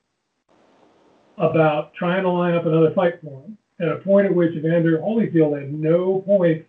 about 1.38 1.94
trying 1.94 2.24
to 2.24 2.30
line 2.30 2.54
up 2.54 2.66
another 2.66 2.94
fight 2.94 3.20
for 3.22 3.44
him, 3.44 3.58
at 3.80 3.90
a 3.90 3.98
point 3.98 4.28
at 4.28 4.36
which 4.36 4.56
Evander 4.56 5.00
Holyfield 5.00 5.60
had 5.60 5.74
no 5.74 6.22
point, 6.22 6.66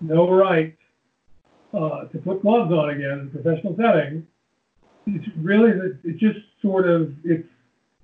no 0.00 0.30
right 0.30 0.76
uh, 1.74 2.04
to 2.06 2.18
put 2.18 2.42
gloves 2.42 2.72
on 2.72 2.90
again 2.90 3.20
in 3.20 3.26
a 3.26 3.42
professional 3.42 3.76
setting. 3.76 4.26
It's 5.06 5.26
really, 5.36 5.72
that 5.72 5.98
it 6.04 6.16
just 6.16 6.38
sort 6.62 6.88
of, 6.88 7.12
it's, 7.24 7.48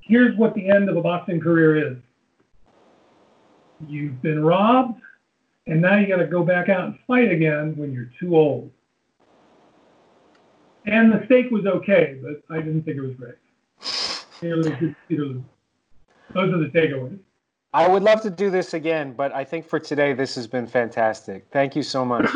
here's 0.00 0.36
what 0.36 0.54
the 0.54 0.68
end 0.68 0.88
of 0.88 0.96
a 0.96 1.02
boxing 1.02 1.40
career 1.40 1.92
is 1.92 1.96
you've 3.88 4.20
been 4.22 4.44
robbed, 4.44 5.00
and 5.66 5.80
now 5.80 5.96
you 5.96 6.06
got 6.06 6.16
to 6.16 6.26
go 6.26 6.42
back 6.42 6.68
out 6.68 6.84
and 6.84 6.98
fight 7.06 7.30
again 7.30 7.74
when 7.76 7.92
you're 7.92 8.10
too 8.20 8.36
old. 8.36 8.70
And 10.86 11.12
the 11.12 11.24
steak 11.26 11.50
was 11.50 11.64
okay, 11.66 12.18
but 12.22 12.42
I 12.54 12.60
didn't 12.60 12.82
think 12.82 12.98
it 12.98 13.00
was 13.00 13.14
great. 13.14 13.34
Either 14.42 14.56
lose, 14.56 14.94
either 15.08 15.24
lose. 15.24 15.42
Those 16.34 16.52
are 16.52 16.58
the 16.58 16.66
takeaways. 16.66 17.18
I 17.72 17.88
would 17.88 18.02
love 18.02 18.20
to 18.22 18.30
do 18.30 18.50
this 18.50 18.74
again, 18.74 19.14
but 19.14 19.32
I 19.32 19.42
think 19.44 19.66
for 19.66 19.80
today, 19.80 20.12
this 20.12 20.34
has 20.36 20.46
been 20.46 20.66
fantastic. 20.66 21.46
Thank 21.50 21.74
you 21.74 21.82
so 21.82 22.04
much. 22.04 22.30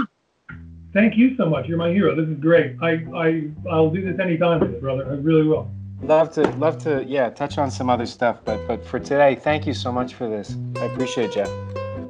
Thank 0.92 1.16
you 1.16 1.36
so 1.36 1.48
much. 1.48 1.66
You're 1.68 1.78
my 1.78 1.90
hero. 1.90 2.14
This 2.16 2.28
is 2.28 2.40
great. 2.40 2.76
I, 2.82 3.04
I 3.14 3.50
I'll 3.70 3.90
do 3.90 4.02
this 4.02 4.18
anytime, 4.18 4.80
brother. 4.80 5.06
I 5.06 5.14
really 5.14 5.44
will. 5.44 5.70
Love 6.02 6.32
to, 6.32 6.48
love 6.52 6.78
to, 6.78 7.04
yeah, 7.06 7.28
touch 7.28 7.58
on 7.58 7.70
some 7.70 7.90
other 7.90 8.06
stuff, 8.06 8.38
but 8.44 8.66
but 8.66 8.84
for 8.86 8.98
today, 8.98 9.34
thank 9.34 9.66
you 9.66 9.74
so 9.74 9.90
much 9.92 10.14
for 10.14 10.28
this. 10.28 10.56
I 10.76 10.84
appreciate 10.84 11.30
it, 11.30 11.34
Jeff. 11.34 11.50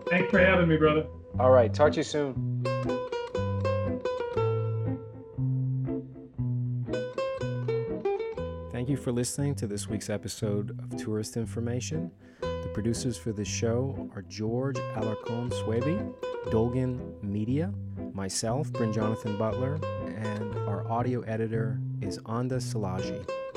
Thanks 0.09 0.31
for 0.31 0.39
having 0.39 0.69
me, 0.69 0.77
brother. 0.77 1.07
All 1.39 1.51
right, 1.51 1.73
talk 1.73 1.93
to 1.93 1.99
you 1.99 2.03
soon. 2.03 2.63
Thank 8.71 8.89
you 8.89 8.97
for 8.97 9.11
listening 9.11 9.55
to 9.57 9.67
this 9.67 9.89
week's 9.89 10.09
episode 10.09 10.79
of 10.81 10.97
Tourist 10.97 11.37
Information. 11.37 12.11
The 12.41 12.71
producers 12.73 13.17
for 13.19 13.33
this 13.33 13.49
show 13.49 14.11
are 14.15 14.23
George 14.23 14.77
Alarcon 14.97 15.51
Swaby, 15.51 16.15
Dolgan 16.47 17.23
Media, 17.23 17.73
myself, 18.13 18.73
Bryn 18.73 18.93
Jonathan 18.93 19.37
Butler, 19.37 19.75
and 20.07 20.55
our 20.69 20.89
audio 20.91 21.23
editor 21.23 21.81
is 22.01 22.19
Anda 22.27 22.57
Salaji. 22.57 23.29